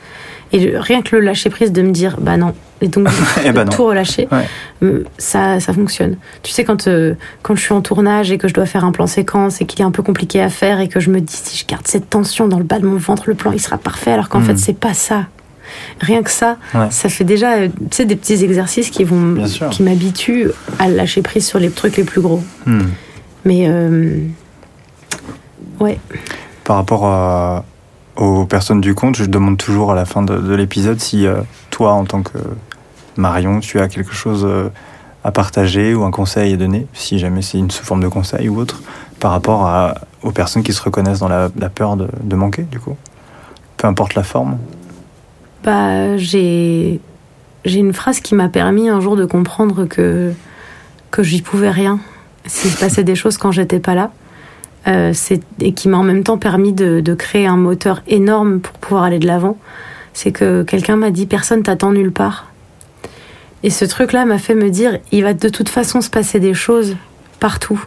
Et 0.54 0.74
rien 0.76 1.02
que 1.02 1.16
le 1.16 1.22
lâcher 1.22 1.50
prise 1.50 1.72
de 1.72 1.82
me 1.82 1.92
dire 1.92 2.18
bah 2.20 2.36
non, 2.36 2.54
et 2.82 2.90
donc 2.90 3.08
eh 3.46 3.54
ben 3.54 3.66
tout 3.70 3.86
relâcher, 3.86 4.28
euh, 4.84 5.06
ça, 5.18 5.62
ça 5.62 5.72
fonctionne. 5.72 6.18
Tu 6.44 6.52
sais, 6.52 6.66
quand, 6.66 6.88
euh, 6.88 7.14
quand 7.42 7.56
je 7.56 7.62
suis 7.62 7.74
en 7.74 7.82
tournage 7.82 8.32
et 8.32 8.38
que 8.38 8.50
je 8.50 8.54
dois 8.54 8.66
faire 8.66 8.84
un 8.84 8.92
plan 8.92 9.08
séquence 9.08 9.62
et 9.62 9.66
qu'il 9.66 9.80
est 9.80 9.86
un 9.86 9.92
peu 9.92 10.04
compliqué 10.04 10.42
à 10.42 10.50
faire 10.50 10.82
et 10.82 10.90
que 10.90 11.00
je 11.00 11.10
me 11.10 11.22
dis 11.22 11.40
si 11.42 11.58
je 11.58 11.66
garde 11.66 11.88
cette 11.88 12.10
tension 12.10 12.50
dans 12.50 12.58
le 12.58 12.66
bas 12.66 12.80
de 12.80 12.86
mon 12.86 12.98
ventre, 12.98 13.24
le 13.28 13.36
plan 13.36 13.54
il 13.54 13.62
sera 13.62 13.78
parfait, 13.78 14.12
alors 14.12 14.28
qu'en 14.28 14.40
hmm. 14.40 14.46
fait 14.46 14.58
c'est 14.58 14.78
pas 14.78 14.94
ça. 14.94 15.28
Rien 16.00 16.24
que 16.24 16.32
ça, 16.32 16.58
ça 16.90 17.10
fait 17.10 17.24
déjà 17.24 17.54
euh, 17.54 17.70
des 18.00 18.16
petits 18.16 18.44
exercices 18.44 18.90
qui 18.90 19.04
vont 19.04 19.44
qui 19.70 19.84
m'habituent 19.84 20.50
à 20.80 20.88
lâcher 20.88 21.22
prise 21.22 21.46
sur 21.46 21.60
les 21.60 21.70
trucs 21.70 21.98
les 21.98 22.04
plus 22.04 22.22
gros. 22.22 22.44
Hmm. 22.66 22.88
Mais 23.46 23.68
euh, 23.68 24.18
ouais. 25.80 26.00
Par 26.64 26.76
rapport 26.78 27.64
aux 28.16 28.46
personnes 28.46 28.82
du 28.82 28.94
compte, 28.94 29.16
je 29.16 29.26
demande 29.26 29.58
toujours 29.58 29.92
à 29.92 29.96
la 29.96 30.06
fin 30.06 30.22
de, 30.22 30.56
l'épisode 30.56 31.00
si 31.00 31.26
euh, 31.26 31.42
toi, 31.70 31.94
en 31.94 32.06
tant 32.06 32.22
que 32.22 32.38
Marion, 33.18 33.60
tu 33.60 33.80
as 33.80 33.88
quelque 33.88 34.14
chose 34.14 34.48
à 35.24 35.32
partager 35.32 35.94
ou 35.94 36.04
un 36.04 36.12
conseil 36.12 36.54
à 36.54 36.58
donner, 36.58 36.88
si 36.94 37.20
jamais 37.20 37.42
c'est 37.42 37.58
une 37.58 37.70
sous 37.70 37.84
forme 37.84 38.02
de 38.02 38.08
conseil 38.08 38.50
ou 38.50 38.60
autre, 38.60 38.82
par 39.20 39.32
rapport 39.32 39.66
à, 39.66 39.96
aux 40.24 40.32
personnes 40.32 40.64
qui 40.64 40.74
se 40.74 40.82
reconnaissent 40.82 41.20
dans 41.20 41.28
la, 41.28 41.50
peur 41.70 41.96
de, 41.96 42.08
de 42.24 42.36
manquer, 42.36 42.64
du 42.64 42.80
coup. 42.80 42.96
Peu 43.78 43.88
importe 43.88 44.16
la 44.16 44.24
forme 44.24 44.58
bah, 45.64 46.18
j'ai 46.18 47.00
j'ai 47.64 47.80
une 47.80 47.94
phrase 47.94 48.20
qui 48.20 48.34
m'a 48.34 48.50
permis 48.50 48.90
un 48.90 49.00
jour 49.00 49.16
de 49.16 49.26
comprendre 49.26 49.86
que 49.86 50.34
que 51.12 51.24
j'y 51.24 51.42
pouvais 51.42 51.70
rien 51.70 52.00
s'il 52.46 52.72
se 52.72 52.80
passait 52.80 53.04
des 53.04 53.16
choses 53.16 53.38
quand 53.38 53.52
j'étais 53.52 53.80
pas 53.80 53.96
là. 53.96 54.12
Euh, 54.88 55.14
et 55.60 55.74
qui 55.74 55.90
m'a 55.90 55.98
en 55.98 56.04
même 56.04 56.24
temps 56.24 56.40
permis 56.40 56.74
de, 56.74 57.02
de, 57.02 57.14
créer 57.14 57.46
un 57.46 57.56
moteur 57.56 58.02
énorme 58.08 58.62
pour 58.62 58.74
pouvoir 58.80 59.04
aller 59.04 59.20
de 59.20 59.28
l'avant. 59.28 59.60
C'est 60.14 60.32
que 60.32 60.64
quelqu'un 60.64 60.96
m'a 60.96 61.12
dit 61.12 61.28
personne 61.28 61.62
t'attend 61.62 61.92
nulle 61.92 62.12
part. 62.12 62.48
Et 63.62 63.70
ce 63.70 63.86
truc-là 63.86 64.26
m'a 64.26 64.40
fait 64.40 64.56
me 64.56 64.72
dire 64.72 64.98
il 65.12 65.22
va 65.24 65.36
de 65.36 65.50
toute 65.50 65.70
façon 65.70 66.02
se 66.02 66.10
passer 66.10 66.40
des 66.40 66.56
choses 66.56 66.96
partout 67.40 67.84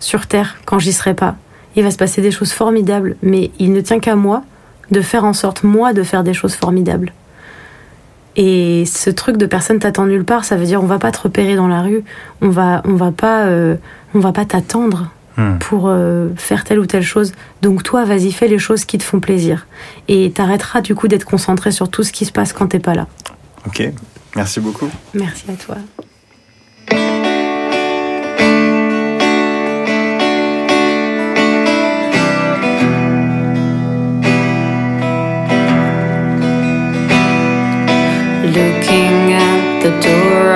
sur 0.00 0.26
Terre 0.26 0.58
quand 0.66 0.78
j'y 0.78 0.92
serai 0.92 1.14
pas. 1.14 1.36
Il 1.76 1.82
va 1.82 1.90
se 1.90 1.96
passer 1.96 2.20
des 2.20 2.30
choses 2.30 2.52
formidables, 2.52 3.16
mais 3.22 3.50
il 3.58 3.72
ne 3.72 3.80
tient 3.80 3.98
qu'à 3.98 4.16
moi 4.16 4.42
de 4.92 5.00
faire 5.00 5.24
en 5.24 5.32
sorte, 5.32 5.64
moi, 5.64 5.92
de 5.92 6.02
faire 6.02 6.22
des 6.22 6.34
choses 6.34 6.54
formidables. 6.54 7.12
Et 8.36 8.84
ce 8.86 9.10
truc 9.10 9.36
de 9.36 9.46
personne 9.46 9.78
t'attend 9.78 10.06
nulle 10.06 10.24
part, 10.24 10.44
ça 10.44 10.56
veut 10.56 10.64
dire 10.64 10.82
on 10.82 10.86
va 10.86 10.98
pas 10.98 11.10
te 11.10 11.20
repérer 11.20 11.54
dans 11.54 11.68
la 11.68 11.82
rue, 11.82 12.02
on 12.40 12.48
va, 12.48 12.82
on 12.86 12.94
va 12.94 13.10
pas, 13.10 13.44
euh, 13.44 13.76
on 14.14 14.20
va 14.20 14.32
pas 14.32 14.46
t'attendre 14.46 15.10
hmm. 15.36 15.58
pour 15.58 15.88
euh, 15.88 16.28
faire 16.36 16.64
telle 16.64 16.78
ou 16.78 16.86
telle 16.86 17.02
chose. 17.02 17.32
Donc 17.60 17.82
toi, 17.82 18.04
vas-y, 18.04 18.32
fais 18.32 18.48
les 18.48 18.58
choses 18.58 18.84
qui 18.86 18.96
te 18.96 19.02
font 19.02 19.20
plaisir. 19.20 19.66
Et 20.08 20.30
t'arrêteras 20.30 20.80
du 20.80 20.94
coup 20.94 21.08
d'être 21.08 21.24
concentré 21.24 21.72
sur 21.72 21.90
tout 21.90 22.04
ce 22.04 22.12
qui 22.12 22.24
se 22.24 22.32
passe 22.32 22.52
quand 22.52 22.68
t'es 22.68 22.78
pas 22.78 22.94
là. 22.94 23.06
Ok, 23.66 23.86
merci 24.34 24.60
beaucoup. 24.60 24.88
Merci 25.12 25.44
à 25.50 25.54
toi. 25.54 25.76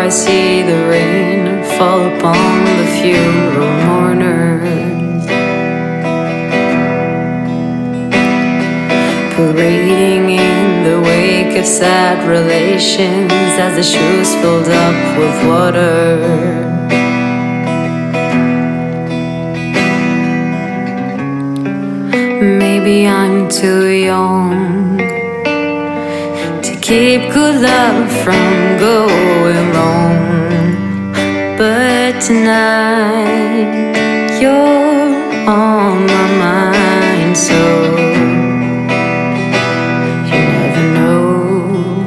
I 0.06 0.08
see 0.08 0.62
the 0.62 0.86
rain 0.88 1.64
fall 1.76 2.00
upon 2.06 2.64
the 2.64 2.86
funeral 3.00 3.72
mourners. 3.86 5.26
Parading 9.34 10.30
in 10.30 10.84
the 10.84 11.00
wake 11.00 11.58
of 11.58 11.66
sad 11.66 12.24
relations 12.28 13.32
as 13.58 13.74
the 13.74 13.82
shoes 13.82 14.32
filled 14.36 14.68
up 14.68 15.18
with 15.18 15.36
water. 15.48 16.20
Maybe 22.60 23.08
I'm 23.08 23.48
too 23.48 23.88
young 23.88 24.98
to 26.62 26.72
keep 26.80 27.22
good 27.32 27.60
love 27.60 28.08
from 28.22 28.78
going 28.78 29.35
tonight, 32.26 33.70
you're 34.40 35.46
on 35.48 36.06
my 36.06 36.26
mind, 36.44 37.36
so 37.36 37.54
you 40.26 40.38
never 40.56 40.84
know. 40.96 42.02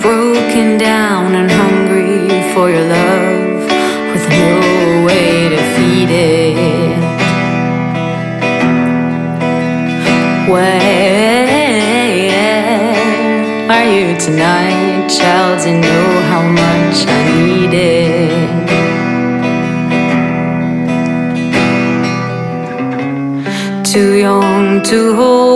Broken 0.00 0.78
down 0.78 1.34
and 1.34 1.50
hungry 1.50 2.30
for 2.54 2.70
your 2.70 2.86
love, 2.88 3.64
with 4.12 4.26
no 4.30 5.04
way 5.06 5.50
to 5.50 5.58
feed 5.74 6.10
it. 6.10 7.02
Where 10.48 11.44
are 13.68 13.88
you 13.94 14.16
tonight, 14.18 15.08
child? 15.10 15.58
To 15.64 15.70
know 15.78 16.07
to 24.88 25.14
hold 25.14 25.47